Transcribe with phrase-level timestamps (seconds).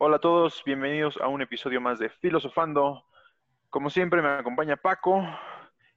[0.00, 3.04] Hola a todos, bienvenidos a un episodio más de Filosofando.
[3.68, 5.26] Como siempre me acompaña Paco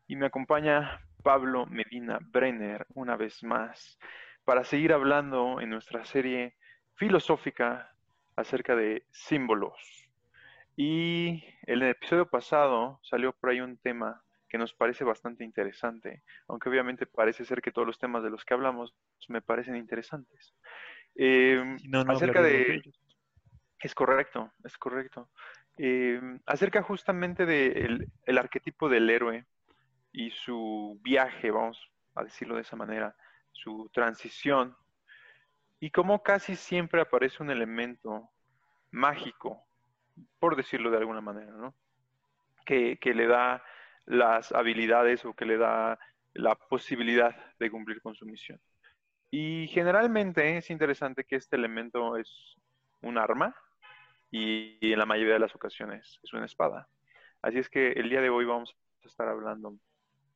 [0.07, 3.99] y me acompaña Pablo Medina Brenner una vez más
[4.43, 6.55] para seguir hablando en nuestra serie
[6.95, 7.93] filosófica
[8.35, 10.09] acerca de símbolos.
[10.75, 16.23] Y en el episodio pasado salió por ahí un tema que nos parece bastante interesante,
[16.47, 18.95] aunque obviamente parece ser que todos los temas de los que hablamos
[19.27, 20.55] me parecen interesantes.
[21.13, 21.77] Eh,
[22.07, 22.81] acerca de...
[23.81, 25.29] Es correcto, es correcto.
[25.77, 29.45] Eh, acerca justamente del de el arquetipo del héroe
[30.11, 31.81] y su viaje, vamos
[32.15, 33.15] a decirlo de esa manera,
[33.51, 34.75] su transición,
[35.79, 38.29] y cómo casi siempre aparece un elemento
[38.91, 39.63] mágico,
[40.39, 41.73] por decirlo de alguna manera, ¿no?
[42.65, 43.63] Que le da
[44.05, 45.97] las habilidades o que le da
[46.33, 48.61] la posibilidad de cumplir con su misión.
[49.31, 52.57] Y generalmente es interesante que este elemento es
[53.01, 53.55] un arma,
[54.31, 56.87] y en la mayoría de las ocasiones es una espada.
[57.41, 59.77] Así es que el día de hoy vamos a estar hablando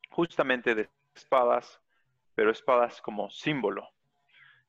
[0.10, 1.82] justamente de espadas,
[2.36, 3.90] pero espadas como símbolo.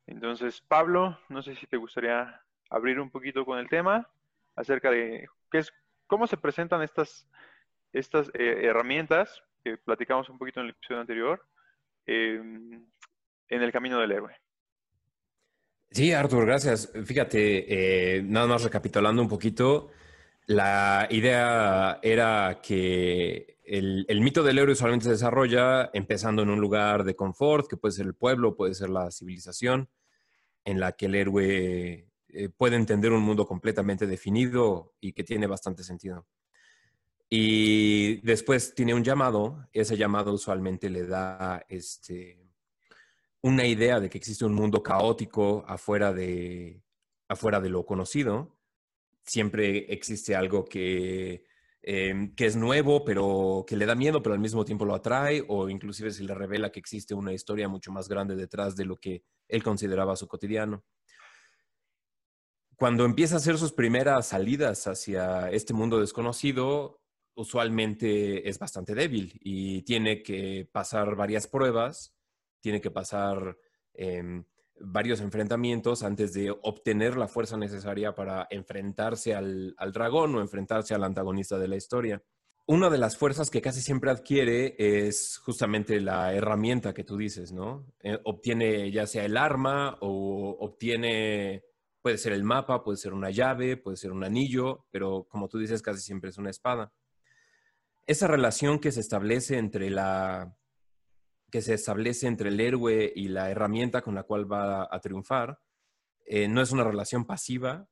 [0.06, 4.09] Entonces, Pablo, no sé si te gustaría abrir un poquito con el tema
[4.55, 5.72] acerca de qué es,
[6.06, 7.28] cómo se presentan estas,
[7.93, 11.45] estas eh, herramientas que platicamos un poquito en el episodio anterior
[12.06, 12.37] eh,
[13.48, 14.37] en el camino del héroe.
[15.91, 16.91] Sí, Artur, gracias.
[17.05, 19.91] Fíjate, eh, nada más recapitulando un poquito,
[20.47, 27.05] la idea era que el, mito del héroe usualmente se desarrolla empezando en un lugar
[27.05, 29.89] de confort, que puede ser el pueblo, puede ser la civilización,
[30.65, 35.47] en la que el héroe eh, puede entender un mundo completamente definido y que tiene
[35.47, 36.27] bastante sentido.
[37.28, 42.45] Y después tiene un llamado, ese llamado usualmente le da este,
[43.47, 46.83] una idea de que existe un mundo caótico afuera de,
[47.28, 48.58] afuera de lo conocido.
[49.25, 51.44] Siempre existe algo que,
[51.83, 55.44] em, que es nuevo, pero que le da miedo, pero al mismo tiempo lo atrae,
[55.47, 58.97] o inclusive se le revela que existe una historia mucho más grande detrás de lo
[58.97, 60.84] que él consideraba su cotidiano.
[62.76, 67.00] Cuando empieza a hacer sus primeras salidas hacia este mundo desconocido,
[67.37, 72.16] usualmente es bastante débil y tiene que pasar varias pruebas
[72.61, 73.56] tiene que pasar
[73.94, 74.44] em,
[74.81, 81.05] varios enfrentamientos antes de obtener la fuerza necesaria para enfrentarse al, dragón o enfrentarse al
[81.05, 82.22] antagonista de la historia.
[82.66, 87.53] Una de las fuerzas que casi siempre adquiere es justamente la herramienta que tú dices,
[87.53, 87.87] ¿no?
[88.00, 91.65] Eh, obtiene ya sea el arma o obtiene,
[92.03, 95.59] puede ser el mapa, puede ser una llave, puede ser un anillo, pero como tú
[95.59, 96.93] dices, casi siempre es una espada.
[98.05, 100.56] Esa relación que se establece entre la
[101.51, 105.61] que se establece entre el héroe y la herramienta con la cual va a triunfar
[106.27, 107.89] eh, no es una relación pasiva,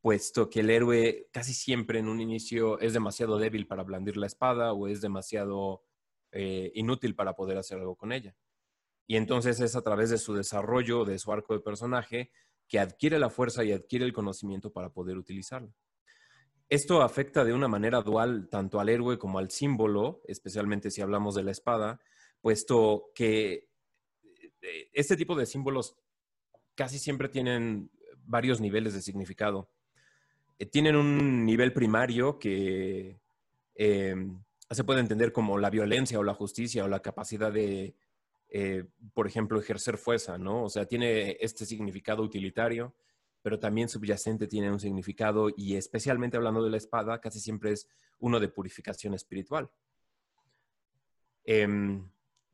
[0.00, 4.26] puesto que el héroe casi siempre en un inicio es demasiado débil para blandir la
[4.26, 5.84] espada o es demasiado
[6.32, 8.36] eh, inútil para poder hacer algo con ella.
[9.06, 12.32] Y entonces es a través de su desarrollo, de su arco de personaje,
[12.66, 15.72] que adquiere la fuerza y adquiere el conocimiento para poder utilizarla.
[16.68, 21.36] Esto afecta de una manera dual tanto al héroe como al símbolo, especialmente si hablamos
[21.36, 22.00] de la espada,
[22.46, 23.68] puesto que
[24.62, 25.96] eh, este tipo de símbolos
[26.76, 27.90] casi siempre tienen
[28.24, 29.68] varios niveles de significado.
[30.56, 33.18] Eh, tienen un nivel primario que
[33.74, 34.40] em,
[34.70, 37.96] se puede entender como la violencia o la justicia o la capacidad de,
[38.50, 40.62] eh, por ejemplo, ejercer fuerza, ¿no?
[40.62, 42.94] O sea, tiene este significado utilitario,
[43.42, 47.88] pero también subyacente tiene un significado y especialmente hablando de la espada, casi siempre es
[48.20, 49.68] uno de purificación espiritual.
[51.42, 52.08] Em,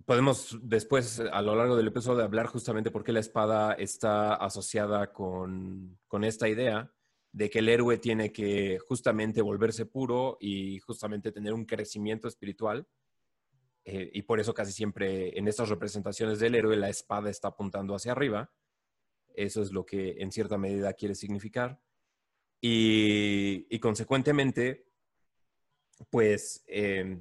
[0.04, 5.12] podemos después, a lo largo del episodio, hablar justamente por qué la espada está asociada
[5.12, 6.92] con, esta idea
[7.32, 12.86] de que el héroe tiene que justamente volverse puro y justamente tener un crecimiento espiritual.
[13.84, 17.94] Eh, y por eso casi siempre en estas representaciones del héroe la espada está apuntando
[17.94, 18.52] hacia arriba.
[19.34, 21.80] Eso es lo que en cierta medida quiere significar.
[22.60, 24.86] Y, consecuentemente,
[26.10, 27.18] pues eh,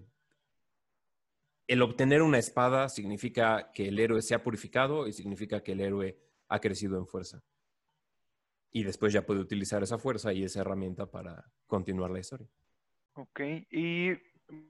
[1.71, 5.79] el obtener una espada significa que el héroe se ha purificado y significa que el
[5.79, 6.17] héroe
[6.49, 7.41] ha crecido en fuerza.
[8.73, 12.49] Y después ya puede utilizar esa fuerza y esa herramienta para continuar la historia.
[13.13, 13.39] Ok,
[13.71, 14.11] y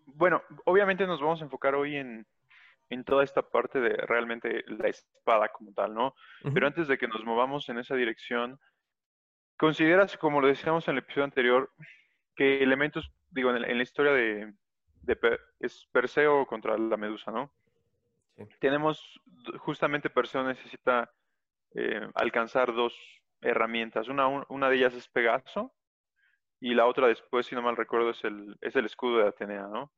[0.06, 2.28] bueno, obviamente nos vamos a enfocar hoy en,
[3.04, 6.14] toda esta parte de realmente la espada como tal, ¿no?
[6.54, 8.60] Pero antes de que nos movamos en esa dirección,
[9.58, 11.72] ¿consideras, como lo decíamos en el episodio anterior,
[12.36, 14.54] que elementos, digo, en la historia de,
[15.60, 17.54] es Perseo contra la Medusa, ¿no?
[18.60, 19.20] Tenemos,
[19.60, 21.12] justamente Perseo necesita
[21.76, 22.96] eh, alcanzar dos
[23.42, 24.08] herramientas.
[24.08, 25.74] Una, una de ellas es Pegaso
[26.60, 29.68] y la otra después, si no mal recuerdo, es el, es el escudo de Atenea,
[29.68, 29.92] ¿no?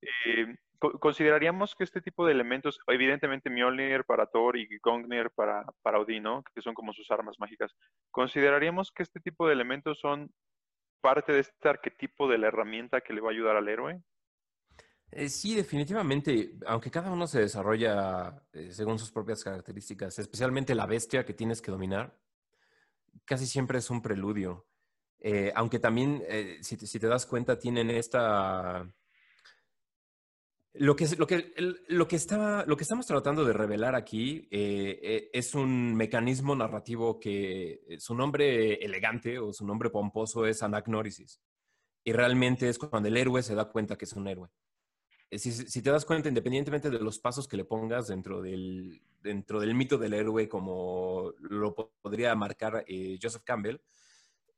[0.00, 5.98] Eh, consideraríamos que este tipo de elementos, evidentemente Mjolnir para Thor y Gongnir para, para
[5.98, 6.42] Odín, ¿no?
[6.54, 7.74] Que son como sus armas mágicas.
[8.10, 10.30] ¿Consideraríamos que este tipo de elementos son
[11.00, 14.00] parte de este arquetipo de la herramienta que le va a ayudar al héroe?
[15.10, 20.86] Eh, sí, definitivamente, aunque cada uno se desarrolla eh, según sus propias características, especialmente la
[20.86, 22.18] bestia que tienes que dominar,
[23.24, 24.66] casi siempre es un preludio.
[25.20, 26.22] Eh, aunque también,
[26.60, 28.88] si te, das cuenta, tienen esta...
[30.74, 31.52] Lo que, lo, que,
[31.88, 37.80] lo, que está, lo que estamos tratando de revelar aquí es un mecanismo narrativo que
[37.98, 41.40] su nombre elegante o su nombre pomposo es anagnórisis.
[42.04, 44.50] Y realmente es cuando el héroe se da cuenta que es un héroe.
[45.30, 49.60] Eh, si, te das cuenta, independientemente de los pasos que le pongas dentro del, dentro
[49.60, 53.80] del mito del héroe, como lo podría marcar eh, Joseph Campbell,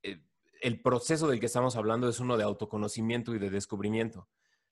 [0.01, 0.21] eh,
[0.61, 4.29] el proceso del que estamos hablando es uno de autoconocimiento y de descubrimiento.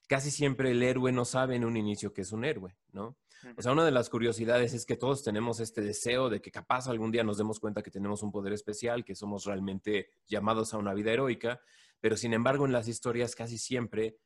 [0.07, 3.17] Casi siempre el héroe no sabe en un inicio que es un héroe, ¿no?
[3.55, 6.87] O sea, una de las curiosidades es que todos tenemos este deseo de que capaz
[6.87, 10.77] algún día nos demos cuenta que tenemos un poder especial, que somos realmente llamados a
[10.77, 11.61] una vida heroica,
[12.01, 14.17] pero sin embargo en las historias casi siempre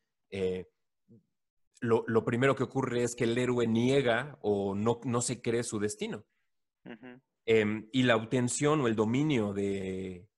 [1.83, 5.79] lo, primero que ocurre es que el héroe niega o no, no se cree su
[5.79, 6.25] destino.
[7.45, 10.29] Em, y la obtención o el dominio de,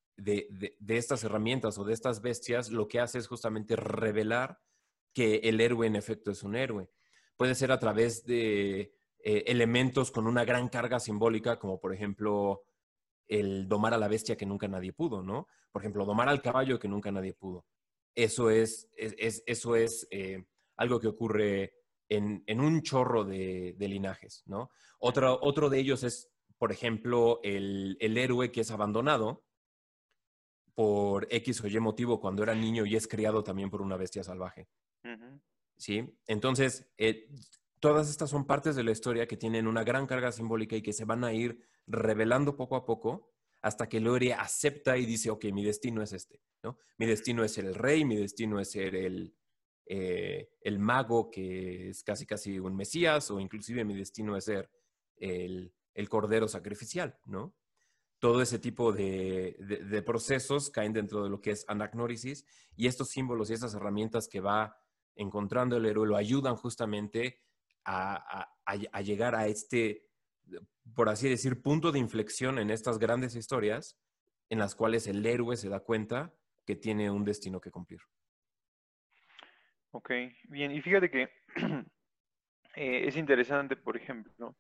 [0.88, 4.60] estas herramientas o de estas bestias lo que hace es justamente revelar
[5.14, 6.90] que el héroe en efecto es un héroe.
[7.38, 12.64] Puede ser a través de eh, elementos con una gran carga simbólica, como por ejemplo
[13.28, 15.48] el domar a la bestia que nunca nadie pudo, ¿no?
[15.72, 17.66] Por ejemplo, domar al caballo que nunca nadie pudo.
[18.16, 20.46] Eso es, eso es eh,
[20.78, 21.74] algo que ocurre
[22.10, 24.70] en, un chorro de, linajes, ¿no?
[25.00, 29.46] Otro, otro de ellos es, por ejemplo, el, héroe que es abandonado
[30.74, 34.24] por X o Y motivo cuando era niño y es criado también por una bestia
[34.24, 34.68] salvaje.
[35.78, 36.18] ¿Sí?
[36.28, 37.30] Entonces, eh,
[37.80, 40.94] todas estas son partes de la historia que tienen una gran carga simbólica y que
[40.94, 43.32] se van a ir revelando poco a poco
[43.62, 46.78] hasta que Lore acepta y dice, ok, mi destino es este, ¿no?
[46.98, 49.36] Mi destino es ser el rey, mi destino es ser el,
[49.88, 54.70] eh, el mago que es casi casi un mesías o inclusive mi destino es ser
[55.18, 55.72] el,
[56.10, 57.56] cordero sacrificial, ¿no?
[58.20, 62.46] Todo ese tipo de, procesos caen dentro de lo que es anagnórisis
[62.76, 64.76] y estos símbolos y estas herramientas que va
[65.16, 67.42] encontrando el héroe lo ayudan justamente
[67.86, 70.08] a, a llegar a este,
[70.96, 73.98] por así decir, punto de inflexión en estas grandes historias
[74.50, 76.34] en las cuales el héroe se da cuenta
[76.66, 78.02] que tiene un destino que cumplir.
[79.96, 80.12] Ok,
[80.50, 80.74] bien.
[80.74, 81.30] Y fíjate que
[82.76, 84.54] eh, es interesante, por ejemplo,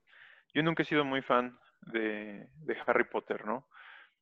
[0.53, 2.47] yo nunca he sido muy fan de,
[2.87, 3.67] Harry Potter, ¿no?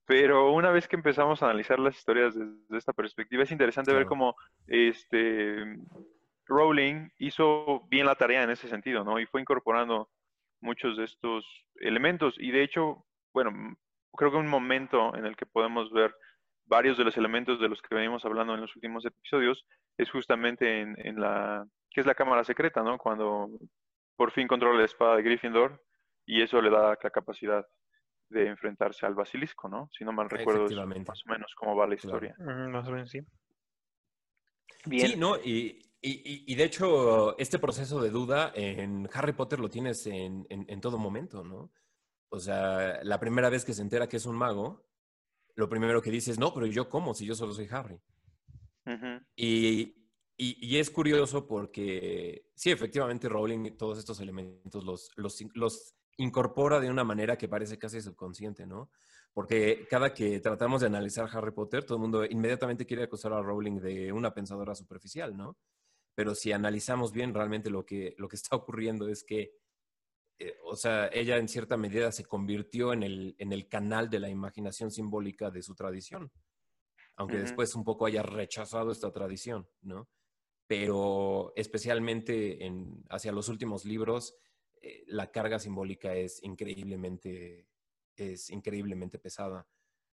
[0.06, 4.08] Pero una vez que empezamos a analizar las historias desde esta perspectiva, es interesante ver
[4.08, 5.78] cómo este,
[6.48, 9.20] Rowling hizo bien la tarea en ese sentido, ¿no?
[9.20, 10.10] Y fue incorporando
[10.62, 11.46] muchos de estos
[11.76, 12.34] elementos.
[12.40, 13.78] Y de hecho, bueno,
[14.18, 16.16] creo que un momento en el que podemos ver
[16.74, 19.64] varios de los elementos de los que venimos hablando en los últimos episodios
[19.96, 22.98] es justamente en, la, que es la cámara secreta, ¿no?
[22.98, 23.48] Cuando
[24.16, 25.84] por fin controla la espada de Gryffindor
[26.26, 27.64] y eso le da la capacidad
[28.30, 29.88] de enfrentarse al basilisco, ¿no?
[29.96, 32.36] Si no mal recuerdo, más o menos cómo va la historia.
[32.40, 33.20] Más o menos, sí.
[34.86, 35.08] Bien.
[35.08, 35.38] Sí, ¿no?
[35.38, 40.82] Y, y, de hecho, este proceso de duda en Harry Potter lo tienes en, en,
[40.82, 41.72] todo momento, ¿no?
[42.30, 44.84] O sea, la primera vez que se entera que es un mago,
[45.56, 48.00] lo primero que dice es, no, pero yo cómo, si yo solo soy Harry
[49.36, 49.96] y,
[50.38, 56.90] y, es curioso porque, sí, efectivamente, Rowling todos estos elementos los, los, los incorpora de
[56.90, 58.92] una manera que parece casi subconsciente, ¿no?
[59.34, 63.42] Porque cada que tratamos de analizar Harry Potter, todo el mundo inmediatamente quiere acusar a
[63.42, 65.58] Rowling de una pensadora superficial, ¿no?
[66.16, 69.54] Pero si analizamos bien, realmente lo que, lo que está ocurriendo es que,
[70.48, 74.20] eh, o sea, ella en cierta medida se convirtió en el, en el canal de
[74.20, 76.32] la imaginación simbólica de su tradición
[77.16, 80.10] aunque después un poco haya rechazado esta tradición, ¿no?
[80.68, 84.36] Pero especialmente en, hacia los últimos libros,
[84.82, 87.68] eh, la carga simbólica es increíblemente,
[88.16, 89.68] es increíblemente pesada.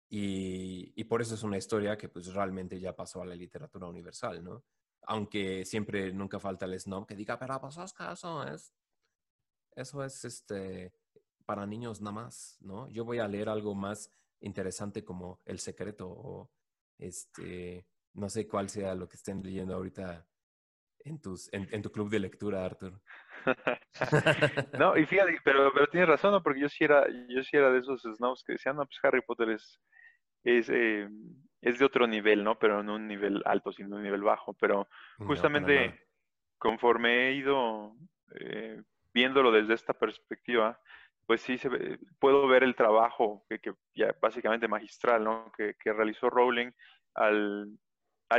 [0.09, 3.87] Y, y, por eso es una historia que pues realmente ya pasó a la literatura
[3.87, 4.63] universal, ¿no?
[5.01, 8.73] Aunque siempre nunca falta el snob que diga, pero pues es que eso es,
[9.77, 10.91] eso es este,
[11.45, 12.89] para niños nada más, ¿no?
[12.89, 16.51] Yo voy a leer algo más interesante como El Secreto o
[16.97, 20.27] este, no sé cuál sea lo que estén leyendo ahorita
[20.99, 22.99] en, tus, en, tu club de lectura, Arthur.
[24.79, 26.43] no, y fíjate, pero, pero tienes razón, ¿no?
[26.43, 29.21] porque yo sí, era, yo sí era de esos snobs que decían, no, pues Harry
[29.21, 29.79] Potter es,
[30.43, 31.07] es, eh,
[31.61, 32.57] es de otro nivel, ¿no?
[32.59, 34.53] Pero no un nivel alto, sino un nivel bajo.
[34.55, 34.87] Pero
[35.19, 36.07] justamente
[36.57, 37.95] conforme he ido
[38.39, 38.81] eh,
[39.17, 40.79] viéndolo desde esta perspectiva,
[41.25, 41.69] pues sí se
[42.19, 43.73] puedo ver el trabajo que,
[44.21, 45.51] básicamente magistral, ¿no?
[45.57, 46.69] Que, realizó Rowling
[47.15, 47.79] al,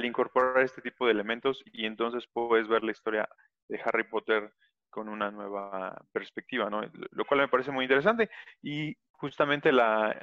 [0.04, 3.28] incorporar este tipo de elementos y entonces puedes ver la historia
[3.68, 4.52] de Harry Potter
[4.88, 6.80] con una nueva perspectiva, ¿no?
[7.10, 8.30] Lo cual me parece muy interesante
[8.62, 10.16] y justamente la,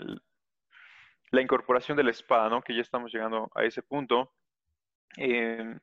[1.31, 2.61] la incorporación de la espada, ¿no?
[2.61, 4.31] Que ya estamos llegando a ese punto.
[5.17, 5.77] Eh,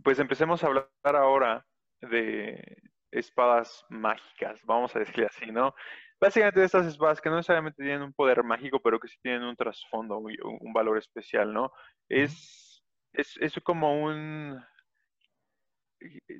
[0.00, 1.66] pues empecemos a hablar ahora
[2.00, 2.76] de
[3.18, 5.74] espadas mágicas, vamos a decirle así, ¿no?
[6.20, 9.56] Básicamente estas espadas que no necesariamente tienen un poder mágico, pero que sí tienen un
[9.56, 11.72] trasfondo, un, un valor especial, ¿no?
[12.08, 12.82] Es,
[13.12, 14.62] es, es como un,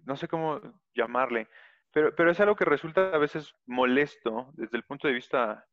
[0.04, 0.61] no sé cómo
[0.95, 1.49] llamarle,
[1.92, 5.66] pero, pero es algo que resulta a veces molesto desde el punto de vista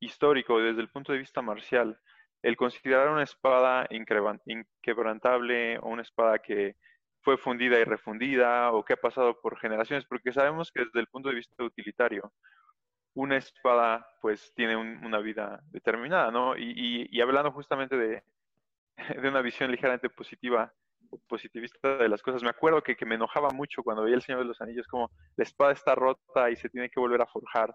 [0.00, 1.98] histórico, desde el punto de vista marcial,
[2.42, 6.76] el considerar una espada inquebrantable o una espada que
[7.24, 11.06] fue fundida y refundida o que ha pasado por generaciones, porque sabemos que desde el
[11.08, 12.32] punto de vista utilitario,
[13.14, 16.56] una espada pues tiene una vida determinada, ¿no?
[16.56, 18.22] Y, hablando justamente de,
[19.22, 20.72] de, una visión ligeramente positiva,
[21.28, 24.40] positivista de las cosas, me acuerdo que, que me enojaba mucho cuando veía El Señor
[24.42, 27.74] de los Anillos, como la espada está rota y se tiene que volver a forjar.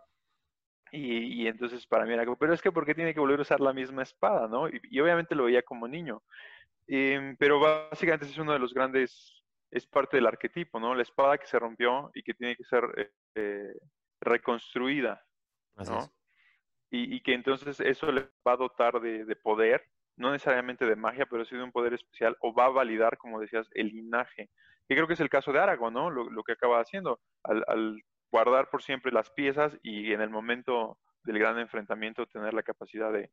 [0.91, 3.43] Y, entonces para mí era como, pero es que ¿por qué tiene que volver a
[3.43, 4.67] usar la misma espada, no?
[4.67, 6.21] Y, obviamente lo veía como niño.
[6.87, 9.38] Em, pero básicamente es uno de los grandes,
[9.71, 10.95] es parte del arquetipo, ¿no?
[10.95, 13.73] La espada que se rompió y que tiene que ser eh, eh,
[14.21, 15.23] reconstruida,
[15.77, 16.11] ¿no?
[16.91, 19.85] Y, que entonces eso le va a dotar de, poder,
[20.15, 23.39] no necesariamente de magia, pero sí de un poder especial, o va a validar, como
[23.39, 24.49] decías, el linaje.
[24.87, 26.09] Que creo que es el caso de Aragorn, ¿no?
[26.09, 27.19] Lo, que acaba haciendo.
[27.43, 32.53] Al, al guardar por siempre las piezas y en el momento del gran enfrentamiento tener
[32.53, 33.31] la capacidad de,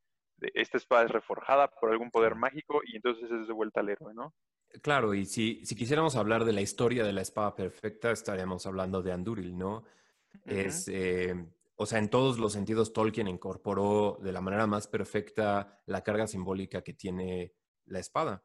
[0.55, 4.13] esta espada es reforjada por algún poder mágico y entonces es de vuelta al héroe,
[4.15, 4.35] ¿no?
[4.83, 9.03] Claro, y si, si quisiéramos hablar de la historia de la espada perfecta, estaríamos hablando
[9.03, 9.85] de Anduril, ¿no?
[10.45, 11.35] Es, eh,
[11.77, 16.27] o sea, en todos los sentidos Tolkien incorporó de la manera más perfecta la carga
[16.27, 17.55] simbólica que tiene
[17.87, 18.45] la espada,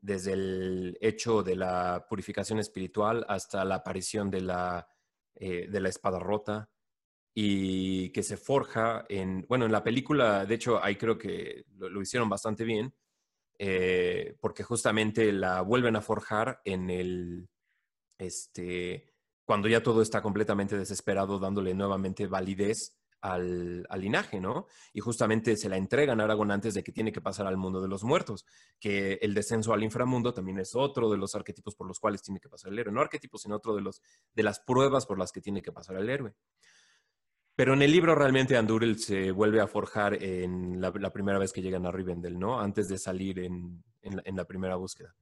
[0.00, 4.88] desde el hecho de la purificación espiritual hasta la aparición de la
[5.36, 6.70] eh, de la espada rota
[7.34, 12.00] y que se forja en, bueno, en la película, de hecho, ahí creo que lo,
[12.00, 12.94] hicieron bastante bien,
[13.58, 17.48] eh, porque justamente la vuelven a forjar en el,
[18.18, 19.12] este,
[19.44, 24.66] cuando ya todo está completamente desesperado, dándole nuevamente validez al, linaje, ¿no?
[24.92, 27.80] Y justamente se la entregan a Aragón antes de que tiene que pasar al mundo
[27.80, 28.44] de los muertos,
[28.78, 32.38] que el descenso al inframundo también es otro de los arquetipos por los cuales tiene
[32.38, 34.02] que pasar el héroe, no arquetipos, sino otro de, los,
[34.34, 36.34] de las pruebas por las que tiene que pasar el héroe.
[37.56, 41.62] Pero en el libro realmente Anduril se vuelve a forjar en la, primera vez que
[41.62, 42.58] llegan a Rivendell, ¿no?
[42.58, 45.14] Antes de salir en, la, primera búsqueda.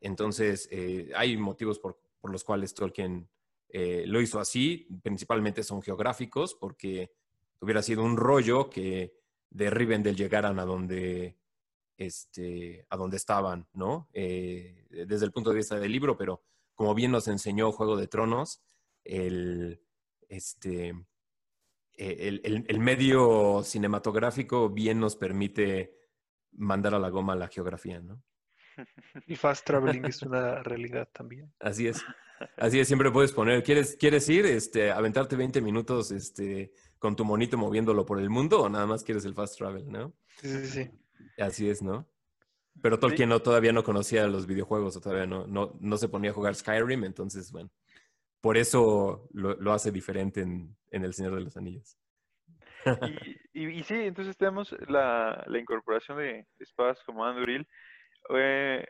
[0.00, 3.28] Entonces, eh, hay motivos por, los cuales Tolkien
[3.68, 7.12] eh, lo hizo así, principalmente son geográficos, porque
[7.60, 9.14] hubiera sido un rollo que
[9.50, 11.36] de Rivendell llegaran a donde,
[11.98, 14.08] este, a donde estaban, ¿no?
[14.14, 16.42] Eh, desde el punto de vista del libro, pero
[16.74, 18.62] como bien nos enseñó Juego de Tronos,
[19.04, 19.82] el,
[20.28, 20.94] este,
[21.96, 25.96] e, el, medio cinematográfico bien nos permite
[26.52, 28.22] mandar a la goma la geografía, ¿no?
[29.26, 31.52] Y fast traveling es una realidad también.
[31.60, 32.02] Así es.
[32.56, 37.24] Así es, siempre puedes poner, ¿quieres, quieres ir, este, aventarte 20 minutos, este, con tu
[37.24, 40.12] monito moviéndolo por el mundo o nada más quieres el fast travel, ¿no?
[40.40, 40.90] Sí, sí, sí.
[41.38, 42.08] Así es, ¿no?
[42.82, 46.30] Pero Tolkien no, todavía no conocía los videojuegos o todavía no, no, no se ponía
[46.30, 47.70] a jugar Skyrim, entonces, bueno,
[48.44, 51.96] por eso lo, hace diferente en, El Señor de los Anillos.
[53.54, 57.66] Y, y, sí, entonces tenemos la, incorporación de espadas como Anduril.
[58.36, 58.86] Eh,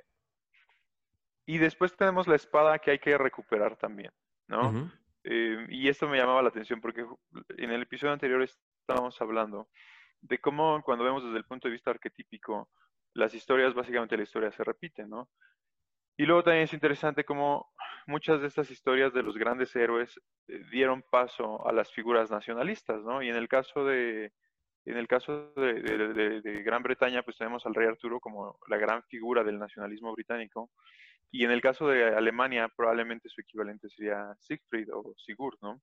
[1.47, 4.11] y después tenemos la espada que hay que recuperar también,
[4.49, 4.91] ¿no?
[5.23, 7.07] Eh, y esto me llamaba la atención porque
[7.57, 9.69] en el episodio anterior estábamos hablando
[10.21, 12.71] de cómo cuando vemos desde el punto de vista arquetípico,
[13.13, 15.29] las historias, básicamente la historia se repite, ¿no?
[16.17, 17.73] Y luego también es interesante cómo
[18.07, 23.03] muchas de estas historias de los grandes héroes eh, dieron paso a las figuras nacionalistas,
[23.03, 23.23] ¿no?
[23.23, 24.33] Y en el caso de,
[24.85, 29.03] en el caso de, de, Gran Bretaña, pues tenemos al rey Arturo como la gran
[29.05, 30.71] figura del nacionalismo británico,
[31.31, 35.81] y en el caso de Alemania, probablemente su equivalente sería Siegfried o Sigurd, ¿no?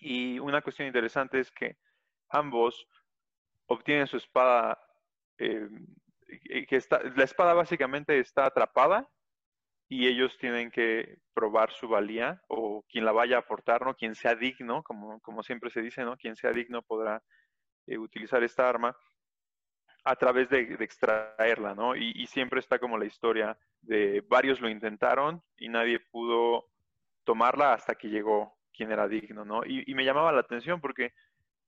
[0.00, 1.76] Y una cuestión interesante es que
[2.30, 2.88] ambos
[3.66, 4.80] obtienen su espada,
[5.38, 5.68] eh,
[6.66, 9.08] que está, la espada básicamente está atrapada
[9.88, 13.94] y ellos tienen que probar su valía o quien la vaya a aportar, ¿no?
[13.94, 16.16] Quien sea digno, como, como siempre se dice, ¿no?
[16.16, 17.22] Quien sea digno podrá
[17.86, 18.96] eh, utilizar esta arma.
[20.06, 21.96] a través de, extraerla, ¿no?
[21.96, 26.66] Y, siempre está como la historia de varios lo intentaron y nadie pudo
[27.24, 29.62] tomarla hasta que llegó quien era digno, ¿no?
[29.64, 31.14] Y, me llamaba la atención porque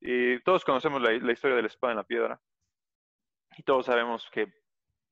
[0.02, 2.40] eh, todos conocemos la, historia de la espada en la piedra
[3.56, 4.52] y todos sabemos que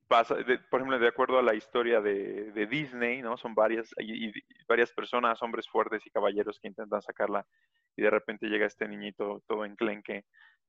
[0.08, 0.36] pasa,
[0.70, 3.36] por ejemplo, de acuerdo a la historia de, Disney, ¿no?
[3.36, 4.32] Son varias, y,
[4.68, 7.46] varias personas, hombres fuertes y caballeros que intentan sacarla
[7.96, 10.24] y de repente llega este niñito todo enclenque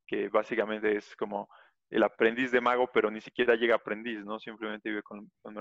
[0.08, 1.50] que básicamente es como
[1.90, 4.40] el aprendiz de mago, pero ni siquiera llega aprendiz, ¿no?
[4.40, 5.56] Simplemente vive con, con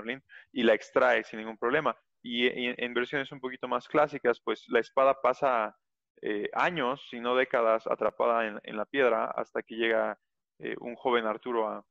[0.51, 1.95] y la extrae sin ningún problema.
[2.21, 5.75] Y, en versiones un poquito más clásicas, pues la espada pasa
[6.21, 10.17] eh, años, si no décadas, atrapada en, la piedra hasta que llega
[10.59, 11.85] eh, un joven Arturo a,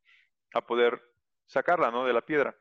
[0.67, 1.01] poder
[1.47, 2.05] sacarla, ¿no?
[2.05, 2.57] De la piedra.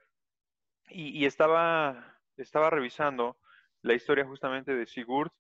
[0.90, 3.38] Y, estaba, estaba revisando
[3.82, 5.32] la historia justamente de Sigurd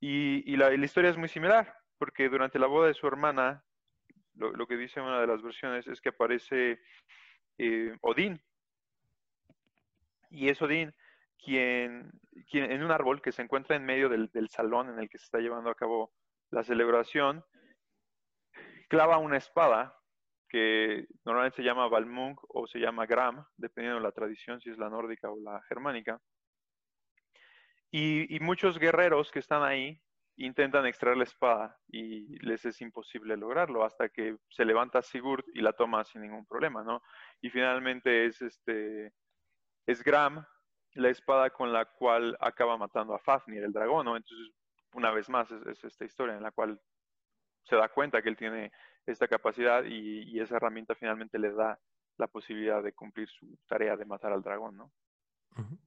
[0.00, 3.64] y, la, historia es muy similar, porque durante la boda de su hermana,
[4.34, 6.80] lo, que dice una de las versiones es que aparece
[7.58, 8.42] eh, Odín.
[10.30, 10.92] Y es Odín
[11.38, 12.10] quien,
[12.48, 15.24] quien, en un árbol que se encuentra en medio del, salón en el que se
[15.24, 16.12] está llevando a cabo
[16.50, 17.44] la celebración,
[18.88, 19.98] clava una espada
[20.52, 24.76] que normalmente se llama Balmung o se llama Gram, dependiendo de la tradición, si es
[24.76, 26.20] la nórdica o la germánica.
[27.90, 30.00] y, muchos guerreros que están ahí
[30.36, 35.60] intentan extraer la espada y les es imposible lograrlo hasta que se levanta Sigurd y
[35.60, 37.02] la toma sin ningún problema, ¿no?
[37.42, 39.12] Y finalmente es este
[39.86, 40.44] es Gram
[40.94, 44.16] la espada con la cual acaba matando a Fafnir, el dragón, ¿no?
[44.16, 44.50] Entonces,
[44.94, 46.78] una vez más, es, esta historia en la cual
[47.64, 48.72] se da cuenta que él tiene
[49.06, 51.78] esta capacidad y, esa herramienta finalmente le da
[52.18, 54.92] la posibilidad de cumplir su tarea de matar al dragón, ¿no?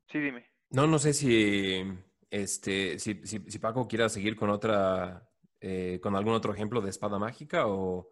[0.07, 0.49] Sí, dime.
[0.69, 1.83] No, no sé si
[2.29, 5.29] este, si, si, Paco quiera seguir con otra,
[5.61, 8.11] eh, con algún otro ejemplo de espada mágica o,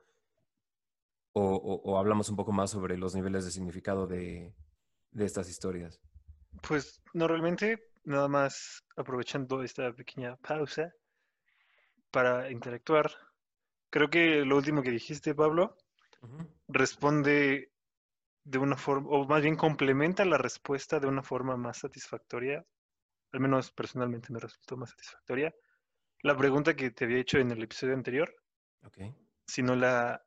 [1.33, 4.53] o, hablamos un poco más sobre los niveles de significado de,
[5.17, 5.99] estas historias.
[6.67, 10.93] Pues no realmente, nada más aprovechando esta pequeña pausa
[12.11, 13.11] para interactuar.
[13.93, 15.77] Creo que lo último que dijiste, Pablo,
[16.67, 17.69] responde
[18.43, 22.65] de una forma, o más bien complementa la respuesta de una forma más satisfactoria
[23.33, 25.53] al menos personalmente me resultó más satisfactoria.
[26.21, 28.33] La pregunta que te había hecho en el episodio anterior.
[29.47, 30.23] Si no la,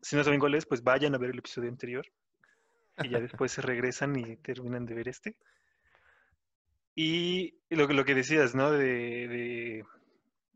[0.00, 2.06] si no saben cuál es, pues vayan a ver el episodio anterior.
[3.02, 5.36] Y ya después se regresan y terminan de ver este.
[6.94, 8.70] Y lo, lo que decías, ¿no?
[8.70, 9.84] De,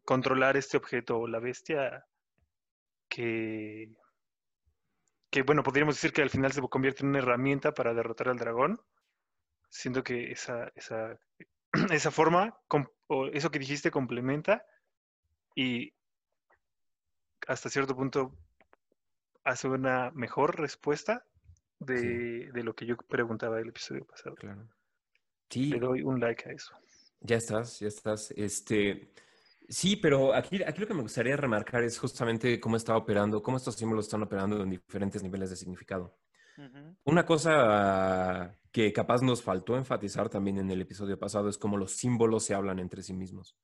[0.04, 2.06] controlar este objeto o la bestia
[3.18, 3.90] que,
[5.28, 8.38] que, bueno, podríamos decir que al final se convierte en una herramienta para derrotar al
[8.38, 8.80] dragón.
[9.68, 11.18] Siento que esa, esa
[11.92, 12.56] esa forma,
[13.08, 14.64] o eso que dijiste complementa
[15.56, 15.92] y
[17.48, 18.38] hasta cierto punto
[19.42, 21.24] hace una mejor respuesta
[21.80, 24.36] de, lo que yo preguntaba el episodio pasado.
[24.36, 24.68] Claro.
[25.50, 25.70] Sí.
[25.70, 26.72] Le doy un like a eso.
[27.20, 28.30] Ya estás, ya estás.
[28.36, 29.10] Este,
[29.68, 33.56] sí, pero aquí, aquí lo que me gustaría remarcar es justamente cómo está operando, cómo
[33.56, 36.16] estos símbolos están operando en diferentes niveles de significado.
[37.04, 41.92] Una cosa que capaz nos faltó enfatizar también en el episodio pasado es cómo los
[41.92, 43.56] símbolos se hablan entre sí mismos.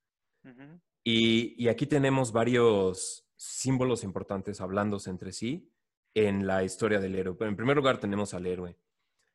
[1.03, 5.71] y, aquí tenemos varios símbolos importantes hablándose entre sí
[6.15, 7.37] en la historia del héroe.
[7.41, 8.79] en primer lugar tenemos al héroe.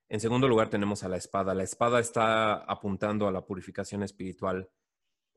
[0.07, 1.53] En segundo lugar tenemos a la espada.
[1.53, 4.69] La espada está apuntando a la purificación espiritual,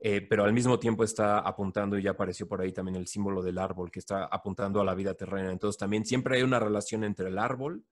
[0.04, 3.40] eh, pero al mismo tiempo está apuntando, y ya apareció por ahí también el símbolo
[3.40, 5.52] del árbol, que está apuntando a la vida terrena.
[5.52, 7.84] Entonces también siempre hay una relación entre el árbol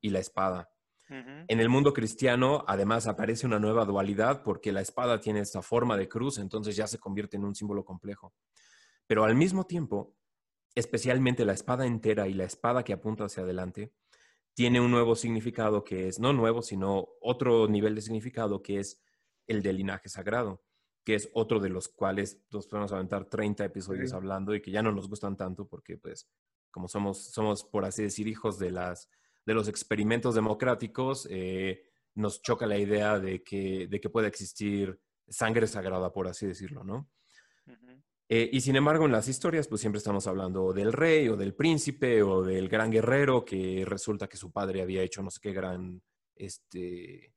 [0.00, 0.70] y la espada.
[1.10, 5.96] En el mundo cristiano, además, aparece una nueva dualidad porque la espada tiene esta forma
[5.96, 8.34] de cruz, entonces ya se convierte en un símbolo complejo.
[9.06, 10.14] Pero al mismo tiempo,
[10.74, 13.94] especialmente la espada entera y la espada que apunta hacia adelante,
[14.52, 19.00] tiene un nuevo significado que es, no nuevo, sino otro nivel de significado que es
[19.46, 20.62] el del linaje sagrado,
[21.08, 24.82] que es otro de los cuales nos podemos aventar 30 episodios hablando y que ya
[24.82, 26.28] no nos gustan tanto porque, pues,
[26.70, 29.08] como somos, somos, por así decir, hijos de las
[29.46, 31.82] de los experimentos democráticos, eh,
[32.14, 36.84] nos choca la idea de que, de que pueda existir sangre sagrada, por así decirlo,
[36.84, 37.08] ¿no?
[38.28, 41.54] Eh, y sin embargo, en las historias, pues siempre estamos hablando del rey o del
[41.54, 45.54] príncipe o del gran guerrero que resulta que su padre había hecho no sé qué
[45.54, 46.02] gran,
[46.34, 47.32] este,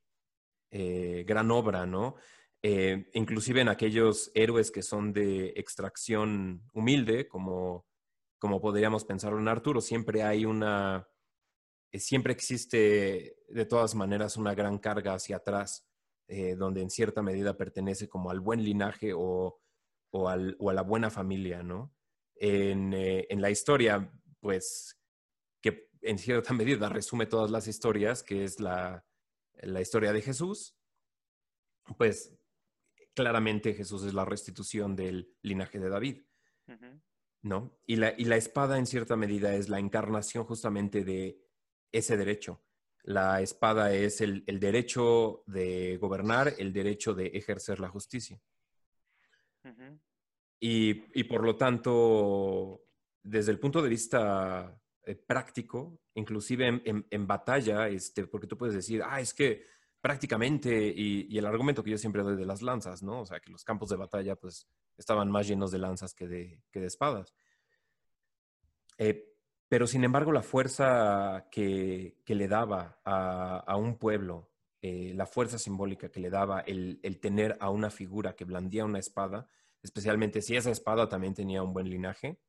[0.70, 2.16] eh, gran obra, ¿no?
[2.62, 7.86] Inclusive en aquellos héroes que son de extracción humilde, como,
[8.38, 11.08] como podríamos pensarlo en Arturo, siempre hay una,
[11.92, 15.86] eh, siempre existe de todas maneras una gran carga hacia atrás,
[16.26, 19.60] eh, donde en cierta medida pertenece como al buen linaje o,
[20.28, 21.94] a la buena familia, ¿no?
[22.34, 24.98] En, eh, en, la historia, pues,
[25.60, 29.06] que en cierta medida resume todas las historias, que es la,
[29.60, 30.74] la historia de Jesús,
[31.98, 32.34] pues
[33.14, 36.22] claramente Jesús es la restitución del linaje de David,
[37.42, 37.76] ¿no?
[37.86, 41.42] Y la, y la espada en cierta medida es la encarnación justamente de
[41.90, 42.62] ese derecho.
[43.04, 48.40] La espada es el, derecho de gobernar, el derecho de ejercer la justicia.
[50.60, 52.84] y, por lo tanto,
[53.22, 59.02] desde el punto de vista eh, práctico, inclusive en, batalla, este, porque tú puedes decir,
[59.04, 59.66] ah, es que
[60.02, 63.20] prácticamente, y, el argumento que yo siempre doy de las lanzas, ¿no?
[63.20, 64.66] O sea, que los campos de batalla, pues,
[64.98, 67.32] estaban más llenos de lanzas que de, que de espadas.
[68.98, 69.32] Eh,
[69.68, 74.50] pero sin embargo, la fuerza que, le daba a, un pueblo,
[74.82, 78.98] eh, la fuerza simbólica que le daba el, tener a una figura que blandía una
[78.98, 79.48] espada,
[79.82, 82.40] especialmente si esa espada también tenía un buen linaje,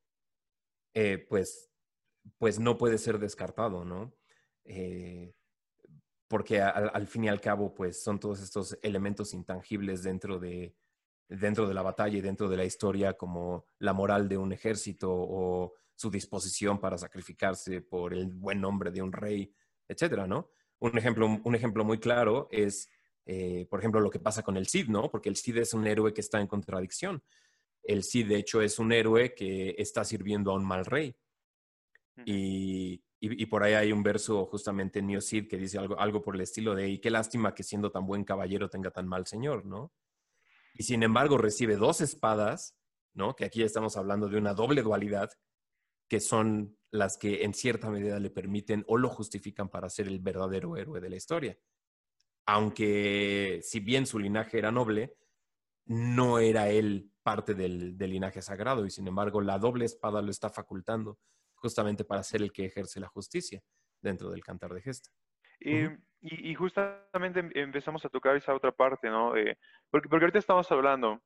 [0.96, 1.72] eh, pues,
[2.39, 4.12] pues no puede ser descartado, ¿no?
[6.34, 10.74] Porque al, fin y al cabo, pues son todos estos elementos intangibles dentro de,
[11.30, 15.12] dentro de la batalla y dentro de la historia, como la moral de un ejército
[15.13, 19.54] o su disposición para sacrificarse por el buen nombre de un rey,
[19.88, 20.50] etcétera, ¿no?
[20.80, 22.89] Un ejemplo, un ejemplo muy claro es,
[23.28, 25.12] eh, por ejemplo, lo que pasa con el Cid, ¿no?
[25.12, 27.22] Porque el Cid es un héroe que está en contradicción.
[27.84, 31.15] El Cid, de hecho, es un héroe que está sirviendo a un mal rey.
[32.26, 33.03] Y,
[33.45, 36.75] por ahí hay un verso justamente en Cid que dice algo, algo por el estilo
[36.75, 39.93] de, y qué lástima que siendo tan buen caballero tenga tan mal señor, ¿no?
[40.75, 42.75] Y sin embargo recibe dos espadas,
[43.13, 43.36] ¿no?
[43.36, 45.31] Que aquí estamos hablando de una doble dualidad
[46.07, 50.19] que son las que en cierta medida le permiten o lo justifican para ser el
[50.19, 51.57] verdadero héroe de la historia.
[52.45, 55.15] Aunque si bien su linaje era noble,
[55.86, 60.49] no era él parte del, linaje sagrado y sin embargo la doble espada lo está
[60.49, 61.17] facultando
[61.63, 63.62] justamente para ser el que ejerce la justicia
[64.02, 65.10] dentro del cantar de gesta.
[65.60, 69.34] y, justamente em, empezamos a tocar esa otra parte, ¿no?
[69.89, 71.21] porque, porque ahorita estamos hablando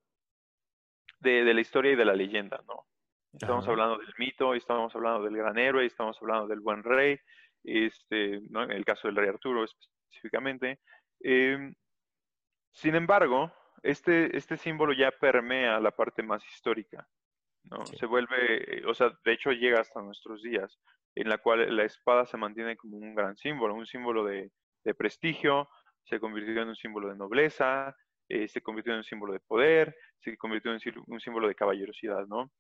[1.20, 2.86] de, de, la historia y de la leyenda, ¿no?
[3.34, 7.20] Estamos hablando del mito, estamos hablando del gran héroe, estamos hablando del buen rey,
[7.64, 8.64] este, ¿no?
[8.64, 10.80] en el caso del rey Arturo específicamente.
[11.20, 11.74] Em,
[12.72, 13.52] sin embargo,
[13.84, 17.08] este, este símbolo ya permea la parte más histórica.
[17.70, 17.86] ¿No?
[17.86, 20.80] Se vuelve, o sea, de hecho llega hasta nuestros días,
[21.16, 24.52] en la cual la espada se mantiene como un gran símbolo, un símbolo de,
[24.84, 25.70] de prestigio,
[26.04, 27.96] se convirtió en un símbolo de nobleza,
[28.30, 32.28] eh, se convirtió en un símbolo de poder, se convirtió en un símbolo de caballerosidad,
[32.28, 32.52] ¿no?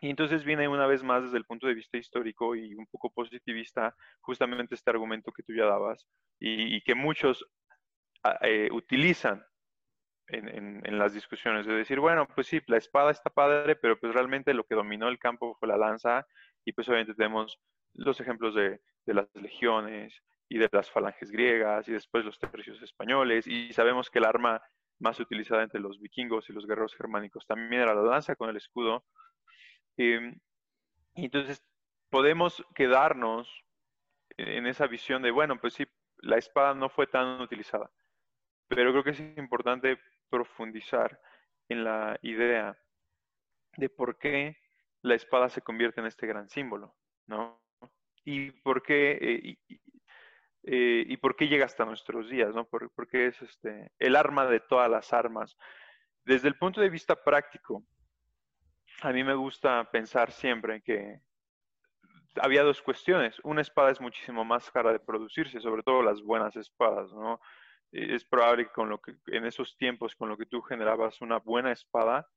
[0.00, 3.10] Y entonces viene una vez más desde el punto de vista histórico y un poco
[3.10, 6.06] positivista justamente este argumento que tú ya dabas
[6.38, 7.46] y, que muchos
[8.22, 9.42] ah, eh, utilizan
[10.28, 14.12] en, en, las discusiones de decir, bueno, pues sí, la espada está padre, pero pues
[14.12, 16.26] realmente lo que dominó el campo fue la lanza
[16.64, 17.58] y pues obviamente tenemos
[17.94, 22.80] los ejemplos de, de las legiones y de las falanges griegas y después los tercios
[22.82, 24.60] españoles y sabemos que el arma
[24.98, 28.56] más utilizada entre los vikingos y los guerreros germánicos también era la lanza con el
[28.56, 29.04] escudo
[29.96, 30.14] y
[31.14, 31.62] entonces
[32.10, 33.48] podemos quedarnos
[34.36, 35.86] en esa visión de, bueno, pues sí,
[36.18, 37.90] la espada no fue tan utilizada,
[38.68, 41.20] pero creo que es importante profundizar
[41.68, 42.76] en la idea
[43.76, 44.56] de por qué
[45.02, 46.94] la espada se convierte en este gran símbolo,
[47.26, 47.60] ¿no?
[48.24, 49.58] Y por qué, eh,
[50.64, 52.64] eh, y, por qué llega hasta nuestros días, ¿no?
[52.64, 55.56] Por, porque es este, el arma de todas las armas.
[56.24, 57.84] Desde el punto de vista práctico,
[59.02, 61.20] a mí me gusta pensar siempre que
[62.40, 63.38] había dos cuestiones.
[63.44, 67.40] Una espada es muchísimo más cara de producirse, sobre todo las buenas espadas, ¿no?
[67.92, 71.38] Es probable que con lo que en esos tiempos con lo que tú generabas una
[71.38, 72.28] buena espada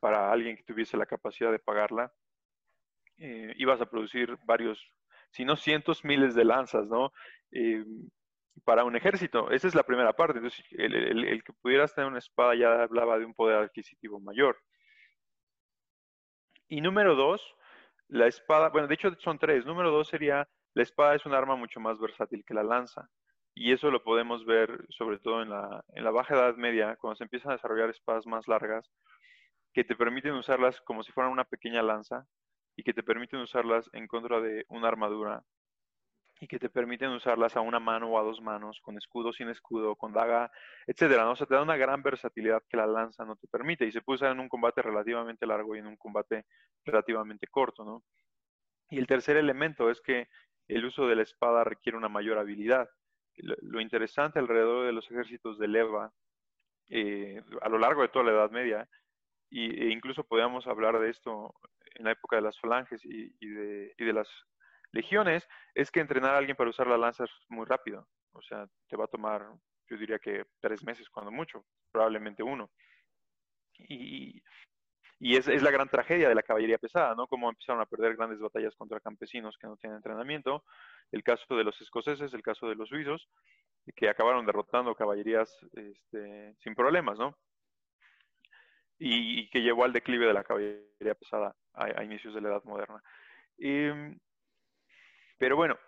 [0.00, 2.12] para alguien que tuviese la capacidad de pagarla,
[3.16, 4.92] eh, ibas a producir varios,
[5.30, 7.12] si no cientos, miles de lanzas, ¿no?
[7.50, 7.84] Eh,
[8.64, 9.50] para un ejército.
[9.50, 10.38] Esa es la primera parte.
[10.38, 14.58] Entonces, el que pudieras tener una espada ya hablaba de un poder adquisitivo mayor.
[16.68, 17.56] Y número dos,
[18.08, 19.64] la espada, bueno, de hecho son tres.
[19.64, 23.08] Número dos sería, la espada es un arma mucho más versátil que la lanza.
[23.60, 27.16] Y eso lo podemos ver sobre todo en la, en la Baja Edad Media, cuando
[27.16, 28.88] se empiezan a desarrollar espadas más largas,
[29.74, 32.24] que te permiten usarlas como si fueran una pequeña lanza
[32.76, 35.42] y que te permiten usarlas en contra de una armadura
[36.40, 39.48] y que te permiten usarlas a una mano o a dos manos, con escudo, sin
[39.48, 40.52] escudo, con daga,
[40.86, 41.24] etcétera.
[41.24, 41.32] ¿no?
[41.32, 44.02] O sea, te da una gran versatilidad que la lanza no te permite y se
[44.02, 46.46] puede usar en un combate relativamente largo y en un combate
[46.84, 48.04] relativamente corto, ¿no?
[48.88, 50.28] Y el tercer elemento es que
[50.68, 52.88] el uso de la espada requiere una mayor habilidad.
[53.38, 56.12] Lo, interesante alrededor de los ejércitos de leva,
[56.90, 58.88] eh, a lo largo de toda la Edad Media,
[59.50, 61.54] y, e incluso podríamos hablar de esto
[61.94, 64.28] en la época de las falanges y, de, y de las
[64.92, 68.06] legiones, es que entrenar a alguien para usar la lanza es muy rápido.
[68.32, 69.46] O sea, te va a tomar,
[69.88, 72.70] yo diría que tres meses cuando mucho, probablemente uno.
[73.78, 74.42] Y,
[75.20, 77.26] y es, la gran tragedia de la caballería pesada, ¿no?
[77.26, 80.64] Cómo empezaron a perder grandes batallas contra campesinos que no tienen entrenamiento.
[81.10, 83.28] El caso de los escoceses, el caso de los suizos,
[83.96, 87.36] que acabaron derrotando caballerías este, sin problemas, ¿no?
[89.00, 93.02] Y, que llevó al declive de la caballería pesada a, inicios de la Edad Moderna.
[93.58, 94.18] Em,
[95.36, 95.78] pero bueno,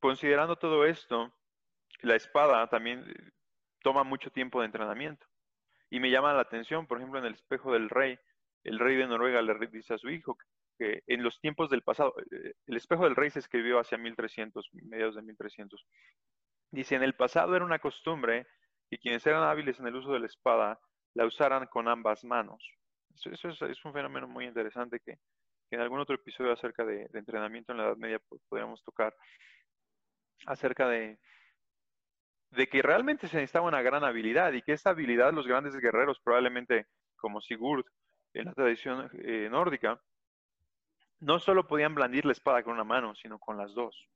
[0.00, 1.32] considerando todo esto,
[2.02, 3.30] la espada también eh,
[3.82, 5.26] toma mucho tiempo de entrenamiento.
[5.94, 8.18] Y me llama la atención, por ejemplo, en el espejo del rey,
[8.64, 10.36] el rey de Noruega le dice a su hijo
[10.76, 14.70] que en los tiempos del pasado, eh, el espejo del rey se escribió hacia 1300,
[14.72, 15.86] mediados de 1300.
[16.72, 18.44] Dice, en el pasado era una costumbre
[18.90, 20.80] que quienes eran hábiles en el uso de la espada
[21.14, 22.68] la usaran con ambas manos.
[23.14, 25.20] Eso, es, un fenómeno muy interesante que,
[25.70, 29.14] en algún otro episodio acerca de, de entrenamiento en la Edad Media podríamos tocar,
[30.46, 31.20] acerca de,
[32.54, 36.20] de que realmente se necesitaba una gran habilidad y que esa habilidad los grandes guerreros,
[36.22, 36.86] probablemente
[37.16, 37.84] como Sigurd
[38.34, 40.00] en la tradición eh, nórdica,
[41.20, 44.08] no solo podían blandir la espada con una mano, sino con las dos.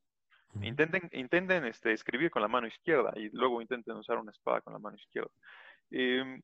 [0.62, 4.72] Intenten, intenten este, escribir con la mano izquierda y luego intenten usar una espada con
[4.72, 5.30] la mano izquierda.
[5.90, 6.42] Em,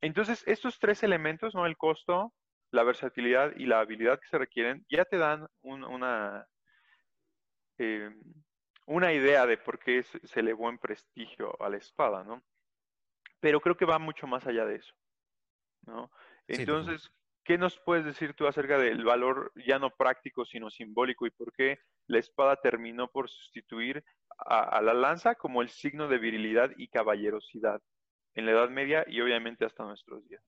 [0.00, 1.66] entonces, estos tres elementos, ¿no?
[1.66, 2.32] El costo,
[2.70, 6.46] la versatilidad y la habilidad que se requieren, ya te dan una,
[7.78, 8.20] em,
[8.86, 12.42] una idea de por qué se elevó en prestigio a la espada, ¿no?
[13.40, 14.94] Pero creo que va mucho más allá de eso,
[15.86, 16.10] ¿no?
[16.46, 17.10] Entonces,
[17.44, 21.52] ¿qué nos puedes decir tú acerca del valor ya no práctico, sino simbólico y por
[21.52, 24.04] qué la espada terminó por sustituir
[24.38, 27.82] a, la lanza como el signo de virilidad y caballerosidad
[28.34, 30.42] en la Edad Media y obviamente hasta nuestros días?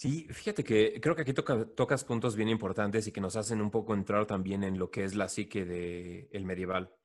[0.00, 3.70] Sí, fíjate que creo que aquí tocas puntos bien importantes y que nos hacen un
[3.70, 6.96] poco entrar también en lo que es la psique del medieval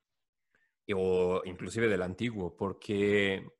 [0.94, 3.50] o inclusive del antiguo, porque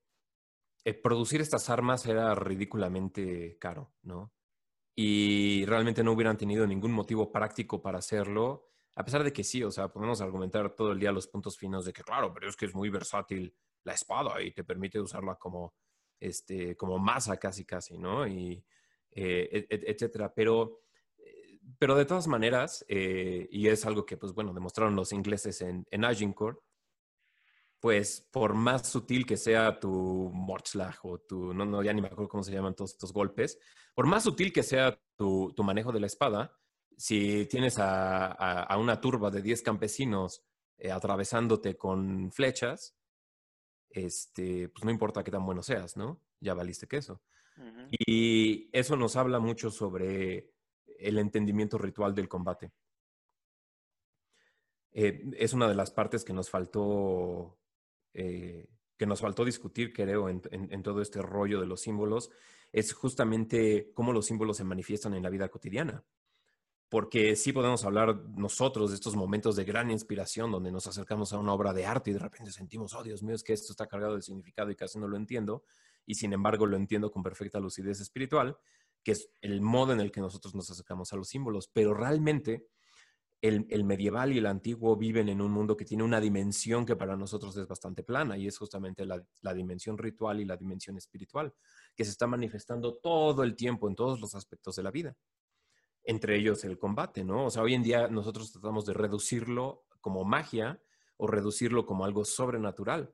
[0.86, 4.32] eh, producir estas armas era ridículamente caro, ¿no?
[4.94, 9.62] Y realmente no hubieran tenido ningún motivo práctico para hacerlo, a pesar de que sí,
[9.62, 12.56] o sea, podemos argumentar todo el día los puntos finos de que, claro, pero es
[12.56, 15.74] que es muy versátil la espada y te permite usarla como,
[16.18, 18.26] este, como masa casi, casi, ¿no?
[18.26, 18.64] Y
[19.16, 20.32] eh, etcétera.
[20.34, 20.82] Pero,
[21.16, 25.62] eh, pero de todas maneras, eh, y es algo que, pues bueno, demostraron los ingleses
[25.62, 26.60] en, en Agincourt,
[27.80, 32.08] pues por más sutil que sea tu Mortslag o tu, no, no, ya ni me
[32.08, 33.58] acuerdo cómo se llaman todos estos golpes,
[33.94, 36.58] por más sutil que sea tu, tu manejo de la espada,
[36.98, 40.42] si tienes a, a, una turba de 10 campesinos
[40.90, 42.96] atravesándote con flechas,
[43.90, 46.22] este, pues no importa qué tan bueno seas, ¿no?
[46.40, 47.22] Ya valiste queso.
[48.06, 50.52] Y eso nos habla mucho sobre
[50.98, 52.72] el entendimiento ritual del combate.
[54.92, 57.58] Eh, es una de las partes que nos faltó,
[58.14, 58.66] eh,
[58.96, 62.30] que nos faltó discutir, creo, en, en, todo este rollo de los símbolos,
[62.72, 66.02] es justamente cómo los símbolos se manifiestan en la vida cotidiana.
[66.88, 71.38] Porque sí podemos hablar nosotros de estos momentos de gran inspiración donde nos acercamos a
[71.38, 73.86] una obra de arte y de repente sentimos, oh Dios mío, es que esto está
[73.86, 75.64] cargado de significado y casi no lo entiendo
[76.06, 78.56] y sin embargo lo entiendo con perfecta lucidez espiritual,
[79.02, 81.68] que es el modo en el que nosotros nos acercamos a los símbolos.
[81.72, 82.66] Pero realmente
[83.40, 87.16] el, medieval y el antiguo viven en un mundo que tiene una dimensión que para
[87.16, 91.54] nosotros es bastante plana y es justamente la, la dimensión ritual y la dimensión espiritual,
[91.94, 95.16] que se está manifestando todo el tiempo en todos los aspectos de la vida
[96.06, 97.46] entre ellos el combate, ¿no?
[97.46, 100.80] O sea, hoy en día nosotros tratamos de reducirlo como magia
[101.16, 103.12] o reducirlo como algo sobrenatural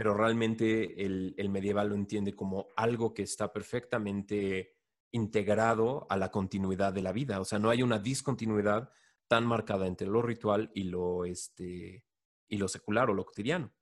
[0.00, 4.78] pero realmente el, medieval lo entiende como algo que está perfectamente
[5.12, 7.38] integrado a la continuidad de la vida.
[7.38, 8.90] O sea, no hay una discontinuidad
[9.28, 12.06] tan marcada entre lo ritual y lo, este,
[12.48, 13.74] y lo secular o lo cotidiano.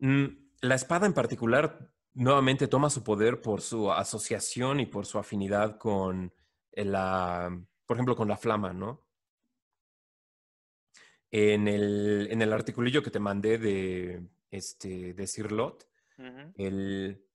[0.00, 0.24] Mm,
[0.62, 5.78] la espada en particular nuevamente toma su poder por su asociación y por su afinidad
[5.78, 6.34] con
[6.72, 9.06] la, por ejemplo, con la flama, ¿no?
[11.36, 15.84] En el, en el articulillo que te mandé de, este, de Sirlot,
[16.56, 17.26] el,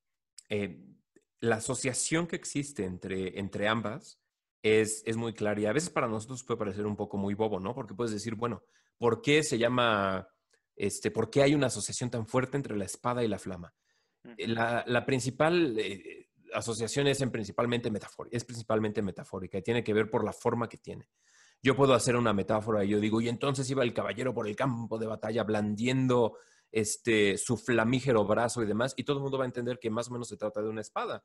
[0.47, 0.85] eh,
[1.41, 4.17] la asociación que existe entre, entre ambas
[4.63, 7.59] es, es muy clara y a veces para nosotros puede parecer un poco muy bobo,
[7.59, 7.75] ¿no?
[7.75, 8.63] Porque puedes decir, bueno,
[8.97, 10.29] ¿por qué se llama,
[10.77, 13.73] este, por qué hay una asociación tan fuerte entre la espada y la flama?
[14.37, 19.93] la, la, principal eh, asociación es, en principalmente metafórica, es principalmente metafórica y tiene que
[19.93, 21.09] ver por la forma que tiene
[21.61, 24.55] yo puedo hacer una metáfora y yo digo, y entonces iba el caballero por el
[24.55, 26.37] campo de batalla blandiendo
[26.71, 30.09] este, su flamígero brazo y demás, y todo el mundo va a entender que más
[30.09, 31.23] o menos se trata de una espada.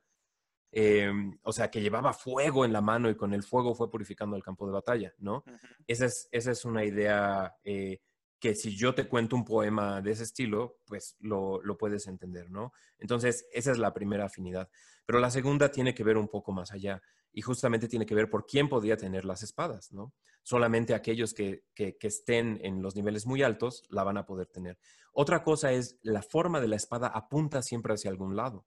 [0.76, 4.34] Em, o sea, que llevaba fuego en la mano y con el fuego fue purificando
[4.34, 5.44] el campo de batalla, ¿no?
[5.86, 8.00] esa, es, esa es una idea eh,
[8.40, 12.50] que si yo te cuento un poema de ese estilo, pues lo, lo, puedes entender,
[12.50, 12.72] ¿no?
[12.98, 14.68] Entonces, esa es la primera afinidad.
[15.06, 17.00] Pero la segunda tiene que ver un poco más allá
[17.34, 20.14] y justamente tiene que ver por quién podía tener las espadas, ¿no?
[20.44, 24.78] Solamente aquellos que, que, estén en los niveles muy altos la van a poder tener.
[25.12, 28.66] Otra cosa es la forma de la espada apunta siempre hacia algún lado.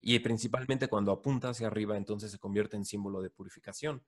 [0.00, 4.02] Y principalmente cuando apunta hacia arriba, entonces se convierte en símbolo de purificación.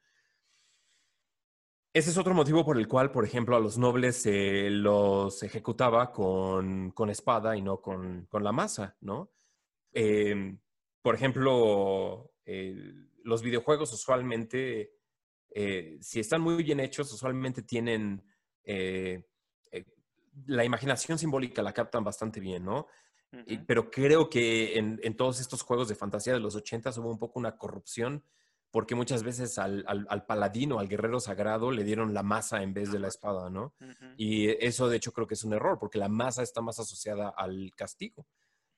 [1.92, 6.12] Ese es otro motivo por el cual, por ejemplo, a los nobles se los ejecutaba
[6.12, 9.32] con, espada y no con, la masa, ¿no?
[9.92, 10.60] Em,
[11.02, 12.30] por ejemplo,
[13.24, 14.92] los videojuegos usualmente,
[15.50, 18.24] eh, si están muy bien hechos, usualmente tienen
[18.64, 19.24] eh,
[19.70, 19.84] eh,
[20.46, 22.86] la imaginación simbólica, la captan bastante bien, ¿no?
[23.66, 27.38] pero creo que en, todos estos juegos de fantasía de los 80 hubo un poco
[27.38, 28.24] una corrupción
[28.70, 32.92] porque muchas veces al, al, paladino, al guerrero sagrado, le dieron la masa en vez
[32.92, 33.74] de la espada, ¿no?
[34.16, 37.30] Y eso de hecho creo que es un error, porque la masa está más asociada
[37.30, 38.26] al castigo.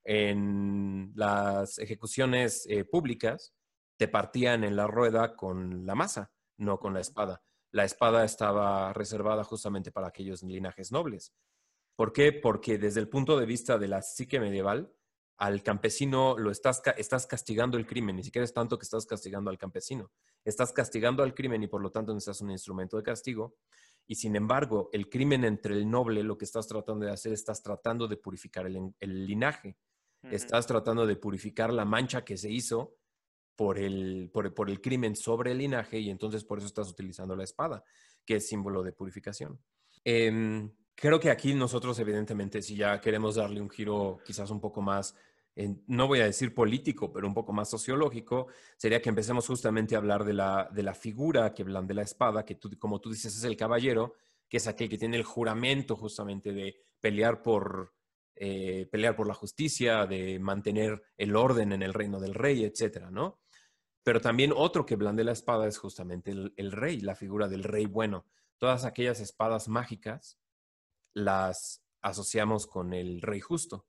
[0.04, 3.52] En las ejecuciones eh, públicas,
[4.00, 7.42] te partían en la rueda con la masa, no con la espada.
[7.70, 11.34] La espada estaba reservada justamente para aquellos linajes nobles.
[11.96, 12.32] ¿Por qué?
[12.32, 14.90] Porque desde el punto de vista de la psique medieval,
[15.36, 19.50] al campesino lo estás, estás castigando el crimen, ni siquiera es tanto que estás castigando
[19.50, 20.10] al campesino,
[20.46, 23.58] estás castigando al crimen y por lo tanto necesitas un instrumento de castigo.
[24.06, 27.62] Y sin embargo, el crimen entre el noble, lo que estás tratando de hacer, estás
[27.62, 29.76] tratando de purificar el, linaje,
[30.22, 32.96] estás tratando de purificar la mancha que se hizo
[33.56, 37.44] por el, por el crimen sobre el linaje y entonces por eso estás utilizando la
[37.44, 37.84] espada,
[38.24, 39.60] que es símbolo de purificación.
[40.04, 44.80] Em, creo que aquí nosotros, evidentemente, si ya queremos darle un giro quizás un poco
[44.80, 45.14] más,
[45.86, 49.98] no voy a decir político, pero un poco más sociológico, sería que empecemos justamente a
[49.98, 53.44] hablar de la, de la figura que de la espada, que como tú dices es
[53.44, 54.14] el caballero,
[54.48, 57.92] que es aquel que tiene el juramento justamente de pelear por,
[58.42, 63.10] eh, pelear por la justicia, de mantener el orden en el reino del rey, etcétera,
[63.10, 63.38] ¿no?
[64.02, 67.84] Pero también otro que blande la espada es justamente el rey, la figura del rey
[67.84, 68.24] bueno.
[68.56, 70.40] Todas aquellas espadas mágicas
[71.14, 73.86] las asociamos con el rey justo,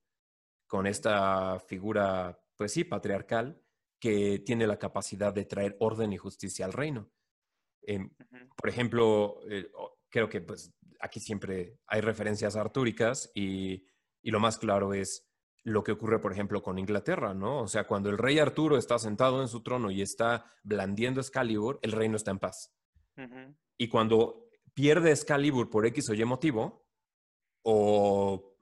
[0.66, 3.58] con esta figura, pues sí, patriarcal,
[3.98, 7.10] que tiene la capacidad de traer orden y justicia al reino.
[7.80, 8.10] Em,
[8.54, 9.70] por ejemplo, eh,
[10.10, 13.86] creo que pues, aquí siempre hay referencias artúricas y,
[14.22, 15.28] y, lo más claro es
[15.64, 17.62] lo que ocurre, por ejemplo, con Inglaterra, ¿no?
[17.62, 21.78] O sea, cuando el rey Arturo está sentado en su trono y está blandiendo Excalibur,
[21.82, 22.72] el reino está en paz.
[23.78, 26.86] Y cuando pierde Excalibur por X o Y motivo,
[27.62, 28.56] o,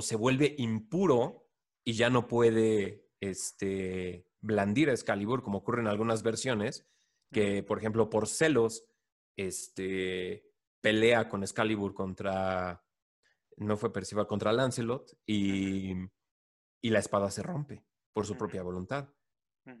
[0.00, 1.48] se vuelve impuro
[1.84, 6.86] y ya no puede este, blandir a Excalibur, como ocurre en algunas versiones,
[7.32, 8.84] que por ejemplo por celos
[9.36, 12.83] este, pelea con Excalibur contra,
[13.56, 15.94] no fue Percival, contra Lancelot y,
[16.82, 19.08] la espada se rompe por su propia voluntad.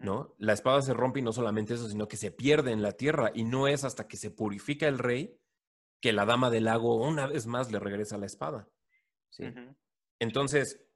[0.00, 0.34] ¿No?
[0.38, 3.30] La espada se rompe y no solamente eso, sino que se pierde en la tierra
[3.34, 5.38] y no es hasta que se purifica el rey
[6.00, 8.68] que la dama del lago una vez más le regresa la espada.
[9.28, 9.44] ¿sí?
[10.18, 10.86] Entonces,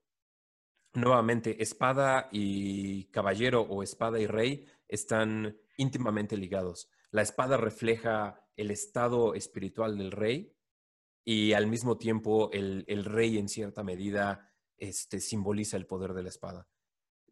[0.95, 6.91] nuevamente, espada y caballero o espada y rey están íntimamente ligados.
[7.11, 10.58] La espada refleja el estado espiritual del rey
[11.31, 16.31] y al mismo tiempo el, rey en cierta medida este, simboliza el poder de la
[16.31, 16.67] espada.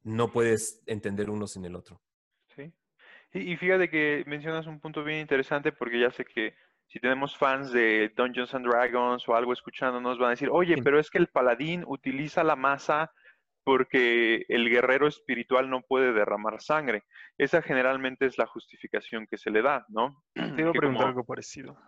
[0.02, 2.02] No puedes entender uno sin el otro.
[2.54, 2.74] Sí.
[3.32, 6.54] Y, y fíjate que mencionas un punto bien interesante porque ya sé que
[6.88, 11.00] si tenemos fans de Dungeons and Dragons o algo escuchándonos, van a decir, oye, pero
[11.00, 13.10] es que el paladín utiliza la masa
[13.64, 17.04] porque el guerrero espiritual no puede derramar sangre.
[17.38, 20.22] Esa generalmente es la justificación que se le da, ¿no?
[20.34, 21.78] Te iba a preguntar algo parecido.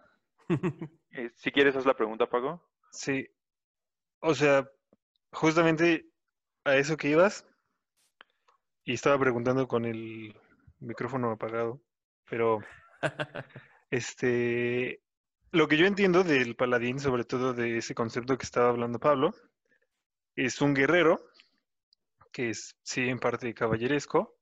[1.11, 2.63] Eh, si quieres, haz la pregunta, Paco.
[2.93, 3.27] Sí.
[4.21, 4.71] O sea,
[5.33, 6.07] justamente
[6.65, 7.47] a eso que ibas,
[8.85, 10.39] y estaba preguntando con el
[10.79, 11.81] micrófono apagado,
[12.29, 12.61] pero
[13.91, 15.03] Este,
[15.51, 19.35] lo que yo entiendo del paladín, sobre todo de ese concepto que estaba hablando Pablo,
[20.37, 21.21] es un guerrero
[22.33, 24.37] que es, sí, en parte caballeresco,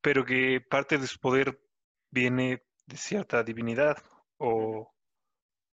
[0.00, 1.60] pero que parte de su poder
[2.10, 3.98] viene de cierta divinidad
[4.36, 4.93] o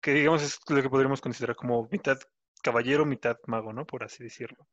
[0.08, 2.18] que digamos es lo que podríamos considerar como mitad
[2.64, 3.86] caballero, mitad mago, ¿no?
[3.86, 4.66] Por así decirlo.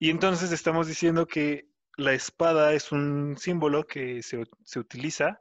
[0.00, 5.40] Y entonces estamos diciendo que la espada es un símbolo que se, se utiliza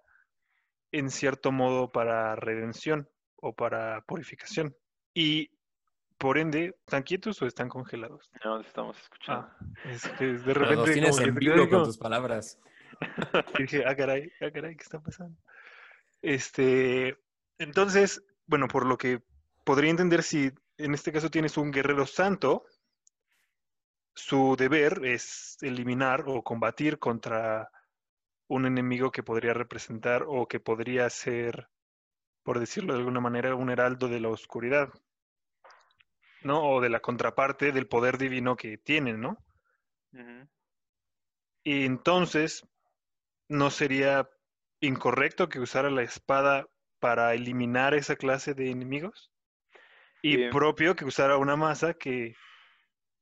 [0.91, 4.77] en cierto modo para redención o para purificación.
[5.15, 5.49] Y
[6.19, 8.29] por ende, ¿están quietos o están congelados?
[8.45, 9.49] No, estamos escuchando.
[9.59, 10.93] Ah, es que de repente.
[10.93, 12.59] tienes en vivo con tus palabras.
[13.57, 15.35] Y dije, ah, caray, ah, caray, ¿qué está pasando?
[16.21, 17.17] Este,
[17.57, 19.21] entonces, bueno, por lo que
[19.63, 22.65] podría entender, si en este caso tienes un guerrero santo,
[24.15, 27.71] su deber es eliminar o combatir contra
[28.47, 31.69] un enemigo que podría representar o que podría ser,
[32.43, 34.89] por decirlo de alguna manera, un heraldo de la oscuridad,
[36.43, 36.61] ¿no?
[36.63, 39.37] O de la contraparte del poder divino que tienen, ¿no?
[41.63, 42.67] Y entonces,
[43.47, 44.29] ¿no sería
[44.81, 46.67] incorrecto que usara la espada
[47.03, 49.29] para eliminar esa clase de enemigos?
[50.21, 52.33] Y propio que usara una masa que,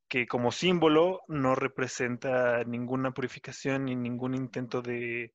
[0.08, 5.34] que como símbolo no representa ninguna purificación ni ningún intento de,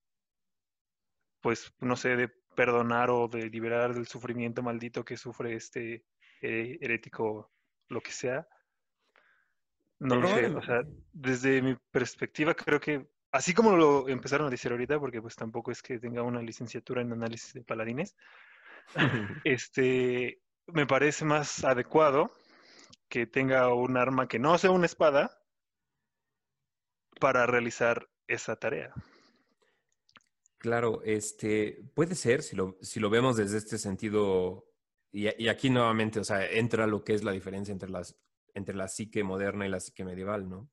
[1.41, 6.05] pues, no sé, de perdonar o de liberar del sufrimiento maldito que sufre este
[6.41, 7.51] eh, herético,
[7.89, 8.47] lo que sea.
[9.99, 14.51] No lo sé, o sea, desde mi perspectiva creo que, así como lo empezaron a
[14.51, 18.17] decir ahorita, porque pues tampoco es que tenga una licenciatura en análisis de paladines,
[19.45, 22.31] este, me parece más adecuado
[23.09, 25.43] que tenga un arma que no sea una espada
[27.21, 28.93] para realizar esa tarea.
[30.59, 34.67] Claro, este puede ser, si lo, si lo vemos desde este sentido,
[35.13, 38.19] y, y, aquí nuevamente, o sea, entra lo que es la diferencia entre las
[38.55, 40.71] entre la psique moderna y la psique medieval, ¿no?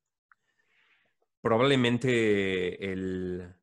[1.44, 3.54] Probablemente el,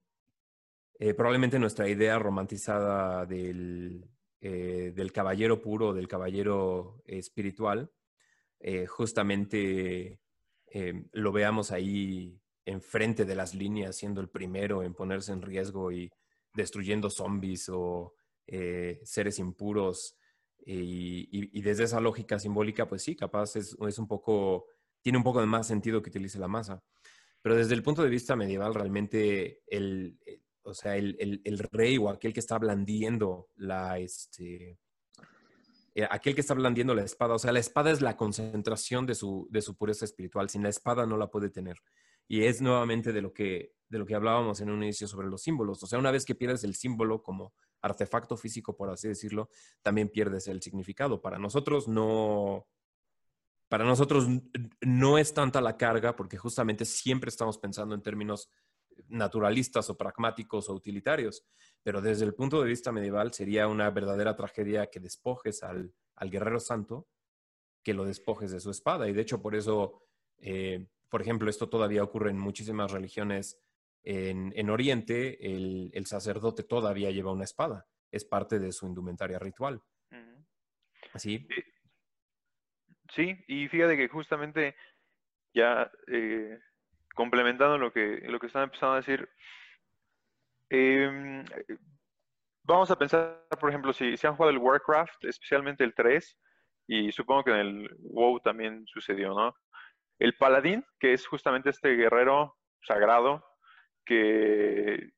[0.98, 4.06] eh, probablemente nuestra idea romantizada del,
[4.42, 7.90] eh, del caballero puro, del caballero espiritual,
[8.58, 10.20] eh, justamente
[11.12, 16.12] lo veamos ahí enfrente de las líneas, siendo el primero en ponerse en riesgo y
[16.52, 18.14] destruyendo zombies o
[19.02, 20.16] seres impuros
[20.58, 24.66] y, desde esa lógica simbólica, pues sí, capaz es, un poco,
[25.00, 26.84] tiene un poco de más sentido que utilice la masa.
[27.42, 32.08] Pero desde el punto de vista medieval, realmente el, eh, o sea, el, rey o
[32.08, 34.78] aquel que está blandiendo la, este,
[35.94, 39.14] eh, aquel que está blandiendo la espada, o sea, la espada es la concentración de
[39.14, 40.50] su, de su pureza espiritual.
[40.50, 41.76] Sin la espada no la puede tener.
[42.28, 45.42] Y es nuevamente de lo que, de lo que hablábamos en un inicio sobre los
[45.42, 45.82] símbolos.
[45.82, 49.48] O sea, una vez que pierdes el símbolo como artefacto físico, por así decirlo,
[49.82, 51.20] también pierdes el significado.
[51.20, 52.68] Para nosotros no,
[53.70, 54.26] para nosotros
[54.80, 58.50] no es tanta la carga porque justamente siempre estamos pensando en términos
[59.06, 61.46] naturalistas o pragmáticos o utilitarios,
[61.84, 66.58] pero desde el punto de vista medieval sería una verdadera tragedia que despojes al, guerrero
[66.58, 67.06] santo,
[67.84, 69.08] que lo despojes de su espada.
[69.08, 70.02] Y de hecho por eso,
[70.38, 73.56] eh, por ejemplo, esto todavía ocurre en muchísimas religiones
[74.02, 77.86] en, Oriente, el, sacerdote todavía lleva una espada.
[78.10, 79.80] Es parte de su indumentaria ritual.
[81.12, 81.46] Así.
[83.10, 84.76] Sí, y fíjate que justamente
[85.52, 86.58] ya eh,
[87.14, 89.28] complementando lo que, lo que están empezando a decir,
[90.68, 91.44] em,
[92.62, 96.38] vamos a pensar, por ejemplo, si, si han jugado el Warcraft, especialmente el 3,
[96.86, 99.54] y supongo que en el WoW también sucedió, ¿no?
[100.18, 103.44] El paladín, que es justamente este guerrero sagrado
[104.04, 105.10] que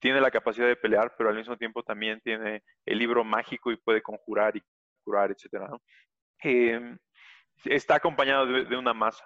[0.00, 3.76] tiene la capacidad de pelear, pero al mismo tiempo también tiene el libro mágico y
[3.76, 4.62] puede conjurar y
[5.04, 5.68] curar, etc.
[6.40, 6.98] Em,
[7.64, 9.24] está acompañado de, una masa.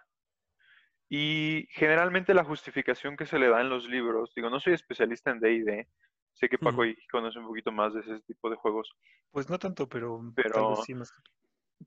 [1.09, 5.31] Y generalmente la justificación que se le da en los libros, digo, no soy especialista
[5.31, 5.89] en D&D,
[6.33, 8.93] sé que Paco conoce un poquito más de ese tipo de juegos.
[9.31, 10.75] Pues no tanto, pero, pero,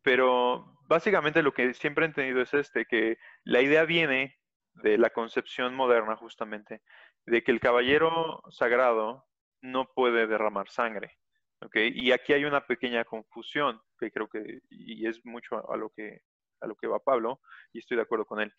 [0.02, 4.38] pero básicamente lo que siempre he entendido es este, que la idea viene
[4.74, 6.82] de la concepción moderna justamente,
[7.26, 9.26] de que el caballero sagrado
[9.62, 11.18] no puede derramar sangre.
[11.62, 11.92] ¿okay?
[11.94, 16.22] Y aquí hay una pequeña confusión que creo que, y es mucho a lo que,
[16.62, 17.42] a lo que va Pablo,
[17.74, 18.54] y estoy de acuerdo con él.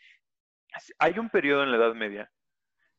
[0.98, 2.30] Hay un periodo en la Edad Media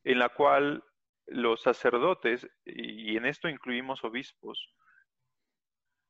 [0.04, 0.84] en la cual
[1.26, 4.74] los sacerdotes, y en esto incluimos obispos,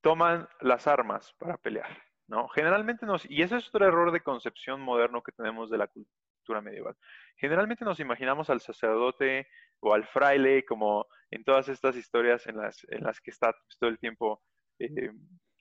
[0.03, 2.03] toman las armas para pelear.
[2.27, 2.49] ¿no?
[2.49, 6.61] Generalmente nos, y ese es otro error de concepción moderno que tenemos de la cultura
[6.61, 6.97] medieval.
[7.37, 9.49] Generalmente nos imaginamos al sacerdote
[9.81, 13.91] o al fraile como en todas estas historias en las, en las que está todo
[13.91, 14.43] el tiempo
[14.79, 15.11] eh,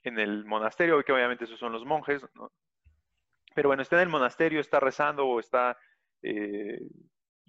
[0.04, 2.24] en el monasterio, que obviamente esos son los monjes,
[3.54, 5.78] pero bueno, está en el monasterio, está rezando o está
[6.22, 6.80] eh,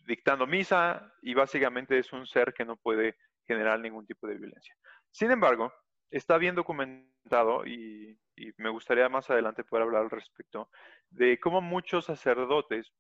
[0.06, 4.76] dictando misa y básicamente es un ser que no puede generar ningún tipo de violencia.
[5.12, 5.72] Sin embargo,
[6.10, 8.18] está bien documentado y,
[8.58, 10.70] me gustaría más adelante poder hablar al respecto
[11.12, 12.92] de cómo muchos sacerdotes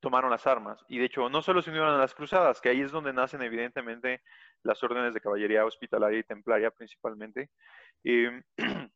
[0.00, 0.84] tomaron las armas.
[0.88, 3.40] Y de hecho, no solo se unieron a las cruzadas, que ahí es donde nacen
[3.40, 4.20] evidentemente
[4.64, 7.50] las órdenes de caballería hospitalaria y templaria principalmente,
[8.02, 8.42] em,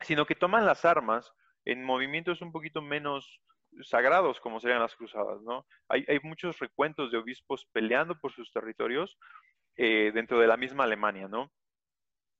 [0.00, 1.32] sino que toman las armas
[1.64, 3.40] en movimientos un poquito menos
[3.82, 5.66] sagrados como serían las cruzadas, ¿no?
[5.88, 9.18] Hay, hay muchos recuentos de obispos peleando por sus territorios
[9.76, 11.50] eh, dentro de la misma Alemania, ¿no?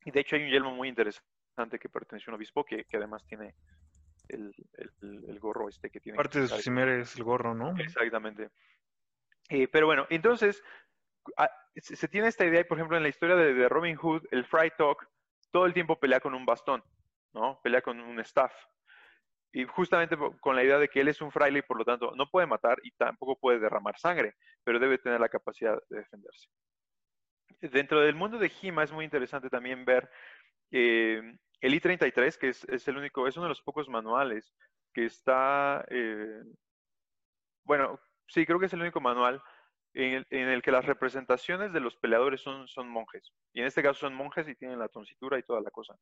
[0.05, 2.97] Y de hecho hay un yelmo muy interesante que pertenece a un obispo que, que
[2.97, 3.55] además tiene
[4.29, 4.55] el,
[5.03, 6.16] el, gorro este que tiene.
[6.16, 7.75] Parte de su cimer es el gorro, ¿no?
[7.79, 8.51] Exactamente.
[9.49, 10.62] Eh, pero bueno, entonces
[11.37, 14.45] ah, se tiene esta idea, por ejemplo, en la historia de, de Robin Hood, el
[14.45, 15.09] Fry Talk
[15.51, 16.83] todo el tiempo pelea con un bastón,
[17.33, 17.61] ¿no?
[17.62, 18.53] Pelea con un staff.
[19.55, 22.12] Y justamente con la idea de que él es un fraile y por lo tanto
[22.16, 24.34] no puede matar y tampoco puede derramar sangre,
[24.64, 26.48] pero debe tener la capacidad de defenderse.
[27.61, 30.11] Dentro del mundo de Hima es muy interesante también ver
[30.72, 31.22] eh,
[31.61, 34.52] el I-33, que es, el único, es uno de los pocos manuales
[34.92, 36.42] que está, eh,
[37.62, 39.40] bueno, sí, creo que es el único manual
[39.94, 43.32] en el, que las representaciones de los peleadores son, son monjes.
[43.52, 45.96] Y en este caso son monjes y tienen la toncitura y toda la cosa.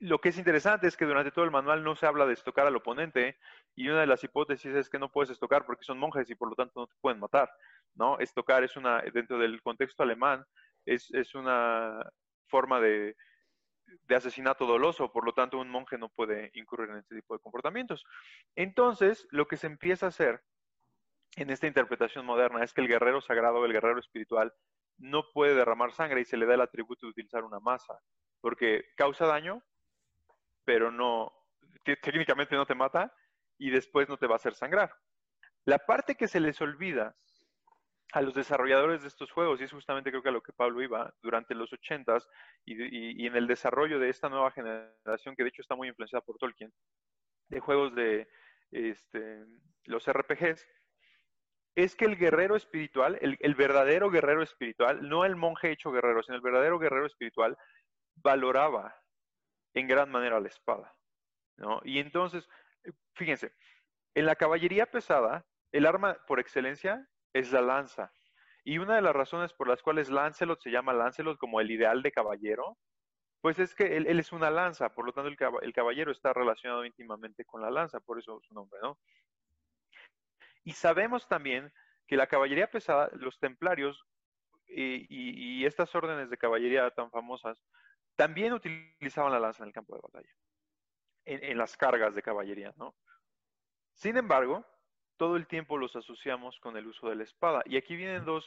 [0.00, 2.66] Lo que es interesante es que durante todo el manual no se habla de estocar
[2.66, 3.38] al oponente
[3.74, 6.48] y una de las hipótesis es que no puedes estocar porque son monjes y por
[6.48, 7.50] lo tanto no te pueden matar,
[7.94, 8.18] ¿no?
[8.18, 10.44] Estocar es una, dentro del contexto alemán,
[10.86, 12.02] es, es una
[12.48, 13.14] forma de,
[13.86, 17.40] de asesinato doloso, por lo tanto un monje no puede incurrir en este tipo de
[17.40, 18.04] comportamientos.
[18.54, 20.42] Entonces, lo que se empieza a hacer
[21.36, 24.52] en esta interpretación moderna es que el guerrero sagrado, el guerrero espiritual,
[24.98, 27.98] no puede derramar sangre y se le da el atributo de utilizar una masa,
[28.40, 29.62] porque causa daño,
[30.64, 31.32] pero no,
[32.02, 33.12] técnicamente no te mata
[33.58, 34.94] y después no te va a hacer sangrar.
[35.64, 37.16] La parte que se les olvida
[38.12, 40.82] a los desarrolladores de estos juegos, y es justamente creo que a lo que Pablo
[40.82, 42.24] iba durante los 80s
[42.64, 46.38] y, en el desarrollo de esta nueva generación, que de hecho está muy influenciada por
[46.38, 46.72] Tolkien,
[47.48, 48.28] de juegos de
[48.70, 49.44] este,
[49.86, 50.64] los RPGs,
[51.74, 56.36] es que el guerrero espiritual, el, verdadero guerrero espiritual, no el monje hecho guerrero, sino
[56.36, 57.58] el verdadero guerrero espiritual,
[58.14, 58.94] valoraba
[59.74, 60.94] en gran manera la espada.
[61.56, 61.80] ¿no?
[61.84, 62.48] Y entonces,
[63.14, 63.52] fíjense,
[64.14, 68.12] en la caballería pesada, el arma por excelencia es la lanza.
[68.64, 72.02] Y una de las razones por las cuales Lancelot se llama Lancelot como el ideal
[72.02, 72.78] de caballero,
[73.44, 77.44] pues es que él, es una lanza, por lo tanto el, caballero está relacionado íntimamente
[77.44, 78.98] con la lanza, por eso su nombre, ¿no?
[80.62, 81.70] Y sabemos también
[82.06, 84.06] que la caballería pesada, los templarios
[84.66, 87.62] y, estas órdenes de caballería tan famosas,
[88.16, 90.34] también utilizaban la lanza en el campo de batalla,
[91.24, 92.94] en, las cargas de caballería, ¿no?
[93.94, 94.64] Sin embargo,
[95.16, 97.62] todo el tiempo los asociamos con el uso de la espada.
[97.66, 98.46] Y aquí vienen dos,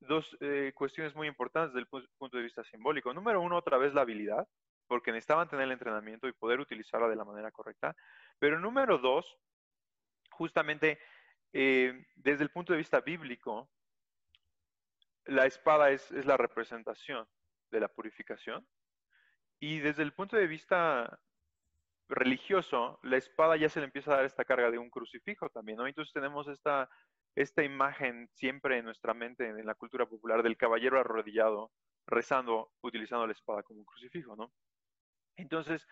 [0.00, 3.14] dos eh, cuestiones muy importantes desde el punto de vista simbólico.
[3.14, 4.48] Número uno, otra vez la habilidad,
[4.86, 7.96] porque necesitaban tener el entrenamiento y poder utilizarla de la manera correcta.
[8.38, 9.38] Pero número dos,
[10.30, 10.98] justamente
[11.52, 13.70] eh, desde el punto de vista bíblico,
[15.24, 17.26] la espada es, la representación
[17.70, 18.66] de la purificación.
[19.58, 21.18] Y desde el punto de vista
[22.08, 25.78] religioso, la espada ya se le empieza a dar esta carga de un crucifijo también,
[25.78, 25.86] ¿no?
[25.86, 26.88] Entonces tenemos esta,
[27.34, 31.72] esta imagen siempre en nuestra mente, en la cultura popular, del caballero arrodillado,
[32.06, 34.52] rezando, utilizando la espada como un crucifijo, ¿no?
[35.36, 35.86] Entonces,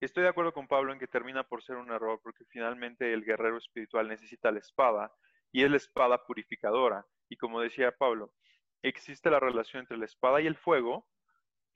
[0.00, 3.24] Estoy de acuerdo con Pablo en que termina por ser un error porque finalmente el
[3.24, 5.10] guerrero espiritual necesita la espada
[5.52, 7.06] y es la espada purificadora.
[7.30, 8.34] Y como decía Pablo,
[8.82, 11.08] existe la relación entre la espada y el fuego.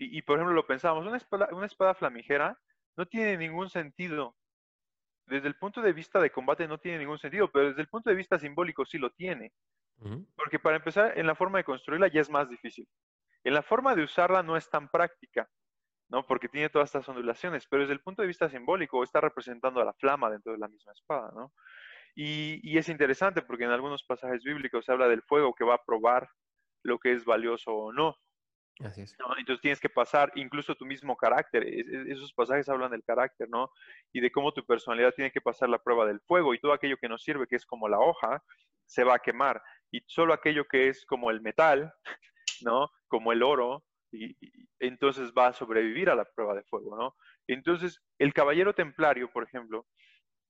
[0.02, 2.58] Y, por ejemplo, lo pensamos, una espada, una espada flamígera
[2.96, 4.34] no tiene ningún sentido.
[5.26, 8.08] Desde el punto de vista de combate no tiene ningún sentido, pero desde el punto
[8.08, 9.52] de vista simbólico sí lo tiene.
[10.34, 12.88] Porque para empezar, en la forma de construirla ya es más difícil.
[13.44, 15.48] En la forma de usarla no es tan práctica.
[16.10, 16.26] ¿no?
[16.26, 19.84] Porque tiene todas estas ondulaciones, pero desde el punto de vista simbólico está representando a
[19.84, 21.52] la flama dentro de la misma espada, ¿no?
[22.16, 25.84] Y, es interesante porque en algunos pasajes bíblicos se habla del fuego que va a
[25.84, 26.28] probar
[26.82, 28.16] lo que es valioso o no.
[28.80, 31.66] Entonces tienes que pasar incluso tu mismo carácter.
[32.08, 33.70] esos pasajes hablan del carácter, ¿no?
[34.12, 36.96] Y de cómo tu personalidad tiene que pasar la prueba del fuego y todo aquello
[36.96, 38.42] que no sirve, que es como la hoja,
[38.86, 39.62] se va a quemar.
[39.90, 41.92] Y solo aquello que es como el metal,
[42.62, 42.90] ¿no?
[43.08, 44.36] Como el oro, y,
[44.78, 47.16] entonces va a sobrevivir a la prueba de fuego, ¿no?
[47.46, 49.86] Entonces, el caballero templario, por ejemplo,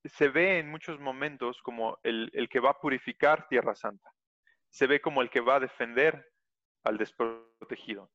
[0.05, 4.11] se ve en muchos momentos como el, que va a purificar Tierra Santa.
[4.71, 6.27] Se ve como el que va a defender
[6.85, 8.11] al desprotegido.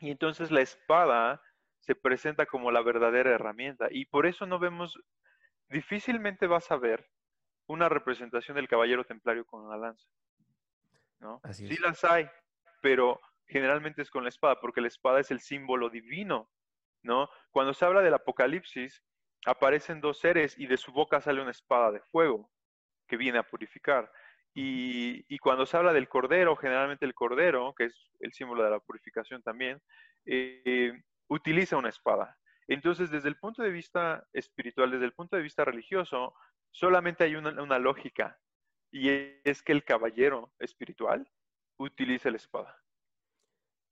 [0.00, 1.42] Y entonces la espada
[1.78, 3.88] se presenta como la verdadera herramienta.
[3.90, 4.98] Y por eso no vemos,
[5.68, 7.08] difícilmente vas a ver
[7.66, 10.08] una representación del caballero templario con una lanza.
[11.20, 11.40] ¿no?
[11.52, 12.28] Sí las hay,
[12.80, 16.50] pero generalmente es con la espada, porque la espada es el símbolo divino,
[17.02, 17.28] ¿no?
[17.50, 19.02] Cuando se habla del Apocalipsis,
[19.44, 22.50] aparecen dos seres y de su boca sale una espada de fuego
[23.06, 24.10] que viene a purificar.
[24.54, 28.80] Y, cuando se habla del cordero, generalmente el cordero, que es el símbolo de la
[28.80, 29.80] purificación también,
[30.26, 30.92] eh,
[31.28, 32.36] utiliza una espada.
[32.68, 36.34] Entonces, desde el punto de vista espiritual, desde el punto de vista religioso,
[36.70, 38.38] solamente hay una, una lógica,
[38.92, 39.08] y
[39.44, 41.28] es que el caballero espiritual
[41.78, 42.76] utiliza la espada.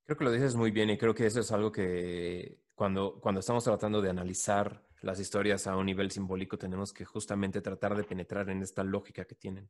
[0.04, 3.40] Creo que lo dices muy bien y creo que eso es algo que cuando, cuando
[3.40, 8.04] estamos tratando de analizar las historias a un nivel simbólico tenemos que justamente tratar de
[8.04, 9.68] penetrar en esta lógica que tienen.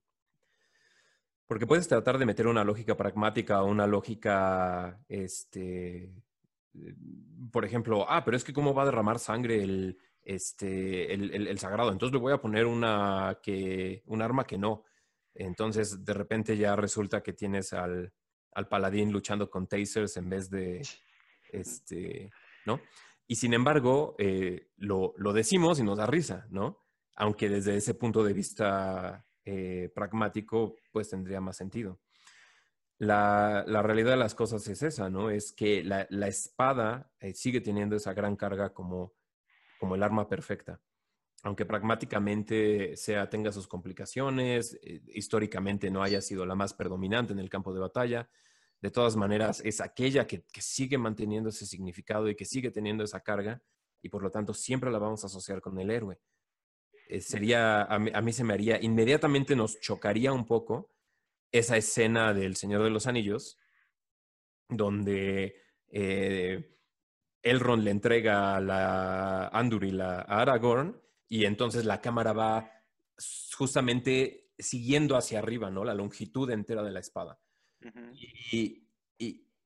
[1.49, 6.13] Porque puedes tratar de meter una lógica pragmática o una lógica, este,
[7.51, 11.91] por ejemplo, ah, pero es que cómo va a derramar sangre el, este, el, sagrado.
[11.91, 14.85] Entonces le voy a poner una que, un arma que no.
[15.35, 18.13] Entonces de repente ya resulta que tienes al,
[18.53, 20.83] al paladín luchando con tasers en vez de,
[21.51, 22.31] este,
[22.67, 22.79] ¿no?
[23.27, 26.85] Y sin embargo, eh, lo, lo, decimos y nos da risa, ¿no?
[27.17, 31.99] Aunque desde ese punto de vista eh, pragmático, pues tendría más sentido.
[32.99, 35.31] La, la, realidad de las cosas es esa, ¿no?
[35.31, 39.15] Es que la, la espada eh, sigue teniendo esa gran carga como,
[39.79, 40.83] como el arma perfecta.
[41.45, 47.39] Aunque pragmáticamente sea, tenga sus complicaciones, eh, históricamente no haya sido la más predominante en
[47.39, 48.29] el campo de batalla,
[48.83, 53.03] de todas maneras es aquella que, que sigue manteniendo ese significado y que sigue teniendo
[53.03, 53.63] esa carga
[54.03, 56.21] y por lo tanto siempre la vamos a asociar con el héroe.
[57.09, 60.91] Eh, sería, a mí, se me haría, inmediatamente nos chocaría un poco
[61.51, 63.59] esa escena del Señor de los Anillos,
[64.69, 65.57] donde
[65.89, 66.77] eh,
[67.43, 72.71] Elrond le entrega a la Anduril a Aragorn y entonces la cámara va
[73.57, 75.85] justamente siguiendo hacia arriba, ¿no?
[75.85, 77.39] La longitud entera de la espada.
[78.51, 78.85] y,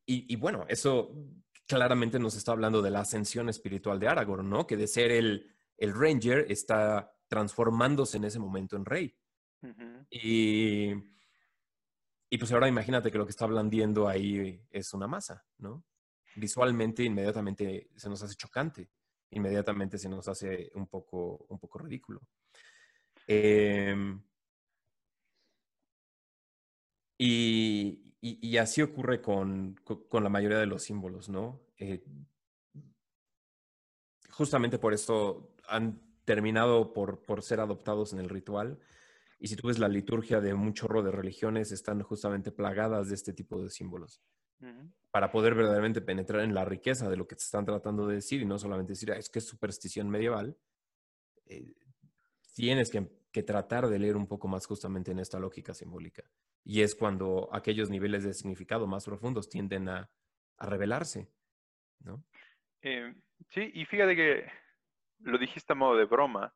[0.07, 1.13] y, bueno, eso
[1.67, 4.67] claramente nos está hablando de la ascensión espiritual de Aragorn, ¿no?
[4.67, 9.17] Que de ser el, el Ranger está transformándose en ese momento en rey.
[10.11, 10.93] y,
[12.29, 15.83] y pues ahora imagínate que lo que está blandiendo ahí es una masa, ¿no?
[16.37, 18.91] Visualmente, inmediatamente se nos hace chocante,
[19.31, 22.21] inmediatamente se nos hace un poco, un poco ridículo.
[23.27, 24.23] Em,
[27.17, 31.63] y, y, así ocurre con, con, la mayoría de los símbolos, ¿no?
[31.79, 32.05] Eh,
[34.29, 38.79] justamente por esto han terminado por, por ser adoptados en el ritual.
[39.39, 43.15] Y si tú ves la liturgia de un chorro de religiones, están justamente plagadas de
[43.15, 44.23] este tipo de símbolos.
[45.11, 48.41] Para poder verdaderamente penetrar en la riqueza de lo que te están tratando de decir
[48.41, 50.57] y no solamente decir, ah, es que es superstición medieval,
[51.47, 51.75] eh,
[52.55, 56.23] tienes que, que, tratar de leer un poco más justamente en esta lógica simbólica.
[56.63, 60.09] Y es cuando aquellos niveles de significado más profundos tienden a,
[60.59, 61.29] a revelarse,
[62.05, 62.25] ¿no?
[62.83, 63.13] Eh,
[63.51, 64.47] sí, y fíjate que
[65.23, 66.53] lo dijiste a modo de broma,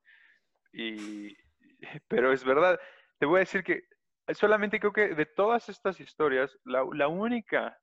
[0.72, 1.36] y,
[2.08, 2.78] pero es verdad.
[3.18, 3.84] Te voy a decir que
[4.34, 7.78] solamente creo que de todas estas historias, la, única,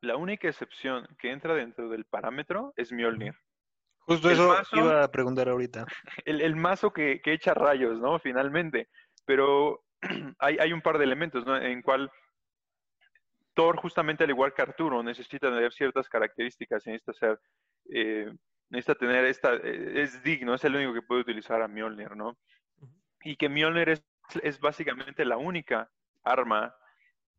[0.00, 3.34] la única excepción que entra dentro del parámetro es Mjolnir.
[4.00, 5.84] Justo eso iba a preguntar ahorita.
[6.24, 8.18] El, mazo que, echa rayos, ¿no?
[8.18, 8.88] Finalmente.
[9.26, 9.84] Pero
[10.38, 11.56] hay, hay un par de elementos, ¿no?
[11.58, 12.10] En cual
[13.58, 17.40] Thor, justamente al igual que Arturo, necesita tener ciertas características, necesita ser
[17.92, 18.32] eh,
[18.70, 22.38] necesita tener esta, eh, es digno, es el único que puede utilizar a Mjolnir, ¿no?
[23.22, 24.04] Y que Mjolnir es,
[24.42, 25.90] es básicamente la única
[26.22, 26.74] arma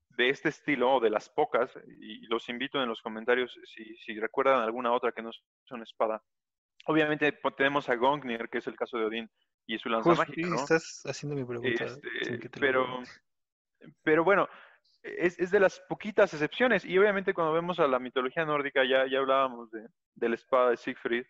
[0.09, 4.19] de este estilo, o de las pocas, y los invito en los comentarios si, si
[4.19, 6.21] recuerdan alguna otra que no es una espada.
[6.85, 9.31] Obviamente tenemos a Gongnir, que es el caso de Odín,
[9.65, 10.55] y su lanza mágica, ¿no?
[10.55, 11.85] estás haciendo mi pregunta.
[11.85, 13.01] Este, pero,
[14.03, 14.49] pero bueno,
[15.03, 16.85] es, es, de las poquitas excepciones.
[16.85, 20.71] Y obviamente cuando vemos a la mitología nórdica, ya, ya hablábamos de, de la espada
[20.71, 21.25] de Siegfried.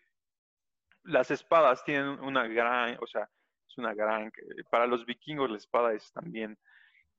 [1.04, 3.28] Las espadas tienen una gran, o sea,
[3.68, 4.30] es una gran,
[4.70, 6.58] para los vikingos la espada es también,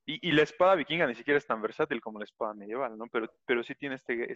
[0.06, 3.08] y, y la espada vikinga ni siquiera es tan versátil como la espada medieval, ¿no?
[3.08, 4.32] Pero, pero sí tiene este,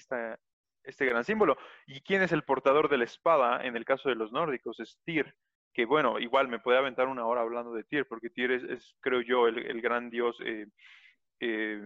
[0.83, 1.57] este gran símbolo.
[1.87, 4.79] ¿Y quién es el portador de la espada en el caso de los nórdicos?
[4.79, 5.35] Es Tyr,
[5.73, 9.21] que bueno, igual me puede aventar una hora hablando de Tyr, porque Tyr es, creo
[9.21, 10.67] yo, el, el gran dios eh,
[11.39, 11.81] eh,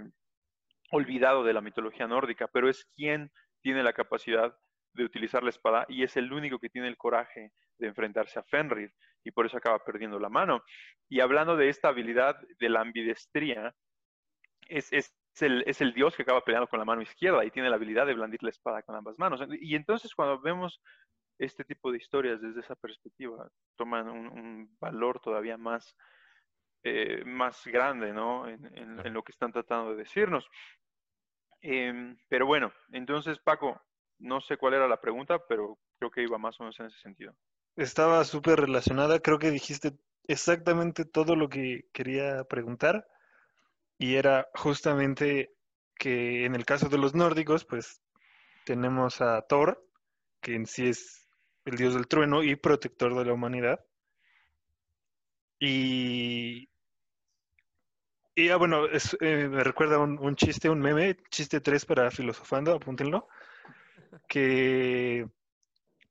[0.91, 3.31] olvidado de la mitología nórdica, pero es quien
[3.61, 4.55] tiene la capacidad
[4.93, 8.43] de utilizar la espada y es el único que tiene el coraje de enfrentarse a
[8.43, 8.93] Fenrir
[9.23, 10.63] y por eso acaba perdiendo la mano.
[11.07, 13.75] Y hablando de esta habilidad de la ambidestría,
[14.67, 17.69] es, es, el, es el dios que acaba peleando con la mano izquierda y tiene
[17.69, 19.41] la habilidad de blandir la espada con ambas manos.
[19.61, 20.81] Y entonces cuando vemos
[21.39, 25.95] este tipo de historias desde esa perspectiva, toman un, valor todavía más,
[26.83, 28.47] eh, más grande ¿no?
[28.47, 30.49] en, lo que están tratando de decirnos.
[31.61, 33.81] Em, pero bueno, entonces Paco,
[34.19, 36.99] no sé cuál era la pregunta, pero creo que iba más o menos en ese
[36.99, 37.33] sentido.
[37.75, 39.93] Estaba súper relacionada, creo que dijiste
[40.27, 43.05] exactamente todo lo que quería preguntar
[43.97, 45.53] y era justamente
[45.95, 48.01] que en el caso de los nórdicos, pues
[48.65, 49.85] tenemos a Thor,
[50.41, 51.27] que en sí es
[51.65, 53.85] el dios del trueno y protector de la humanidad.
[55.59, 56.69] Y,
[58.35, 63.27] y ah, bueno, eh, me recuerda un, chiste, un meme, chiste 3 para filosofando, apúntenlo,
[64.27, 65.27] que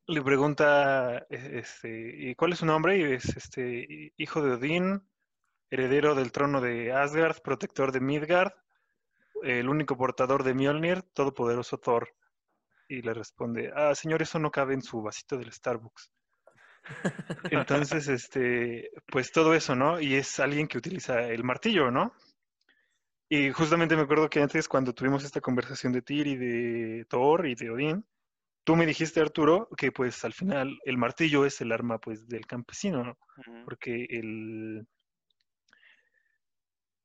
[0.07, 2.99] le pregunta, e, este, ¿y cuál es su nombre?
[2.99, 5.09] Y es este, hijo de Odín,
[5.71, 8.53] heredero del trono de Asgard, protector de Midgard,
[9.43, 12.15] el único portador de Mjolnir, todopoderoso Thor.
[12.89, 16.11] Y le responde, ah, señor, eso no cabe en su vasito del Starbucks.
[17.51, 20.01] Entonces, este, pues todo eso, ¿no?
[20.01, 22.13] Y es alguien que utiliza el martillo, ¿no?
[23.29, 27.47] Y justamente me acuerdo que antes, cuando tuvimos esta conversación de Tyr y de Thor
[27.47, 28.07] y de Odín,
[28.65, 32.47] tú me dijiste, Arturo, que pues al final el martillo es el arma pues del
[32.47, 33.19] campesino, ¿no?
[33.65, 34.87] Porque el,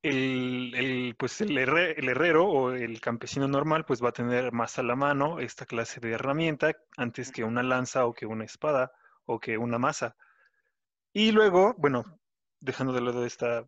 [0.04, 4.96] el, pues el, herrero o el campesino normal pues va a tener más a la
[4.96, 8.92] mano esta clase de herramienta antes que una lanza o que una espada
[9.26, 10.16] o que una masa.
[11.12, 12.04] Y luego, bueno,
[12.60, 13.66] dejando de lado esta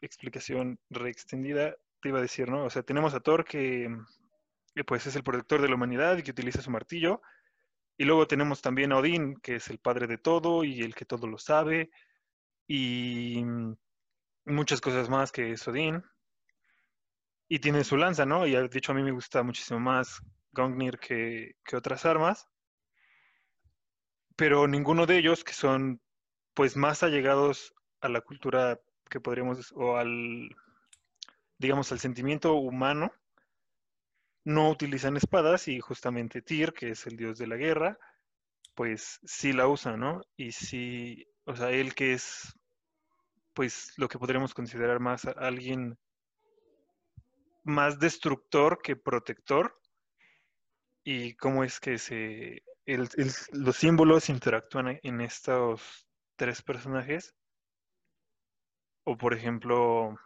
[0.00, 2.64] explicación reextendida, te iba a decir, ¿no?
[2.64, 3.88] O sea, tenemos a Thor que,
[4.86, 7.22] pues es el protector de la humanidad y que utiliza su martillo.
[7.96, 11.04] Y luego tenemos también a Odín, que es el padre de todo y el que
[11.04, 11.90] todo lo sabe.
[12.66, 13.44] Y
[14.44, 16.02] muchas cosas más que Sodin.
[17.48, 18.46] Y tiene su lanza, ¿no?
[18.46, 20.20] Y de hecho a mí me gusta muchísimo más
[20.52, 22.48] Gungnir que, que otras armas.
[24.36, 26.00] Pero ninguno de ellos, que son
[26.54, 30.48] pues más allegados a la cultura que podríamos, o al,
[31.58, 33.12] digamos, al sentimiento humano,
[34.44, 37.98] no utilizan espadas y justamente Tyr, que es el dios de la guerra,
[38.74, 40.20] pues sí la usa, ¿no?
[40.36, 42.54] Y sí, o sea, él que es
[43.54, 45.96] pues lo que podríamos considerar más alguien
[47.62, 49.80] más destructor que protector
[51.04, 56.06] y cómo es que se los símbolos interactúan en estos
[56.36, 57.34] tres personajes
[59.04, 60.18] o por ejemplo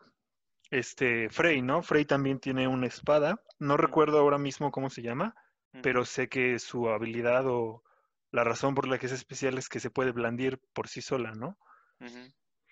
[0.70, 1.82] este Frey, ¿no?
[1.82, 5.34] Frey también tiene una espada, no recuerdo ahora mismo cómo se llama,
[5.82, 7.82] pero sé que su habilidad o
[8.30, 11.32] la razón por la que es especial es que se puede blandir por sí sola,
[11.32, 11.58] ¿no?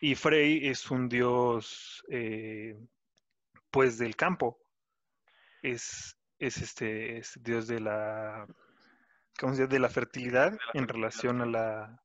[0.01, 2.79] Y Frey es un dios, eh,
[3.71, 4.59] pues, del campo.
[5.63, 8.47] Es, es este, es dios de la,
[9.39, 12.03] ¿cómo se De la fertilidad en relación a la,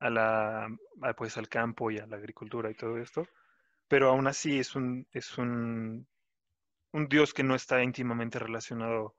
[0.00, 0.68] a la,
[1.16, 3.26] pues, al campo y a la agricultura y todo esto.
[3.88, 6.06] Pero aún así es un, es un,
[6.92, 9.14] un dios que no está íntimamente relacionado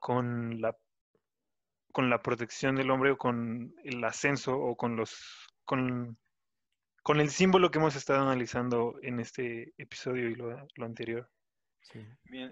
[0.00, 0.76] con la
[1.92, 6.18] con la protección del hombre o con el ascenso o con los con
[7.02, 11.30] con el símbolo que hemos estado analizando en este episodio y lo, anterior.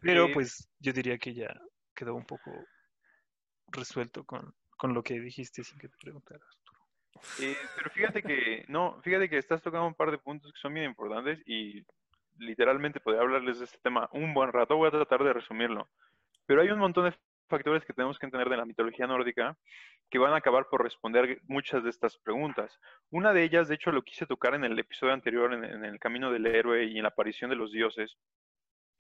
[0.01, 1.61] Pero eh, pues yo diría que ya
[1.93, 2.53] quedó un poco
[3.75, 6.47] resuelto con, lo que dijiste sin que te preguntaras.
[7.41, 10.75] Eh, pero fíjate que, no, fíjate que estás tocando un par de puntos que son
[10.75, 11.83] bien importantes y
[12.39, 15.89] literalmente podría hablarles de este tema un buen rato, voy a tratar de resumirlo.
[16.47, 17.17] Pero hay un montón de
[17.49, 19.57] factores que tenemos que entender de la mitología nórdica
[20.11, 22.79] que van a acabar por responder muchas de estas preguntas.
[23.11, 26.31] Una de ellas, de hecho, lo quise tocar en el episodio anterior, en, el camino
[26.31, 28.17] del héroe y en la aparición de los dioses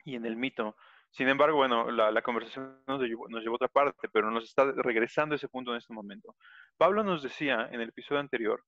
[0.05, 0.77] y en el mito.
[1.15, 4.73] Sin embargo, bueno, la, conversación nos llevó, nos llevó, a otra parte, pero nos está
[4.73, 6.35] regresando a ese punto en este momento.
[6.77, 8.65] Pablo nos decía en el episodio anterior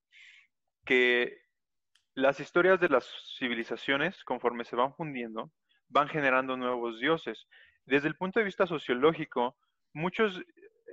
[0.85, 1.41] que
[2.13, 3.05] las historias de las
[3.37, 5.51] civilizaciones, conforme se van fundiendo,
[5.89, 7.47] van generando nuevos dioses.
[7.83, 9.57] Desde el punto de vista sociológico,
[9.93, 10.41] muchos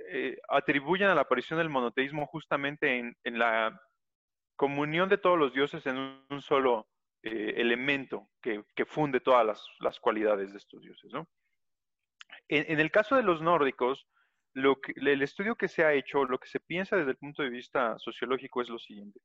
[0.09, 3.81] eh, atribuyen a la aparición del monoteísmo justamente en, la
[4.57, 5.95] comunión de todos los dioses en
[6.29, 6.89] un, solo
[7.23, 11.13] eh, elemento que, funde todas las, cualidades de estos dioses.
[12.47, 14.07] En, el caso de los nórdicos,
[14.53, 17.97] el estudio que se ha hecho, lo que se piensa desde el punto de vista
[17.99, 19.19] sociológico es lo siguiente.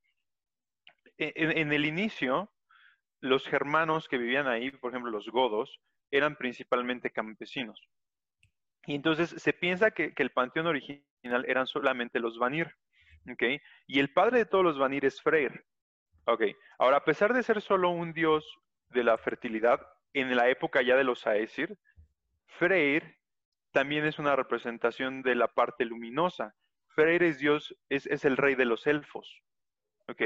[1.19, 2.51] En el inicio,
[3.21, 5.81] los germanos que vivían ahí, por ejemplo los godos,
[6.11, 7.81] eran principalmente campesinos.
[8.87, 12.75] Y entonces se piensa que, el panteón original eran solamente los Vanir.
[13.31, 13.61] ¿okay?
[13.87, 15.65] Y el padre de todos los Vanir es Freyr.
[16.25, 16.55] Okay.
[16.79, 18.47] Ahora, a pesar de ser solo un dios
[18.91, 19.81] de la fertilidad,
[20.13, 21.79] en la época ya de los Aesir,
[22.59, 23.19] Freyr
[23.73, 26.55] también es una representación de la parte luminosa.
[26.89, 29.43] Freyr es Dios, es, es el rey de los elfos.
[30.11, 30.23] ¿ok?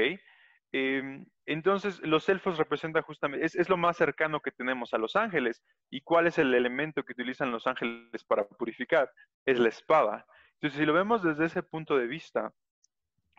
[0.71, 5.63] Em, entonces, los elfos representan justamente, es, lo más cercano que tenemos a los ángeles.
[5.89, 9.11] ¿Y cuál es el elemento que utilizan los ángeles para purificar?
[9.45, 10.25] Es la espada.
[10.55, 12.51] Entonces, si lo vemos desde ese punto de vista,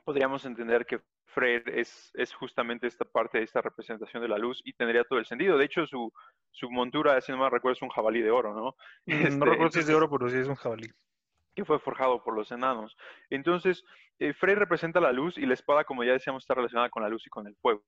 [0.05, 1.01] podríamos entender que
[1.37, 5.26] Freyr es, es justamente esta parte, esta representación de la luz y tendría todo el
[5.26, 5.59] sentido.
[5.59, 6.11] De hecho, su,
[6.70, 8.74] montura, si no me recuerdo, es un jabalí de oro, ¿no?
[9.07, 10.89] no este, recuerdo si es de oro, pero sí es un jabalí.
[11.55, 12.97] que fue forjado por los enanos.
[13.28, 13.84] Entonces,
[14.18, 17.11] eh, Frey representa la luz y la espada, como ya decíamos, está relacionada con la
[17.11, 17.84] luz y con el fuego.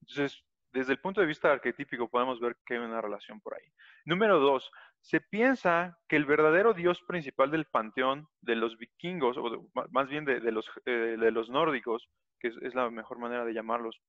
[0.00, 3.66] Entonces, desde el punto de vista arquetípico podemos ver que hay una relación por ahí.
[4.04, 4.70] Número dos,
[5.00, 10.24] se piensa que el verdadero dios principal del panteón de los vikingos, o más bien
[10.24, 12.08] de, los, eh, de, los, nórdicos,
[12.40, 14.00] que es, la mejor manera de llamarlos,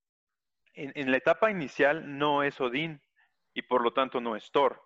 [0.74, 3.02] en, en, la etapa inicial no es Odín
[3.54, 4.82] y por lo tanto no es Thor,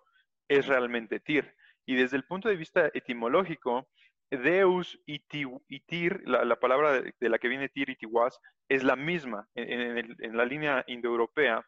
[0.48, 1.54] es realmente Tyr.
[1.86, 3.88] Y desde el punto de vista etimológico,
[4.30, 8.38] Deus y, Tir, la, palabra de, la que viene Tir y Tiwas,
[8.68, 11.64] es la misma en, la línea indoeuropea,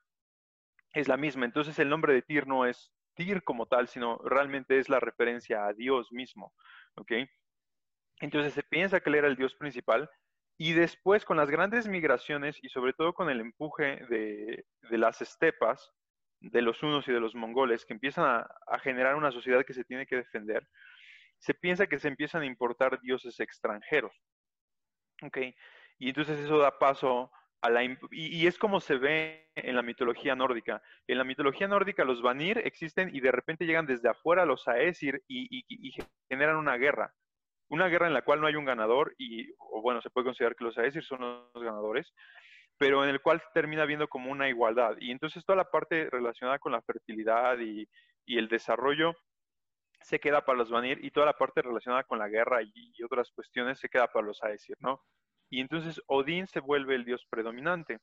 [0.92, 1.44] es la misma.
[1.44, 5.66] Entonces el nombre de Tir no es Tir como tal, sino realmente es la referencia
[5.66, 6.52] a Dios mismo.
[6.96, 7.12] ¿ok?
[8.20, 10.10] Entonces se piensa que él era el Dios principal
[10.58, 15.90] y después con las grandes migraciones y sobre todo con el empuje de, las estepas,
[16.40, 19.84] de los unos y de los mongoles, que empiezan a generar una sociedad que se
[19.84, 20.66] tiene que defender,
[21.38, 24.12] se piensa que se empiezan a importar dioses extranjeros.
[25.22, 25.38] ¿Ok?
[25.98, 27.30] Y entonces eso da paso
[27.60, 27.82] a la...
[28.10, 30.82] Y, es como se ve en la mitología nórdica.
[31.06, 35.22] En la mitología nórdica los Vanir existen y de repente llegan desde afuera los Aesir
[35.26, 35.64] y,
[36.28, 37.12] generan una guerra.
[37.68, 40.56] Una guerra en la cual no hay un ganador y, o bueno, se puede considerar
[40.56, 42.12] que los Aesir son los ganadores,
[42.78, 44.96] pero en el cual termina viendo como una igualdad.
[45.00, 47.88] Y entonces toda la parte relacionada con la fertilidad y,
[48.26, 49.14] el desarrollo
[50.02, 53.30] se queda para los Vanir y toda la parte relacionada con la guerra y, otras
[53.30, 55.02] cuestiones se queda para los Aesir, ¿no?
[55.50, 57.98] Y entonces Odín se vuelve el dios predominante.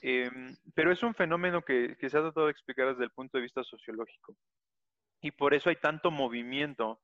[0.00, 3.42] Em, pero es un fenómeno que, se ha tratado de explicar desde el punto de
[3.42, 4.36] vista sociológico.
[5.20, 7.00] Y por eso hay tanto movimiento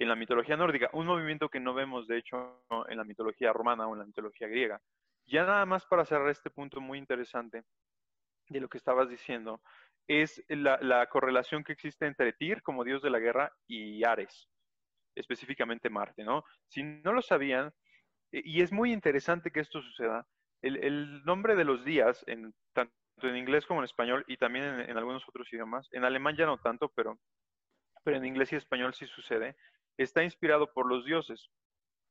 [0.00, 3.86] en la mitología nórdica, un movimiento que no vemos, de hecho, en la mitología romana
[3.86, 4.80] o en la mitología griega.
[5.26, 7.64] Ya nada más para cerrar este punto muy interesante
[8.48, 9.60] de lo que estabas diciendo,
[10.08, 14.48] es la, correlación que existe entre Tyr como dios de la guerra y Ares,
[15.14, 16.44] específicamente Marte, ¿no?
[16.66, 17.70] Si no lo sabían,
[18.32, 20.26] e, y es muy interesante que esto suceda,
[20.62, 22.92] el, nombre de los días, en, tanto
[23.22, 26.56] en inglés como en español y también en, algunos otros idiomas, en alemán ya no
[26.56, 27.18] tanto, pero,
[28.02, 29.56] pero en inglés y español sí sucede,
[29.96, 31.50] está inspirado por los dioses,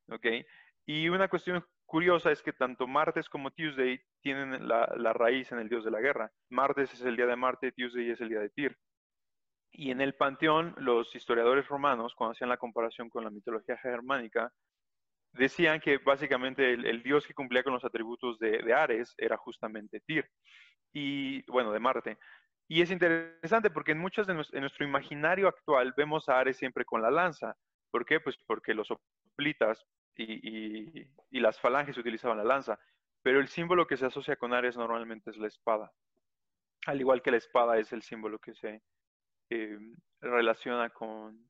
[0.10, 0.26] ¿ok?
[0.86, 5.70] Y una cuestión curiosa es que tanto martes como Tuesday tienen la, raíz en el
[5.70, 6.32] dios de la guerra.
[6.50, 8.78] Martes es el día de Marte, Tuesday es el día de Tyr.
[9.72, 14.52] Y en el panteón, los historiadores romanos, cuando hacían la comparación con la mitología germánica,
[15.34, 20.30] decían que básicamente el, dios que cumplía con los atributos de, Ares era justamente Tyr.
[20.94, 22.18] Y bueno, de Marte.
[22.68, 26.86] Y es interesante porque en muchos de nuestro, nuestro imaginario actual vemos a Ares siempre
[26.86, 27.56] con la lanza.
[27.92, 28.20] ¿Por qué?
[28.20, 29.86] Pues porque los hoplitas
[30.16, 32.80] y, las falanges utilizaban la lanza,
[33.22, 35.92] pero el símbolo que se asocia con Ares normalmente es la espada.
[36.86, 38.82] Al igual que la espada es el símbolo que se
[39.50, 39.78] eh,
[40.22, 41.50] relaciona con,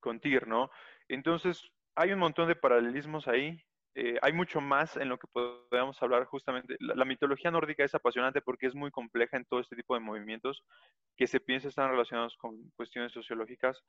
[0.00, 0.70] con Tyr, ¿no?
[1.08, 3.60] Entonces, hay un montón de paralelismos ahí.
[3.94, 6.76] Eh, hay mucho más en lo que podemos hablar justamente.
[6.78, 10.62] La, mitología nórdica es apasionante porque es muy compleja en todo este tipo de movimientos
[11.16, 13.82] que se piensa están relacionados con cuestiones sociológicas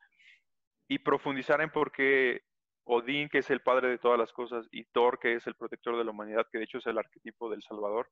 [0.90, 2.42] y profundizar en por qué
[2.84, 5.96] Odín, que es el padre de todas las cosas, y Thor, que es el protector
[5.96, 8.10] de la humanidad, que de hecho es el arquetipo del Salvador,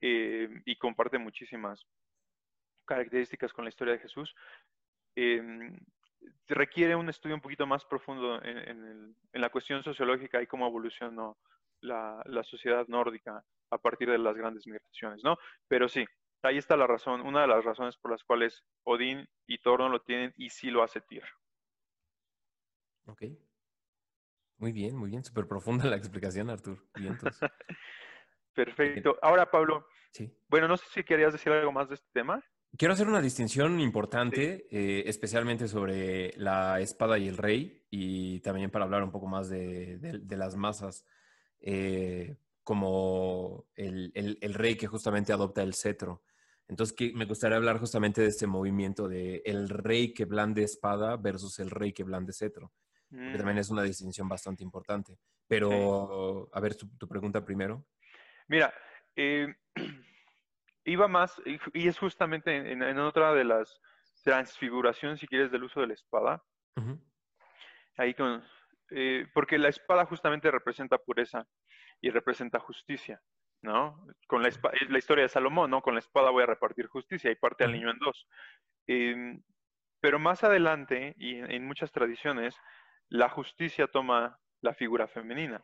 [0.00, 1.84] eh, y comparte muchísimas
[2.84, 4.34] características con la historia de Jesús,
[5.16, 5.76] em,
[6.46, 11.36] requiere un estudio un poquito más profundo en, la cuestión sociológica y cómo evolucionó
[11.80, 15.36] la, sociedad nórdica a partir de las grandes migraciones, ¿no?
[15.66, 16.04] Pero sí,
[16.42, 19.88] ahí está la razón, una de las razones por las cuales Odín y Thor no
[19.88, 21.24] lo tienen y sí lo hace Tyr.
[23.06, 23.22] Ok.
[24.58, 26.86] Muy bien, muy bien, súper profunda la explicación, Artur.
[28.54, 29.18] Perfecto.
[29.20, 30.32] Ahora, Pablo, sí.
[30.48, 32.40] bueno, no sé si querías decir algo más de este tema.
[32.76, 38.70] Quiero hacer una distinción importante, eh, especialmente sobre la espada y el rey, y también
[38.70, 39.98] para hablar un poco más de,
[40.30, 41.04] las masas,
[41.60, 46.22] eh, como el, rey que justamente adopta el cetro.
[46.68, 51.58] Entonces, me gustaría hablar justamente de este movimiento de el rey que blande espada versus
[51.58, 52.72] el rey que blande cetro
[53.12, 53.60] que también mm.
[53.60, 55.18] es una distinción bastante importante.
[55.46, 57.84] Pero, a ver, tu, pregunta primero.
[58.48, 58.72] Mira,
[59.16, 59.54] eh,
[60.84, 61.40] iba más,
[61.74, 63.80] y es justamente en, otra de las
[64.24, 66.42] transfiguraciones, si quieres, del uso de la espada.
[67.98, 68.42] Ahí con,
[68.90, 71.46] eh, porque la espada justamente representa pureza
[72.00, 73.20] y representa justicia,
[73.60, 74.06] ¿no?
[74.26, 74.50] Con la,
[74.88, 75.82] la historia de Salomón, ¿no?
[75.82, 78.26] Con la espada voy a repartir justicia y parte al niño en dos.
[78.86, 79.42] Em,
[80.00, 82.56] pero más adelante, y en muchas tradiciones,
[83.12, 85.62] la justicia toma la figura femenina.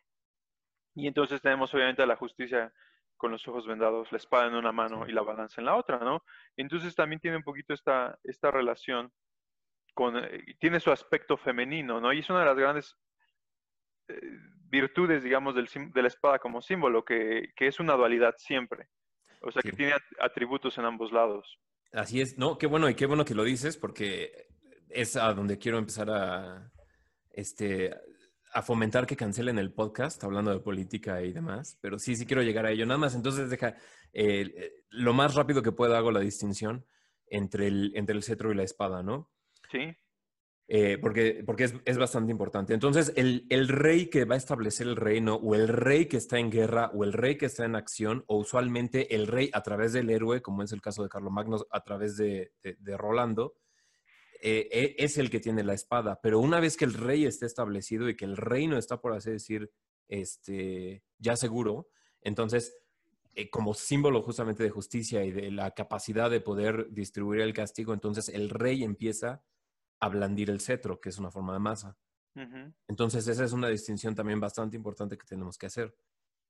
[0.95, 2.73] Y entonces tenemos obviamente a la justicia
[3.17, 5.99] con los ojos vendados, la espada en una mano y la balanza en la otra,
[5.99, 6.23] ¿no?
[6.57, 9.11] Entonces también tiene un poquito esta, esta relación
[9.95, 12.13] con, eh, tiene su aspecto femenino, ¿no?
[12.13, 12.97] Y es una de las grandes
[14.71, 18.89] virtudes, digamos, del, de la espada como símbolo, que, que, es una dualidad siempre.
[19.41, 21.59] O sea, que tiene atributos en ambos lados.
[21.93, 24.49] Así es, no, qué bueno y qué bueno que lo dices porque
[24.91, 26.71] es a donde quiero empezar a,
[27.31, 27.95] este,
[28.53, 32.43] a fomentar que cancelen el podcast hablando de política y demás, pero sí, sí quiero
[32.43, 32.87] llegar a ello.
[32.87, 33.77] Nada más, entonces deja,
[34.13, 36.85] eh, lo más rápido que pueda hago la distinción
[37.27, 39.31] entre el, entre el cetro y la espada, ¿no?
[39.71, 39.97] Sí.
[40.71, 42.75] Eh, porque, porque es, es, bastante importante.
[42.75, 46.39] Entonces, el, el, rey que va a establecer el reino, o el rey que está
[46.39, 49.95] en guerra, o el rey que está en acción, o usualmente el rey a través
[49.95, 53.55] del héroe, como es el caso de Carlomagno, a través de, de, Rolando,
[54.41, 56.21] eh, eh, es el que tiene la espada.
[56.23, 59.31] Pero una vez que el rey esté establecido y que el reino está, por así
[59.31, 59.71] decir,
[60.09, 61.89] este, ya seguro,
[62.21, 62.77] entonces,
[63.51, 68.29] como símbolo justamente de justicia y de la capacidad de poder distribuir el castigo, entonces
[68.29, 69.45] el rey empieza
[70.01, 71.97] a blandir el cetro, que es una forma de masa.
[72.87, 75.97] Entonces, esa es una distinción también bastante importante que tenemos que hacer.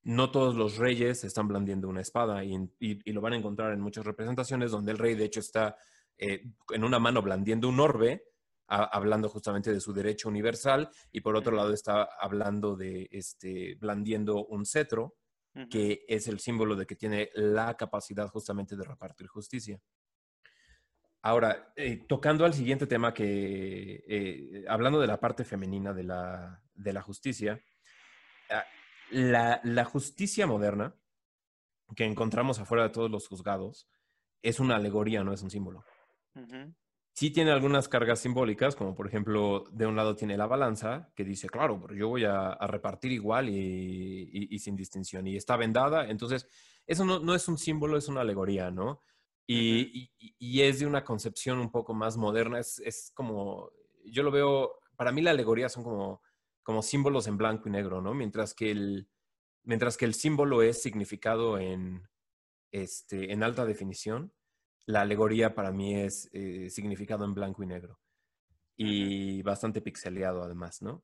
[0.03, 2.69] No todos los reyes están blandiendo una espada y,
[3.11, 5.77] lo van a encontrar en muchas representaciones donde el rey, de hecho, está
[6.19, 8.25] eh, en una mano blandiendo un orbe,
[8.67, 14.45] hablando justamente de su derecho universal, y por otro lado está hablando de este, blandiendo
[14.45, 15.15] un cetro,
[15.71, 19.81] que es el símbolo de que tiene la capacidad justamente de repartir justicia.
[21.21, 26.61] Ahora, eh, tocando al siguiente tema que, eh, hablando de la parte femenina de la,
[26.73, 27.61] de la justicia,
[28.51, 28.63] ah,
[29.11, 30.95] la, la, justicia moderna
[31.95, 33.89] que encontramos afuera de todos los juzgados
[34.41, 35.83] es una alegoría, no es un símbolo.
[37.13, 41.25] Sí tiene algunas cargas simbólicas, como por ejemplo, de un lado tiene la balanza, que
[41.25, 46.07] dice, claro, pero yo voy a, repartir igual y, y, sin distinción, y está vendada,
[46.09, 46.47] entonces
[46.87, 49.01] eso no, no es un símbolo, es una alegoría, ¿no?
[49.51, 50.11] Y,
[50.61, 52.59] es de una concepción un poco más moderna.
[52.59, 53.71] Es, como,
[54.05, 56.21] yo lo veo, para mí la alegoría son como,
[56.61, 58.13] como símbolos en blanco y negro, ¿no?
[58.13, 59.09] Mientras que el,
[59.63, 62.07] mientras que el símbolo es significado en,
[62.71, 64.33] este, en alta definición,
[64.89, 67.99] la alegoría para mí es eh, significado en blanco y negro.
[68.75, 71.03] Y bastante pixeleado además, ¿no?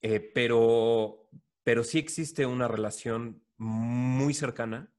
[0.00, 1.28] Eh, pero,
[1.64, 4.92] pero sí existe una relación muy cercana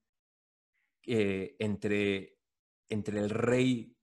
[1.05, 2.39] eh, entre,
[2.89, 3.95] entre el rey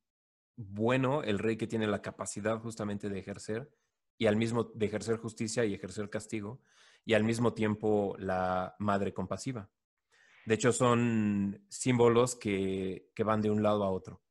[0.57, 3.71] bueno, el rey que tiene la capacidad justamente de ejercer
[4.17, 6.63] y al mismo de ejercer justicia y ejercer castigo
[7.05, 9.69] y al mismo tiempo la madre compasiva.
[10.45, 14.22] De hecho, son símbolos que, que van de un lado a otro.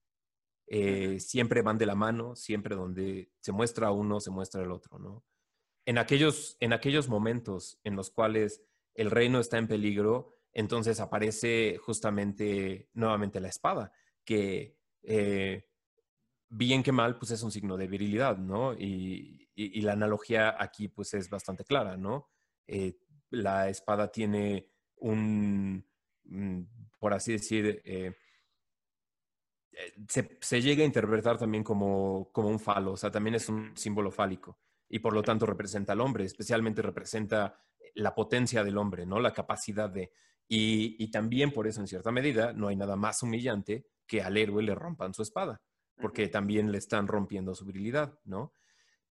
[0.74, 5.00] Eh, siempre van de la mano, siempre donde se muestra uno, se muestra el otro,
[5.00, 5.26] ¿no?
[5.86, 8.62] En aquellos, en aquellos momentos en los cuales
[8.94, 13.92] el reino está en peligro, entonces aparece justamente nuevamente la espada,
[14.24, 15.68] que eh,
[16.48, 18.74] bien que mal, pues es un signo de virilidad, ¿no?
[18.74, 19.40] Y,
[19.82, 22.30] la analogía aquí, pues es bastante clara, ¿no?
[22.66, 22.98] Eh,
[23.30, 25.86] la espada tiene un,
[27.00, 28.14] por así decir, eh,
[30.08, 34.12] se, llega a interpretar también como, como un falo, o sea, también es un símbolo
[34.12, 34.58] fálico
[34.92, 37.58] y por lo tanto representa al hombre, especialmente representa
[37.96, 39.20] la potencia del hombre, ¿no?
[39.20, 40.12] La capacidad de...
[40.54, 44.62] Y, también por eso, en cierta medida, no hay nada más humillante que al héroe
[44.62, 45.62] le rompan su espada,
[45.96, 48.52] porque también le están rompiendo su virilidad, ¿no?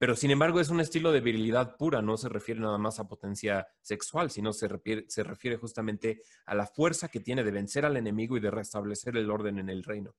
[0.01, 3.07] Pero sin embargo es un estilo de virilidad pura, no se refiere nada más a
[3.07, 7.85] potencia sexual, sino se refiere, se refiere justamente a la fuerza que tiene de vencer
[7.85, 10.15] al enemigo y de restablecer el orden en el reino.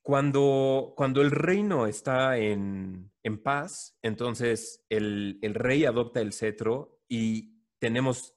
[0.00, 7.02] Cuando, cuando el reino está en, en paz, entonces el, el, rey adopta el cetro
[7.06, 8.34] y tenemos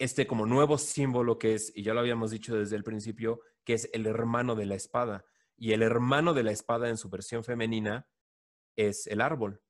[0.00, 3.74] este como nuevo símbolo que es, y ya lo habíamos dicho desde el principio, que
[3.74, 5.24] es el hermano de la espada.
[5.56, 8.08] Y el hermano de la espada en su versión femenina
[8.78, 9.60] es el árbol.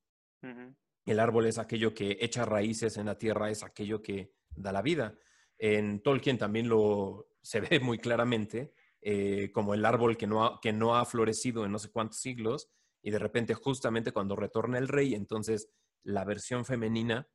[1.04, 4.82] El árbol es aquello que echa raíces en la tierra, es aquello que da la
[4.82, 5.18] vida.
[5.56, 10.60] En Tolkien también lo se ve muy claramente eh, como el árbol que no, ha,
[10.60, 12.70] que no ha florecido en no sé cuántos siglos
[13.02, 15.70] y de repente justamente cuando retorna el rey, entonces
[16.02, 17.28] la versión femenina,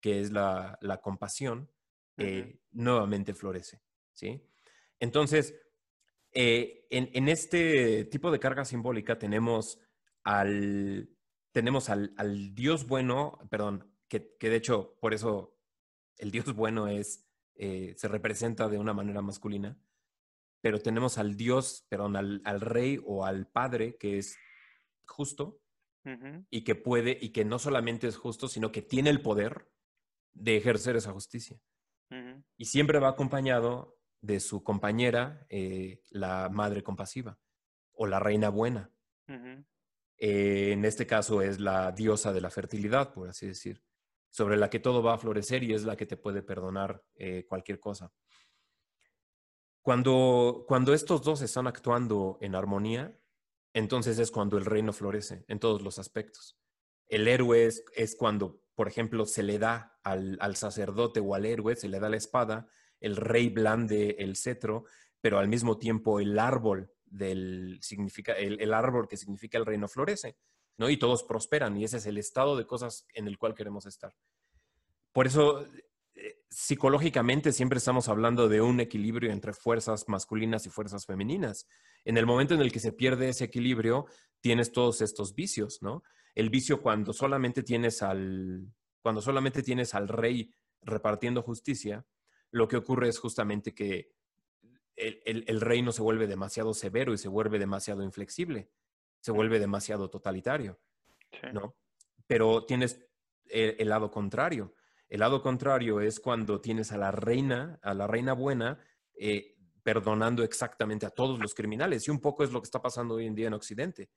[0.00, 1.70] que es la, la compasión,
[2.18, 3.80] eh, nuevamente florece.
[4.12, 4.42] ¿sí?
[4.98, 5.54] Entonces,
[6.32, 9.80] eh, en, este tipo de carga simbólica tenemos
[10.24, 11.10] al,
[11.52, 15.58] tenemos al, Dios bueno, perdón, que, de hecho por eso
[16.16, 19.78] el Dios bueno es, eh, se representa de una manera masculina,
[20.60, 24.36] pero tenemos al Dios, perdón, al, rey o al padre que es
[25.06, 25.60] justo
[26.50, 29.70] y que puede, y que no solamente es justo, sino que tiene el poder
[30.32, 31.60] de ejercer esa justicia.
[32.56, 37.38] Y siempre va acompañado de su compañera, eh, la madre compasiva
[37.92, 38.90] o la reina buena.
[40.18, 43.82] Eh, en este caso es la diosa de la fertilidad, por así decir.
[44.30, 47.46] sobre la que todo va a florecer y es la que te puede perdonar eh,
[47.48, 48.12] cualquier cosa.
[49.80, 53.18] Cuando, cuando estos dos están actuando en armonía,
[53.72, 56.58] entonces es cuando el reino florece en todos los aspectos.
[57.06, 61.74] El héroe es, cuando, por ejemplo, se le da al, al, sacerdote o al héroe,
[61.74, 62.68] se le da la espada,
[63.00, 64.84] el rey blande el cetro,
[65.22, 70.36] pero al mismo tiempo el árbol del significa el, árbol que significa el reino florece,
[70.76, 70.90] ¿no?
[70.90, 74.14] Y todos prosperan y ese es el estado de cosas en el cual queremos estar.
[75.12, 75.66] Por eso
[76.14, 81.66] eh, psicológicamente siempre estamos hablando de un equilibrio entre fuerzas masculinas y fuerzas femeninas.
[82.04, 84.06] En el momento en el que se pierde ese equilibrio,
[84.40, 86.02] tienes todos estos vicios, ¿no?
[86.34, 88.68] El vicio cuando solamente tienes al
[89.00, 90.52] cuando solamente tienes al rey
[90.82, 92.04] repartiendo justicia,
[92.50, 94.10] lo que ocurre es justamente que
[94.98, 98.70] el, reino se vuelve demasiado severo y se vuelve demasiado inflexible,
[99.20, 100.78] se vuelve demasiado totalitario,
[101.52, 101.76] ¿no?
[102.26, 103.00] Pero tienes
[103.46, 104.74] el, lado contrario.
[105.08, 108.80] El lado contrario es cuando tienes a la reina, a la reina buena,
[109.14, 112.06] eh, perdonando exactamente a todos los criminales.
[112.06, 114.10] Y un poco es lo que está pasando hoy en día en Occidente,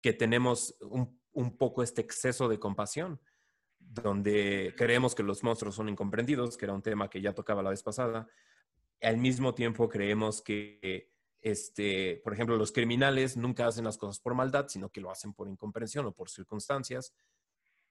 [0.00, 3.20] que tenemos un, un poco este exceso de compasión,
[3.78, 7.70] donde creemos que los monstruos son incomprendidos, que era un tema que ya tocaba la
[7.70, 8.28] vez pasada,
[9.00, 14.34] al mismo tiempo creemos que, este, por ejemplo, los criminales nunca hacen las cosas por
[14.34, 17.14] maldad, sino que lo hacen por incomprensión o por circunstancias.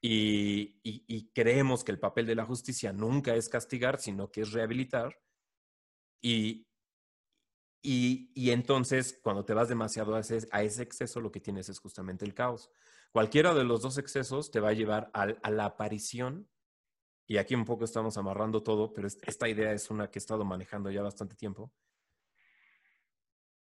[0.02, 5.20] Y, creemos que el papel de la justicia nunca es castigar, sino que es rehabilitar.
[6.22, 6.68] Y,
[7.82, 11.80] y, entonces, cuando te vas demasiado a ese, a ese, exceso, lo que tienes es
[11.80, 12.70] justamente el caos.
[13.12, 16.48] Cualquiera de los dos excesos te va a llevar a la aparición
[17.30, 20.44] y aquí un poco estamos amarrando todo, pero esta idea es una que he estado
[20.44, 21.72] manejando ya bastante tiempo.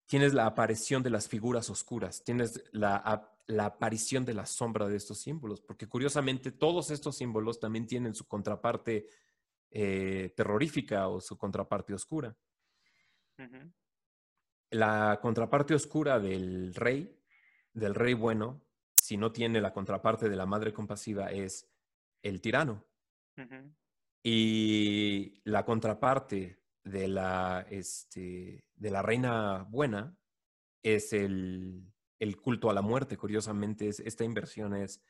[0.08, 5.20] Tienes la aparición de las figuras oscuras, tienes la, aparición de la sombra de estos
[5.20, 9.08] símbolos, porque curiosamente todos estos símbolos también tienen su contraparte
[9.70, 12.36] eh, terrorífica o su contraparte oscura.
[14.72, 17.16] La contraparte oscura del rey,
[17.72, 18.64] del rey bueno,
[18.96, 21.70] si no tiene la contraparte de la madre compasiva, es
[22.24, 22.89] el tirano.
[24.24, 30.18] Y la contraparte de la, este, de la reina buena
[30.84, 31.94] es el,
[32.42, 33.18] culto a la muerte.
[33.18, 35.02] Curiosamente, esta inversión es,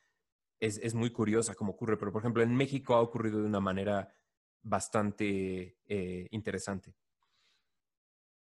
[0.59, 4.13] es, muy curiosa como ocurre, pero por ejemplo en México ha ocurrido de una manera
[4.61, 6.93] bastante eh, interesante.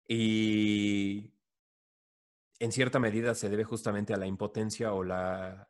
[0.08, 1.32] Y
[2.60, 5.70] en cierta medida se debe justamente a la impotencia o la,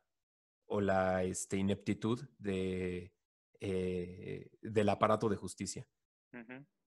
[0.66, 3.12] o la este, ineptitud de,
[3.60, 5.86] eh, del aparato de justicia.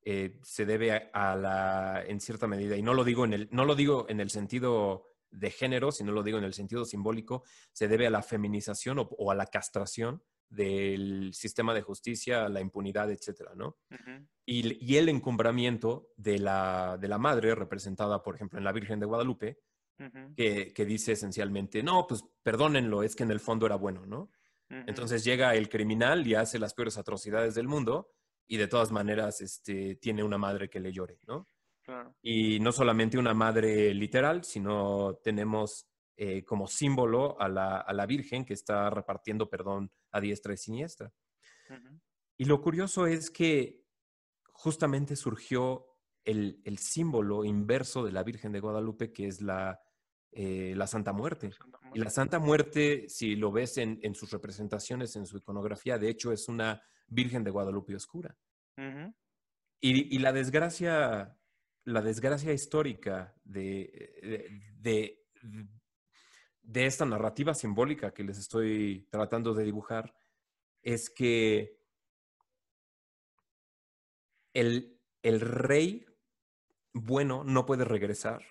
[0.06, 3.64] Eh, se debe a, la, en cierta medida, y no lo, digo en el, no
[3.64, 7.88] lo digo en el sentido de género, sino lo digo en el sentido simbólico, se
[7.88, 13.54] debe a la feminización o, a la castración del sistema de justicia, la impunidad, etcétera,
[13.56, 13.78] ¿no?
[14.46, 19.06] y, el encumbramiento de la, de la madre, representada, por ejemplo, en la Virgen de
[19.06, 19.60] Guadalupe,
[20.36, 24.32] que, que, dice esencialmente, no, pues perdónenlo, es que en el fondo era bueno, ¿no?
[24.88, 28.10] Entonces llega el criminal y hace las peores atrocidades del mundo
[28.48, 31.48] y de todas maneras este, tiene una madre que le llore, ¿no?
[32.22, 38.54] Y no solamente una madre literal, sino tenemos eh, como símbolo a la, Virgen que
[38.54, 41.12] está repartiendo perdón a diestra y siniestra.
[42.38, 43.84] Y lo curioso es que
[44.46, 45.88] justamente surgió
[46.24, 49.82] el, el, símbolo inverso de la Virgen de Guadalupe, que es la,
[50.32, 51.52] eh, la Santa Muerte.
[51.94, 56.32] Y la Santa Muerte, si lo ves en, sus representaciones, en su iconografía, de hecho
[56.32, 58.36] es una Virgen de Guadalupe oscura.
[59.80, 61.38] y, la desgracia,
[61.86, 65.24] la desgracia histórica de, de,
[66.62, 70.16] de, esta narrativa simbólica que les estoy tratando de dibujar
[70.82, 71.80] es que
[74.54, 76.06] el, el rey
[76.94, 78.44] bueno no puede regresar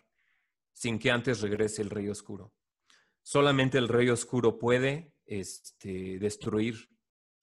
[0.72, 2.52] sin que antes regrese el rey oscuro.
[3.22, 6.88] Solamente el rey oscuro puede este, destruir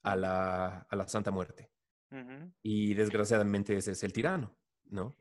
[0.04, 1.72] a la, a la Santa Muerte.
[2.64, 5.16] Y desgraciadamente ese es el tirano, ¿no?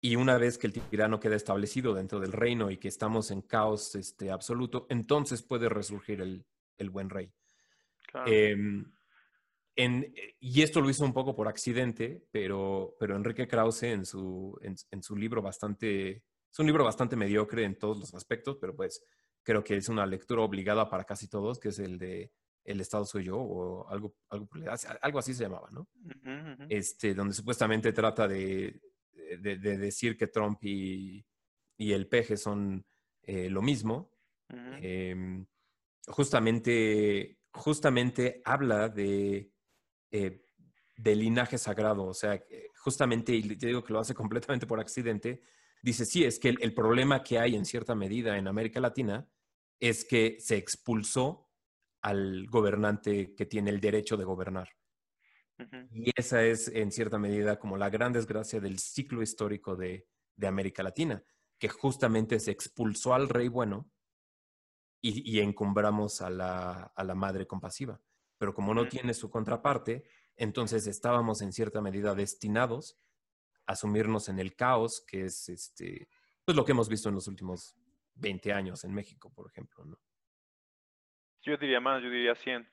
[0.00, 3.42] Y una vez que el tirano queda establecido dentro del reino y que estamos en
[3.42, 6.46] caos este, absoluto, entonces puede resurgir el,
[6.78, 7.32] el buen rey.
[8.26, 8.92] Em,
[9.74, 14.56] en, y esto lo hizo un poco por accidente, pero, pero Enrique Krause en su,
[14.62, 16.22] en su libro bastante
[16.56, 19.04] es un libro bastante mediocre en todos los aspectos, pero pues
[19.46, 22.32] creo que es una lectura obligada para casi todos, que es el de
[22.64, 24.48] El Estado soy yo o algo, algo,
[25.00, 25.88] algo así se llamaba, ¿no?
[26.68, 28.80] Este, donde supuestamente trata de,
[29.38, 31.24] de, decir que Trump y,
[31.76, 32.84] y el peje son
[33.22, 34.10] eh, lo mismo.
[34.48, 35.46] Em,
[36.08, 39.52] justamente, justamente habla de,
[40.10, 40.44] eh,
[40.96, 42.42] de linaje sagrado, o sea,
[42.78, 45.42] justamente, y te digo que lo hace completamente por accidente,
[45.82, 49.28] dice, sí, es que el, problema que hay en cierta medida en América Latina
[49.80, 51.48] es que se expulsó
[52.02, 54.70] al gobernante que tiene el derecho de gobernar.
[55.90, 60.46] Y esa es, en cierta medida, como la gran desgracia del ciclo histórico de, de
[60.46, 61.22] América Latina,
[61.58, 63.90] que justamente se expulsó al rey bueno
[65.00, 68.00] y, encumbramos a la, a la, madre compasiva.
[68.38, 70.04] Pero como no tiene su contraparte,
[70.36, 72.98] entonces estábamos en cierta medida destinados
[73.66, 76.08] a sumirnos en el caos, que es este,
[76.44, 77.76] pues lo que hemos visto en los últimos
[78.16, 79.84] 20 años en México, por ejemplo.
[79.84, 79.98] ¿no?
[81.42, 82.68] Yo diría más, yo diría 100.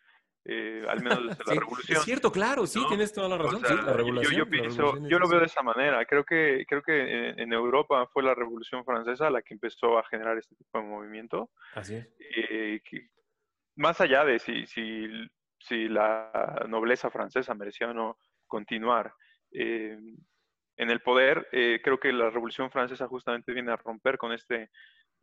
[0.46, 1.98] Eh, al menos desde la revolución.
[1.98, 3.62] Es cierto, claro, sí, tienes toda la razón.
[3.66, 4.36] sí, la revolución.
[4.36, 6.06] Yo, pienso, yo lo veo de esa manera.
[6.06, 10.38] Creo que, creo que en, Europa fue la revolución francesa la que empezó a generar
[10.38, 11.50] este tipo de movimiento.
[11.76, 12.10] Así es.
[12.20, 12.82] Eh,
[13.76, 15.08] más allá de si, si,
[15.60, 19.14] si, la nobleza francesa merecía o no continuar
[19.52, 19.98] eh,
[20.76, 24.72] en el poder, creo que la revolución francesa justamente viene a romper con este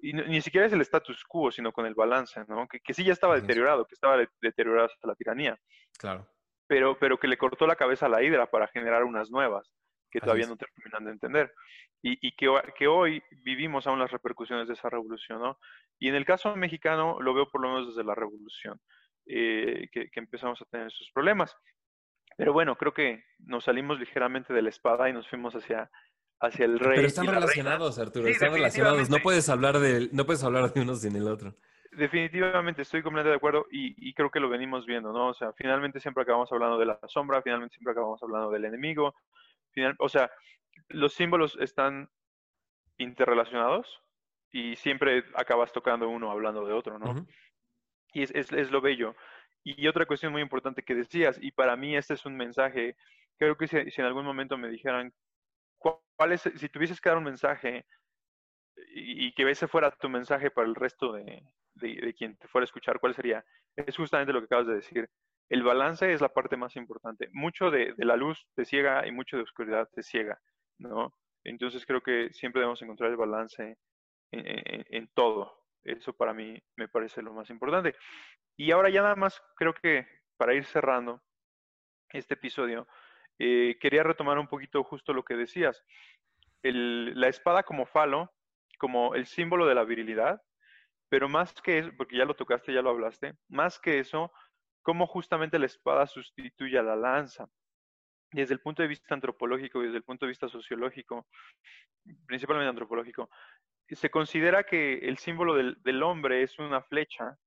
[0.02, 2.66] y ni siquiera es el status quo, sino con el balance, ¿no?
[2.68, 5.58] Que, que sí ya estaba deteriorado, que estaba deteriorado hasta la tiranía.
[5.98, 6.26] Claro.
[6.66, 9.70] Pero, pero que le cortó la cabeza a la hidra para generar unas nuevas,
[10.10, 11.52] que todavía no terminan de entender.
[12.02, 15.58] Y, y que, que, hoy vivimos aún las repercusiones de esa revolución, ¿no?
[15.98, 18.80] Y en el caso mexicano lo veo por lo menos desde la revolución,
[19.26, 21.54] eh, que, que empezamos a tener esos problemas.
[22.36, 25.90] Pero bueno, creo que nos salimos ligeramente de la espada y nos fuimos hacia
[26.40, 26.96] hacia el rey.
[26.96, 29.10] Pero están relacionados, Arturo, están relacionados.
[29.10, 31.54] No puedes, hablar de, no puedes hablar de uno sin el otro.
[31.92, 35.28] Definitivamente, estoy completamente de acuerdo y, creo que lo venimos viendo, ¿no?
[35.28, 39.14] O sea, finalmente siempre acabamos hablando de la sombra, finalmente siempre acabamos hablando del enemigo.
[39.72, 40.30] Final, o sea,
[40.88, 42.08] los símbolos están
[42.98, 44.02] interrelacionados
[44.52, 47.26] y siempre acabas tocando uno hablando de otro, ¿no?
[48.12, 49.14] Y es, es, es, lo bello.
[49.62, 52.96] Y otra cuestión muy importante que decías, y para mí este es un mensaje,
[53.36, 55.12] creo que si, si en algún momento me dijeran
[55.80, 57.86] ¿Cuál es, si tuvieses que dar un mensaje
[58.88, 61.42] y, que ese fuera tu mensaje para el resto de,
[62.16, 63.44] quien te fuera a escuchar, ¿cuál sería?
[63.76, 65.08] Es justamente lo que acabas de decir.
[65.48, 67.28] El balance es la parte más importante.
[67.32, 70.40] Mucho de, la luz te ciega y mucho de oscuridad te ciega,
[70.78, 71.14] ¿no?
[71.42, 73.78] Entonces creo que siempre debemos encontrar el balance
[74.30, 75.64] en, todo.
[75.82, 77.96] Eso para mí me parece lo más importante.
[78.56, 81.22] Y ahora ya nada más creo que para ir cerrando
[82.10, 82.86] este episodio,
[83.42, 85.82] eh, quería retomar un poquito justo lo que decías.
[86.62, 88.30] la espada como falo,
[88.78, 90.42] como el símbolo de la virilidad,
[91.08, 94.30] pero más que eso, porque ya lo tocaste, ya lo hablaste, más que eso,
[94.82, 97.48] cómo justamente la espada sustituye a la lanza.
[98.30, 101.26] Desde el punto de vista antropológico y desde el punto de vista sociológico,
[102.26, 103.30] principalmente antropológico,
[103.88, 107.38] se considera que el símbolo del, del hombre es una flecha,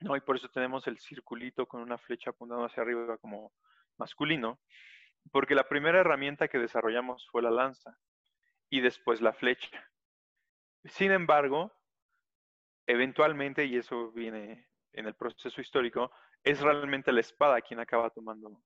[0.00, 0.16] ¿no?
[0.16, 3.52] Y por eso tenemos el circulito con una flecha apuntando hacia arriba como,
[3.98, 4.60] masculino,
[5.30, 7.98] porque la primera herramienta que desarrollamos fue la lanza
[8.70, 9.90] y después la flecha.
[10.84, 11.72] Sin embargo,
[12.86, 16.10] eventualmente, y eso viene en el proceso histórico,
[16.42, 18.62] es realmente la espada quien acaba tomando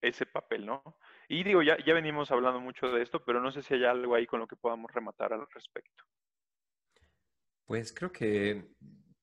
[0.00, 0.82] ese papel, ¿no?
[1.28, 4.14] Y digo, ya, ya venimos hablando mucho de esto, pero no sé si hay algo
[4.14, 6.04] ahí con lo que podamos rematar al respecto.
[7.66, 8.74] Pues creo que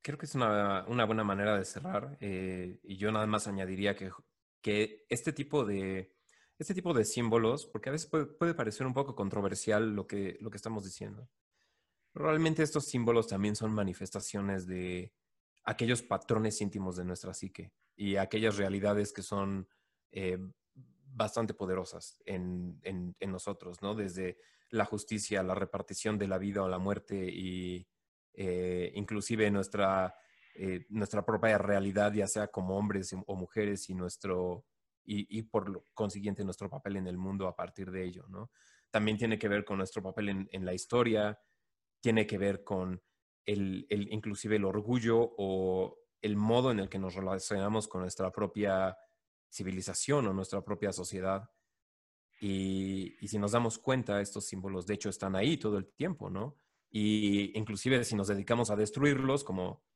[0.02, 2.18] creo que es una, buena manera de cerrar.
[2.20, 4.10] Eh, y yo nada más añadiría que
[4.62, 6.14] que este tipo de,
[6.58, 10.50] este tipo de símbolos, porque a veces puede, parecer un poco controversial lo que, lo
[10.50, 11.30] que estamos diciendo,
[12.14, 15.14] realmente estos símbolos también son manifestaciones de
[15.64, 19.68] aquellos patrones íntimos de nuestra psique y aquellas realidades que son
[20.12, 20.38] eh,
[20.74, 22.80] bastante poderosas en,
[23.20, 23.96] nosotros, ¿no?
[23.96, 24.38] Desde
[24.70, 27.88] la justicia, la repartición de la vida o la muerte y
[28.34, 30.16] eh, inclusive nuestra
[30.62, 34.66] eh, nuestra propia realidad, ya sea como hombres o mujeres, y, nuestro,
[35.06, 38.52] y, por lo consiguiente nuestro papel en el mundo a partir de ello, ¿no?
[38.92, 41.40] También tiene que ver con nuestro papel en, la historia,
[42.02, 43.02] tiene que ver con
[43.46, 48.98] el, inclusive el orgullo o el modo en el que nos relacionamos con nuestra propia
[49.50, 51.50] civilización o nuestra propia sociedad.
[52.42, 56.30] Y, y, si nos damos cuenta, estos símbolos de hecho están ahí todo el tiempo,
[56.30, 56.58] ¿no?
[56.90, 59.88] Y inclusive si nos dedicamos a destruirlos, como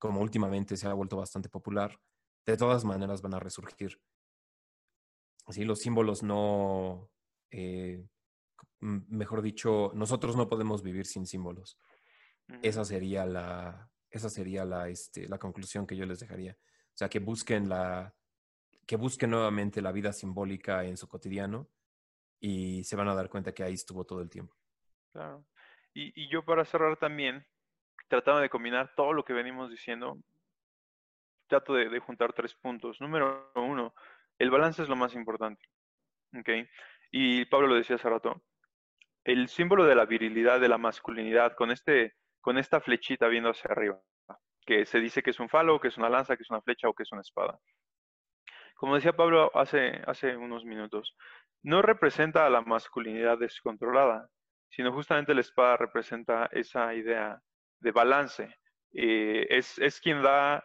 [0.00, 2.00] como últimamente se ha vuelto bastante popular,
[2.46, 4.00] de todas maneras van a resurgir.
[5.46, 7.10] Así los símbolos no,
[7.50, 8.04] eh,
[8.80, 11.78] mejor dicho, nosotros no podemos vivir sin símbolos.
[12.62, 16.56] Esa sería la, esa sería la, este, la conclusión que yo les dejaría.
[16.60, 18.14] O sea, que busquen la,
[18.86, 21.68] que busquen nuevamente la vida simbólica en su cotidiano
[22.40, 24.56] y se van a dar cuenta que ahí estuvo todo el tiempo.
[25.12, 25.46] Claro.
[25.92, 27.46] Y, y yo para cerrar también,
[28.10, 30.18] tratando de combinar todo lo que venimos diciendo,
[31.46, 33.00] trato de, juntar tres puntos.
[33.00, 33.94] Número uno,
[34.36, 35.62] el balance es lo más importante.
[36.38, 36.68] ¿okay?
[37.12, 38.42] Y Pablo lo decía hace rato,
[39.24, 43.70] el símbolo de la virilidad, de la masculinidad, con, este, con esta flechita viendo hacia
[43.70, 44.00] arriba,
[44.66, 46.88] que se dice que es un falo, que es una lanza, que es una flecha
[46.88, 47.60] o que es una espada.
[48.74, 51.14] Como decía Pablo hace, hace unos minutos,
[51.62, 54.28] no representa a la masculinidad descontrolada,
[54.70, 57.40] sino justamente la espada representa esa idea
[57.80, 58.56] de balance.
[58.92, 60.64] Eh, es, es quien da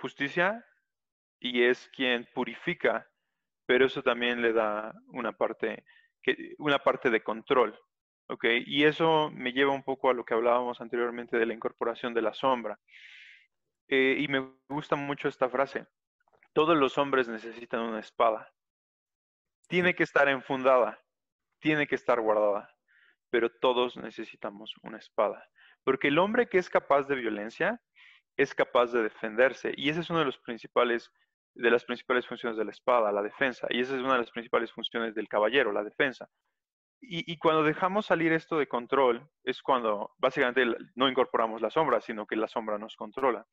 [0.00, 0.64] justicia
[1.40, 3.08] y es quien purifica,
[3.66, 5.84] pero eso también le da una parte,
[6.22, 7.78] que, una parte de control.
[8.28, 8.62] ¿okay?
[8.66, 12.22] Y eso me lleva un poco a lo que hablábamos anteriormente de la incorporación de
[12.22, 12.78] la sombra.
[13.88, 15.86] Eh, y me gusta mucho esta frase.
[16.52, 18.52] Todos los hombres necesitan una espada.
[19.68, 21.02] Tiene que estar enfundada,
[21.60, 22.74] tiene que estar guardada,
[23.30, 25.48] pero todos necesitamos una espada.
[25.84, 27.80] Porque el hombre que es capaz de violencia
[28.36, 29.72] es capaz de defenderse.
[29.76, 31.10] Y esa es una de, las principales
[32.26, 33.66] funciones de la espada, la defensa.
[33.70, 36.28] Y esa es una de las principales funciones del caballero, la defensa.
[37.04, 40.64] Y, cuando dejamos salir esto de control, es cuando básicamente
[40.94, 43.44] no incorporamos la sombra, sino que la sombra nos controla.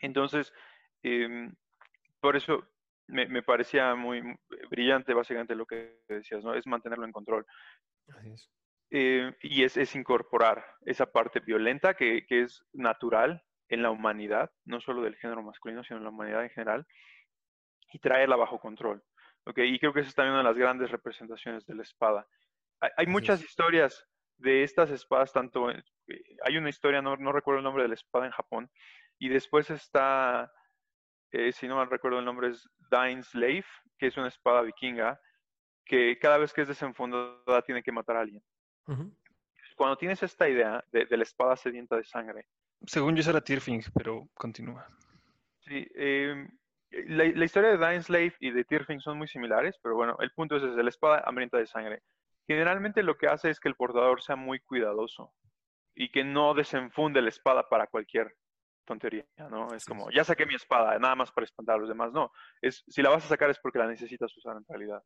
[0.00, 0.52] Entonces,
[1.02, 1.52] em,
[2.20, 2.68] por eso
[3.08, 4.22] me, parecía muy
[4.70, 6.54] brillante básicamente lo que decías, ¿no?
[6.54, 7.44] Es mantenerlo en control.
[8.90, 14.52] Eh, y es, es, incorporar esa parte violenta que, que, es natural en la humanidad,
[14.64, 16.86] no solo del género masculino, sino en la humanidad en general,
[17.92, 19.02] y traerla bajo control.
[19.44, 19.72] ¿okay?
[19.72, 22.26] Y creo que esa es también una de las grandes representaciones de la espada.
[22.96, 24.06] Hay, muchas historias
[24.36, 25.82] de estas espadas, tanto, eh,
[26.44, 28.70] hay una historia, no, no, recuerdo el nombre de la espada en Japón,
[29.18, 30.52] y después está,
[31.32, 33.64] eh, si no mal recuerdo el nombre, es Dain Slave,
[33.98, 35.18] que es una espada vikinga,
[35.86, 38.42] que cada vez que es desenfundada tiene que matar a alguien.
[39.76, 42.46] Cuando tienes esta idea de, de, la espada sedienta de sangre,
[42.84, 44.86] según yo será Tirfing, pero continúa.
[45.60, 46.48] Sí, em,
[46.90, 50.56] la, historia de Dying Slave y de Tirfing son muy similares, pero bueno, el punto
[50.56, 52.02] es ese, la espada hambrienta de sangre.
[52.46, 55.32] Generalmente lo que hace es que el portador sea muy cuidadoso
[55.94, 58.36] y que no desenfunde la espada para cualquier
[58.84, 59.74] tontería, ¿no?
[59.74, 62.12] Es como, ya saqué mi espada, nada más para espantar a los demás.
[62.12, 62.30] No,
[62.62, 65.02] es, si la vas a sacar es porque la necesitas usar en realidad.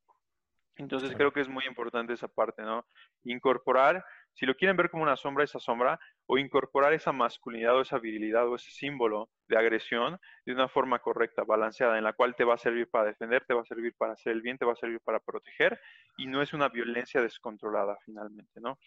[0.80, 2.86] Entonces creo que es muy importante esa parte, ¿no?
[3.24, 4.02] Incorporar
[4.32, 7.98] si lo quieren ver como una sombra, esa sombra, o incorporar esa masculinidad o esa
[7.98, 12.44] virilidad o ese símbolo de agresión de una forma correcta, balanceada, en la cual te
[12.44, 14.72] va a servir para defender, te va a servir para hacer el bien, te va
[14.72, 15.78] a servir para proteger,
[16.16, 18.78] y no es una violencia descontrolada finalmente, ¿no?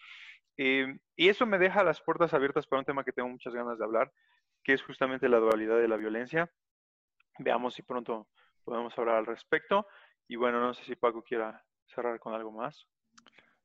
[0.56, 3.78] Eh, y eso me deja las puertas abiertas para un tema que tengo muchas ganas
[3.78, 4.12] de hablar,
[4.64, 6.50] que es justamente la dualidad de la violencia.
[7.38, 8.28] Veamos si pronto
[8.64, 9.86] podemos hablar al respecto.
[10.26, 12.86] Y bueno, no sé si Paco quiera cerrar con algo más.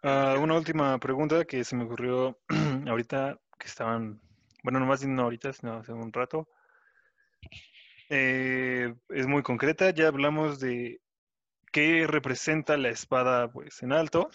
[0.02, 2.40] Ah, una última pregunta que se me ocurrió
[2.88, 4.22] ahorita que estaban,
[4.64, 6.48] bueno, no más no ahorita, sino hace un rato.
[8.10, 11.02] Eh, es muy concreta, ya hablamos de
[11.72, 14.30] qué representa la espada pues en alto.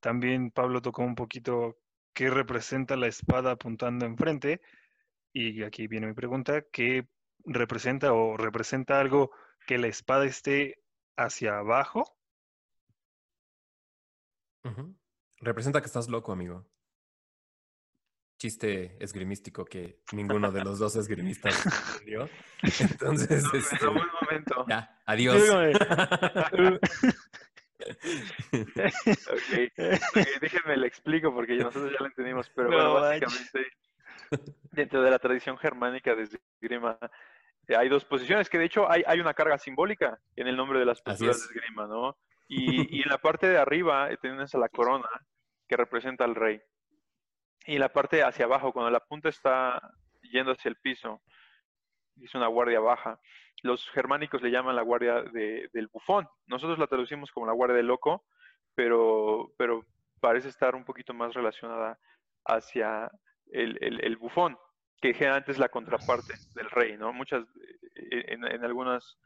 [0.00, 1.76] También Pablo tocó un poquito
[2.14, 4.60] qué representa la espada apuntando enfrente.
[5.32, 7.06] Y aquí viene mi pregunta, ¿qué
[7.44, 9.30] representa o representa algo
[9.66, 10.82] que la espada esté
[11.16, 12.17] hacia abajo
[15.40, 16.66] Representa que estás loco, amigo.
[18.38, 21.54] Chiste esgrimístico que ninguno de los dos esgrimistas
[21.96, 22.28] entendió.
[22.80, 24.64] Entonces, este, un momento.
[24.68, 25.42] Ya, adiós.
[29.30, 29.70] okay.
[30.40, 33.66] déjenme le explico porque nosotros ya lo entendimos, pero bueno, básicamente
[34.72, 36.98] dentro de la tradición germánica de esgrima
[37.66, 40.78] eh, hay dos posiciones que de hecho hay, hay una carga simbólica en el nombre
[40.78, 42.16] de las posturas de esgrima, ¿no?
[42.48, 45.08] Y, en la parte de arriba eh, tienes a la corona
[45.68, 46.60] que representa al rey.
[47.66, 49.92] Y en la parte hacia abajo, cuando la punta está
[50.22, 51.20] yendo hacia el piso,
[52.16, 53.20] es una guardia baja.
[53.62, 56.26] Los germánicos le llaman la guardia del bufón.
[56.46, 58.24] Nosotros la traducimos como la guardia del loco,
[58.74, 59.84] pero, pero
[60.20, 61.98] parece estar un poquito más relacionada
[62.46, 63.10] hacia
[63.52, 64.56] el, bufón,
[65.02, 67.12] que generalmente es la contraparte del rey, ¿no?
[67.12, 67.44] Muchas,
[67.94, 69.18] eh, en algunas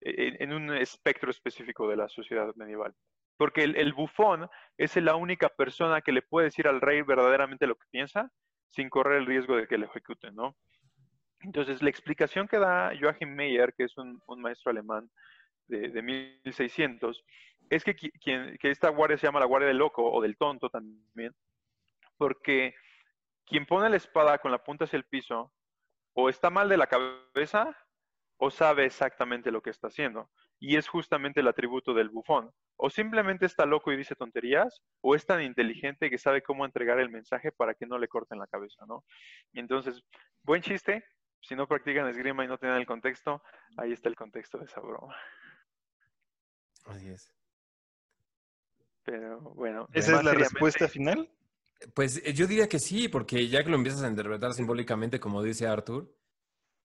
[0.00, 2.94] en, un espectro específico de la sociedad medieval.
[3.36, 4.48] Porque el, bufón
[4.78, 8.30] es la única persona que le puede decir al rey verdaderamente lo que piensa
[8.70, 10.56] sin correr el riesgo de que le ejecuten, ¿no?
[11.40, 15.10] Entonces, la explicación que da Joachim Meyer, que es un, maestro alemán
[15.68, 17.24] de, 1600,
[17.68, 20.70] es que, quien, que esta guardia se llama la guardia del loco o del tonto
[20.70, 21.34] también,
[22.16, 22.74] porque
[23.44, 25.52] quien pone la espada con la punta hacia el piso
[26.14, 27.76] o está mal de la cabeza
[28.38, 30.30] o sabe exactamente lo que está haciendo.
[30.58, 32.50] Y es justamente el atributo del bufón.
[32.76, 36.98] O simplemente está loco y dice tonterías, o es tan inteligente que sabe cómo entregar
[36.98, 39.04] el mensaje para que no le corten la cabeza, ¿no?
[39.54, 40.02] Entonces,
[40.42, 41.04] buen chiste,
[41.40, 43.42] si no practican esgrima y no tienen el contexto,
[43.76, 45.16] ahí está el contexto de esa broma.
[46.86, 47.32] Así es.
[49.04, 49.88] Pero bueno.
[49.92, 51.30] ¿Esa es la respuesta final?
[51.94, 55.42] Pues eh, yo diría que sí, porque ya que lo empiezas a interpretar simbólicamente, como
[55.42, 56.12] dice Arthur,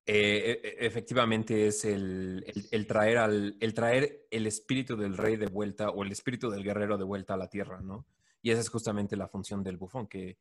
[0.06, 2.44] eh, e, e, efectivamente es el,
[2.88, 6.98] traer al, el traer el espíritu del rey de vuelta o el espíritu del guerrero
[6.98, 8.08] de vuelta a la tierra, ¿no?
[8.42, 10.40] Y esa es justamente la función del bufón, que,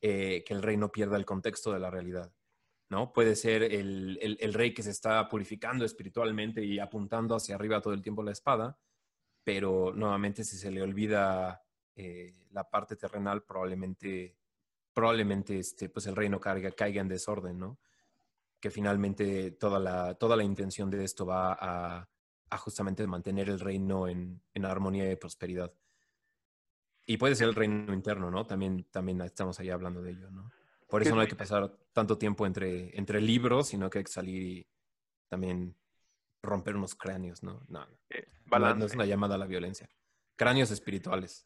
[0.00, 2.32] eh, que el rey no pierda el contexto de la realidad,
[2.90, 3.12] ¿no?
[3.12, 7.94] Puede ser el, el, rey que se está purificando espiritualmente y apuntando hacia arriba todo
[7.94, 8.76] el tiempo la espada,
[9.44, 11.62] pero nuevamente si se le olvida
[11.94, 14.36] eh, la parte terrenal, probablemente,
[14.92, 17.78] probablemente este, pues el reino caiga, caiga en desorden, ¿no?
[18.60, 22.08] Que finalmente toda la, toda la intención de esto va a,
[22.50, 25.72] a justamente mantener el reino en, en, armonía y prosperidad.
[27.06, 28.46] Y puede ser el reino interno, ¿no?
[28.46, 30.50] También, también estamos ahí hablando de ello, ¿no?
[30.88, 34.12] Por eso no hay que pasar tanto tiempo entre, entre libros, sino que hay que
[34.12, 34.66] salir y
[35.28, 35.76] también
[36.42, 37.62] romper unos cráneos, ¿no?
[37.68, 39.88] No, eh, no es una llamada a la violencia.
[40.36, 41.44] Cráneos espirituales.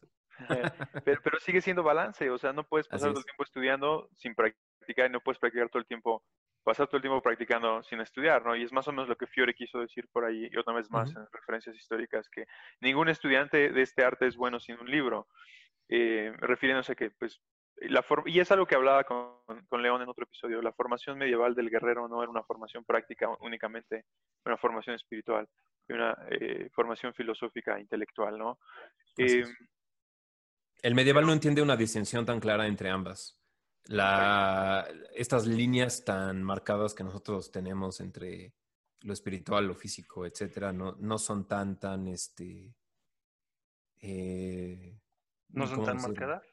[1.05, 4.35] pero, pero, sigue siendo balance, o sea, no puedes pasar todo el tiempo estudiando sin
[4.35, 6.23] practicar y no puedes practicar todo el tiempo,
[6.63, 8.55] pasar todo el tiempo practicando sin estudiar, ¿no?
[8.55, 10.89] Y es más o menos lo que Fiore quiso decir por ahí, y otra vez
[10.91, 12.45] más en referencias históricas, que
[12.79, 15.27] ningún estudiante de este arte es bueno sin un libro,
[15.89, 17.41] eh, refiriéndose a que, pues,
[17.77, 21.55] la y es algo que hablaba con, con, León en otro episodio, la formación medieval
[21.55, 24.05] del guerrero no era una formación práctica únicamente,
[24.45, 25.47] una formación espiritual,
[25.89, 28.59] una eh, formación filosófica, intelectual, ¿no?
[29.17, 29.43] Eh,
[30.83, 33.40] el medieval no entiende una distinción tan clara entre ambas.
[33.85, 38.53] La, estas líneas tan marcadas que nosotros tenemos entre
[39.01, 42.75] lo espiritual, lo físico, etcétera, no, no son tan, tan, este...
[43.99, 44.99] Eh,
[45.49, 46.43] ¿No son tan marcadas?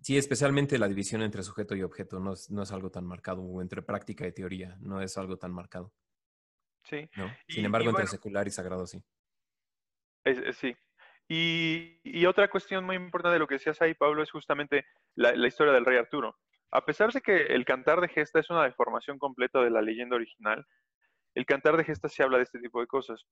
[0.00, 3.42] Sí, especialmente la división entre sujeto y objeto no es, no es algo tan marcado,
[3.42, 5.92] o entre práctica y teoría, no es algo tan marcado.
[6.84, 7.08] Sí.
[7.48, 9.02] Sin embargo, entre secular y sagrado sí.
[10.52, 10.74] sí,
[11.28, 15.74] y, otra cuestión muy importante de lo que decías ahí, Pablo, es justamente la, historia
[15.74, 16.38] del rey Arturo.
[16.70, 20.16] A pesar de que el cantar de gesta es una deformación completa de la leyenda
[20.16, 20.66] original,
[21.34, 23.24] el cantar de gesta se habla de este tipo de cosas.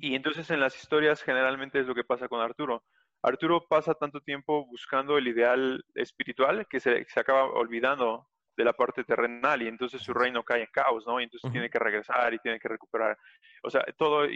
[0.00, 2.82] Y entonces en las historias generalmente es lo que pasa con Arturo.
[3.22, 8.29] Arturo pasa tanto tiempo buscando el ideal espiritual que se, se acaba olvidando
[8.60, 11.18] de la parte terrenal y entonces su reino cae en caos, ¿no?
[11.18, 13.16] Y entonces tiene que regresar y tiene que recuperar.
[13.62, 14.26] O sea, todo,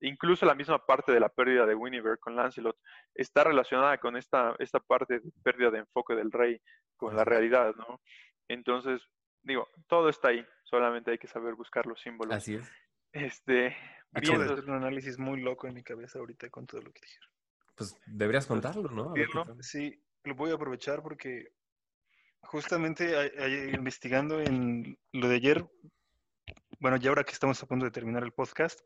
[0.00, 2.76] incluso la misma parte de la pérdida de Winiver con Lancelot
[3.14, 6.58] está relacionada con esta, esta parte de pérdida de enfoque del rey
[6.96, 8.00] con la realidad, ¿no?
[8.48, 9.02] Entonces,
[9.42, 12.34] digo, todo está ahí, solamente hay que saber buscar los símbolos.
[12.34, 12.72] Así es.
[13.12, 13.76] Este,
[14.14, 17.00] Acabo de hacer un análisis muy loco en mi cabeza ahorita con todo lo que
[17.02, 17.30] dijeron.
[17.74, 19.14] Pues deberías contarlo, ¿no?
[19.60, 21.52] Sí, lo voy a aprovechar porque
[22.46, 23.32] justamente
[23.74, 25.66] investigando en lo de ayer,
[26.80, 28.80] bueno, ya ahora que estamos a punto de terminar el podcast,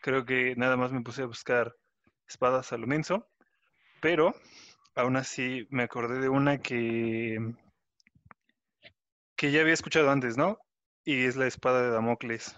[0.00, 1.76] creo que nada más me puse a buscar
[2.28, 3.28] espadas a lo menso,
[4.00, 4.34] pero
[4.94, 7.38] aún así me acordé de una que,
[9.36, 10.58] que ya había escuchado antes, ¿no?
[11.04, 12.56] Y es la espada de Damocles.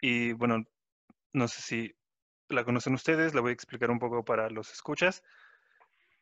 [0.00, 0.64] Y bueno,
[1.32, 1.94] no sé si
[2.48, 5.22] la conocen ustedes, la voy a explicar un poco para los escuchas.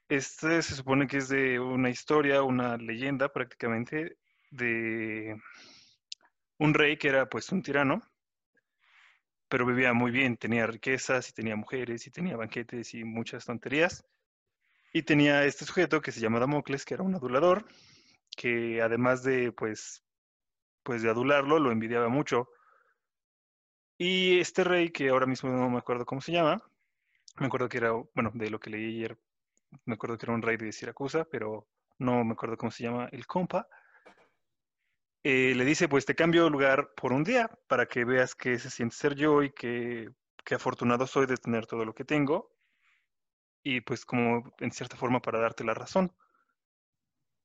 [0.08, 4.16] Este se supone que es de una historia, una leyenda prácticamente,
[4.50, 5.38] de
[6.58, 8.00] un rey que era pues un tirano,
[9.48, 14.02] pero vivía muy bien, tenía riquezas y tenía mujeres y tenía banquetes y muchas tonterías.
[14.94, 17.66] Y tenía este sujeto que se llama Damocles, que era un adulador,
[18.34, 20.02] que además de pues,
[20.84, 22.48] pues de adularlo, lo envidiaba mucho.
[23.98, 26.62] Y este rey, que ahora mismo no me acuerdo cómo se llama,
[27.36, 29.18] me acuerdo que era, bueno, de lo que leí ayer
[29.84, 31.66] me acuerdo que era un rey de Siracusa, pero
[31.98, 33.68] no me acuerdo cómo se llama el compa,
[35.24, 38.70] eh, le dice, pues te cambio lugar por un día para que veas que se
[38.70, 40.08] siente ser yo y que,
[40.44, 42.50] que afortunado soy de tener todo lo que tengo.
[43.62, 46.12] Y pues como en cierta forma para darte la razón.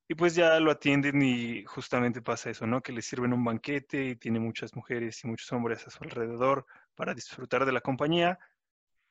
[0.08, 2.82] Y pues ya lo atienden y justamente pasa eso, ¿no?
[2.82, 6.66] Que le sirven un banquete y tiene muchas mujeres y muchos hombres a su alrededor
[6.94, 8.38] para disfrutar de la compañía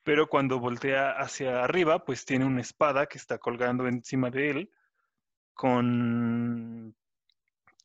[0.04, 4.70] pero cuando voltea hacia arriba, pues tiene una espada que está colgando encima de él
[5.54, 6.94] con,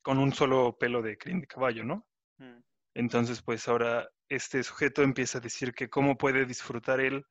[0.02, 2.06] con un solo pelo de crin de caballo, ¿no?
[2.38, 2.60] Mm.
[2.96, 7.26] Entonces, pues ahora este sujeto empieza a decir que cómo puede disfrutar él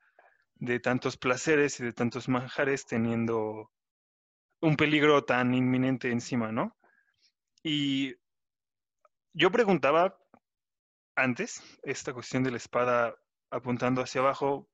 [0.55, 3.71] de tantos placeres y de tantos manjares teniendo
[4.61, 6.77] un peligro tan inminente encima, ¿no?
[7.63, 8.15] Y
[9.35, 10.19] yo preguntaba
[11.15, 13.15] antes esta cuestión de la espada
[13.51, 14.69] apuntando hacia abajo,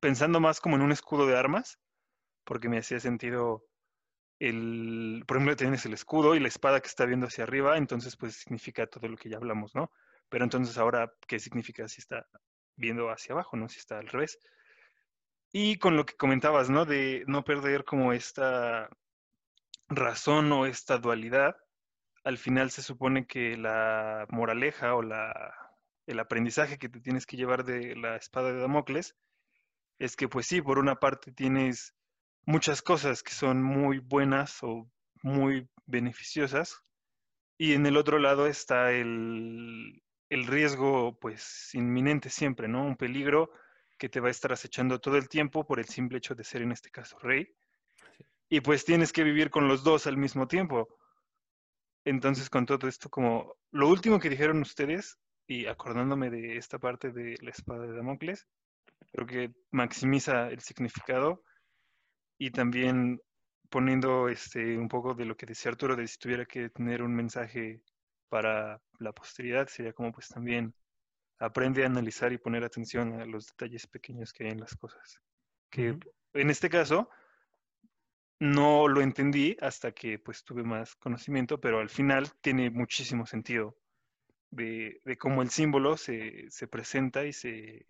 [0.00, 1.78] pensando más como en un escudo de armas,
[2.44, 3.64] porque me hacía sentido
[4.38, 8.16] el, por ejemplo, tienes el escudo y la espada que está viendo hacia arriba, entonces
[8.16, 9.90] pues significa todo lo que ya hablamos, ¿no?
[10.28, 12.26] Pero entonces ahora, ¿qué significa si está
[12.76, 13.68] viendo hacia abajo, ¿no?
[13.68, 14.38] Si está al revés.
[15.52, 16.84] Y con lo que comentabas, ¿no?
[16.84, 18.88] De no perder como esta
[19.88, 21.56] razón o esta dualidad,
[22.24, 25.54] al final se supone que la moraleja o la,
[26.06, 29.16] el aprendizaje que te tienes que llevar de la espada de Damocles
[29.98, 31.94] es que pues sí, por una parte tienes
[32.46, 34.90] muchas cosas que son muy buenas o
[35.22, 36.82] muy beneficiosas
[37.58, 42.84] y en el otro lado está el, el riesgo pues inminente siempre, ¿no?
[42.84, 43.50] Un peligro
[43.98, 46.62] que te va a estar acechando todo el tiempo por el simple hecho de ser
[46.62, 47.48] en este caso rey.
[48.48, 50.88] Y pues tienes que vivir con los dos al mismo tiempo.
[52.04, 57.10] Entonces con todo esto como lo último que dijeron ustedes y acordándome de esta parte
[57.10, 58.46] de la espada de Damocles,
[59.12, 61.42] creo que maximiza el significado
[62.38, 63.20] y también
[63.68, 67.14] poniendo este un poco de lo que decía Arturo de si tuviera que tener un
[67.14, 67.82] mensaje
[68.28, 70.74] para la posteridad sería como pues también
[71.38, 75.20] aprende a analizar y poner atención a los detalles pequeños que hay en las cosas.
[75.70, 75.98] Que
[76.34, 77.08] en este caso
[78.40, 83.76] no lo entendí hasta que pues tuve más conocimiento, pero al final tiene muchísimo sentido
[84.50, 87.86] de, cómo el símbolo se, se, presenta y se...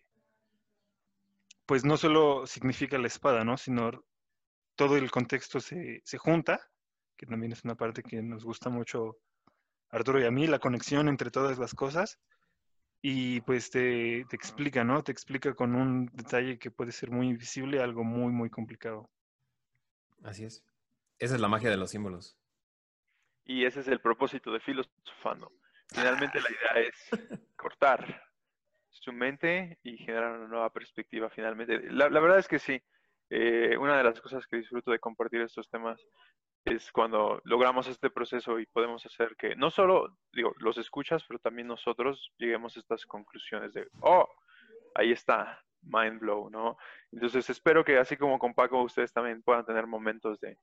[1.69, 3.59] Pues no solo significa la espada, ¿no?
[3.59, 3.91] Sino
[4.75, 6.67] todo el contexto se, se junta,
[7.15, 9.19] que también es una parte que nos gusta mucho
[9.91, 12.19] Arturo y a mí, la conexión entre todas las cosas.
[13.03, 15.03] Y pues te, te, explica, ¿no?
[15.03, 19.11] Te explica con un detalle que puede ser muy invisible algo muy, muy complicado.
[20.25, 20.65] Así es.
[21.19, 22.35] Esa es la magia de los símbolos.
[23.45, 25.53] Y ese es el propósito de Filosofando.
[25.89, 28.28] Finalmente la idea es cortar
[29.01, 31.81] su mente y generar una nueva perspectiva finalmente.
[31.91, 32.81] La, verdad es que sí.
[33.31, 36.01] Eh, una de las cosas que disfruto de compartir estos temas
[36.65, 41.39] es cuando logramos este proceso y podemos hacer que no solo, digo, los escuchas, pero
[41.39, 44.29] también nosotros lleguemos a estas conclusiones de, oh,
[44.95, 46.77] ahí está, mind blow, ¿no?
[47.13, 50.59] Entonces espero que así como con Paco, ustedes también puedan tener momentos de,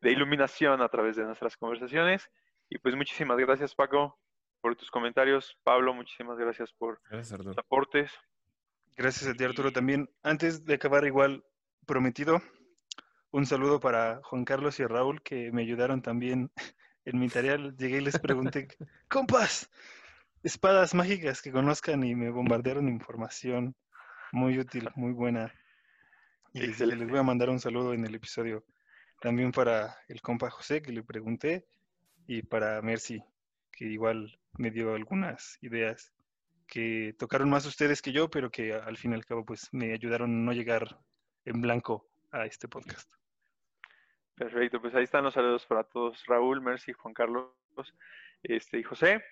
[0.00, 2.28] de iluminación a través de nuestras conversaciones.
[2.68, 4.18] Y pues muchísimas gracias, Paco,
[4.66, 5.56] por tus comentarios.
[5.62, 8.10] Pablo, muchísimas gracias por tus aportes.
[8.96, 9.70] Gracias a ti, Arturo.
[9.70, 11.44] También, antes de acabar, igual
[11.86, 12.42] prometido,
[13.30, 16.50] un saludo para Juan Carlos y Raúl que me ayudaron también
[17.04, 17.58] en mi tarea.
[17.78, 18.66] Llegué y les pregunté,
[19.08, 19.70] compas,
[20.42, 23.76] espadas mágicas que conozcan y me bombardearon información
[24.32, 25.54] muy útil, muy buena.
[26.54, 28.64] Y les voy a mandar un saludo en el episodio.
[29.20, 31.68] También para el compa José que le pregunté
[32.26, 33.22] y para Mercy
[33.76, 36.12] que igual me dio algunas ideas
[36.66, 39.92] que tocaron más ustedes que yo, pero que al fin y al cabo pues me
[39.92, 40.98] ayudaron a no llegar
[41.44, 43.12] en blanco a este podcast.
[44.34, 47.52] Perfecto, pues ahí están los saludos para todos, Raúl, Mercy, Juan Carlos
[48.42, 49.22] este, y José.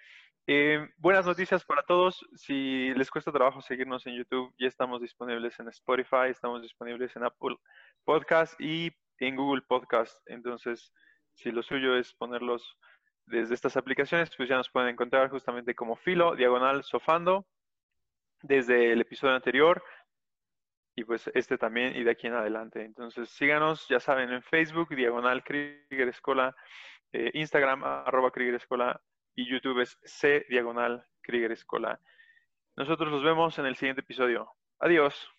[0.47, 2.25] Eh, buenas noticias para todos.
[2.35, 7.25] Si les cuesta trabajo seguirnos en YouTube, ya estamos disponibles en Spotify, estamos disponibles en
[7.25, 7.57] Apple
[8.05, 10.17] Podcast y en Google Podcast.
[10.27, 10.93] Entonces,
[11.35, 12.79] si lo suyo es ponerlos
[13.27, 17.47] desde estas aplicaciones, pues ya nos pueden encontrar justamente como filo, diagonal, sofando,
[18.43, 19.83] desde el episodio anterior
[20.97, 22.85] y pues este también y de aquí en adelante.
[22.85, 26.55] Entonces síganos, ya saben, en Facebook, diagonal Krieger Escola,
[27.13, 29.01] eh, Instagram, arroba Krieger Escola
[29.35, 31.99] y YouTube es C diagonal Krieger Escola.
[32.77, 34.51] Nosotros nos vemos en el siguiente episodio.
[34.79, 35.34] Adiós.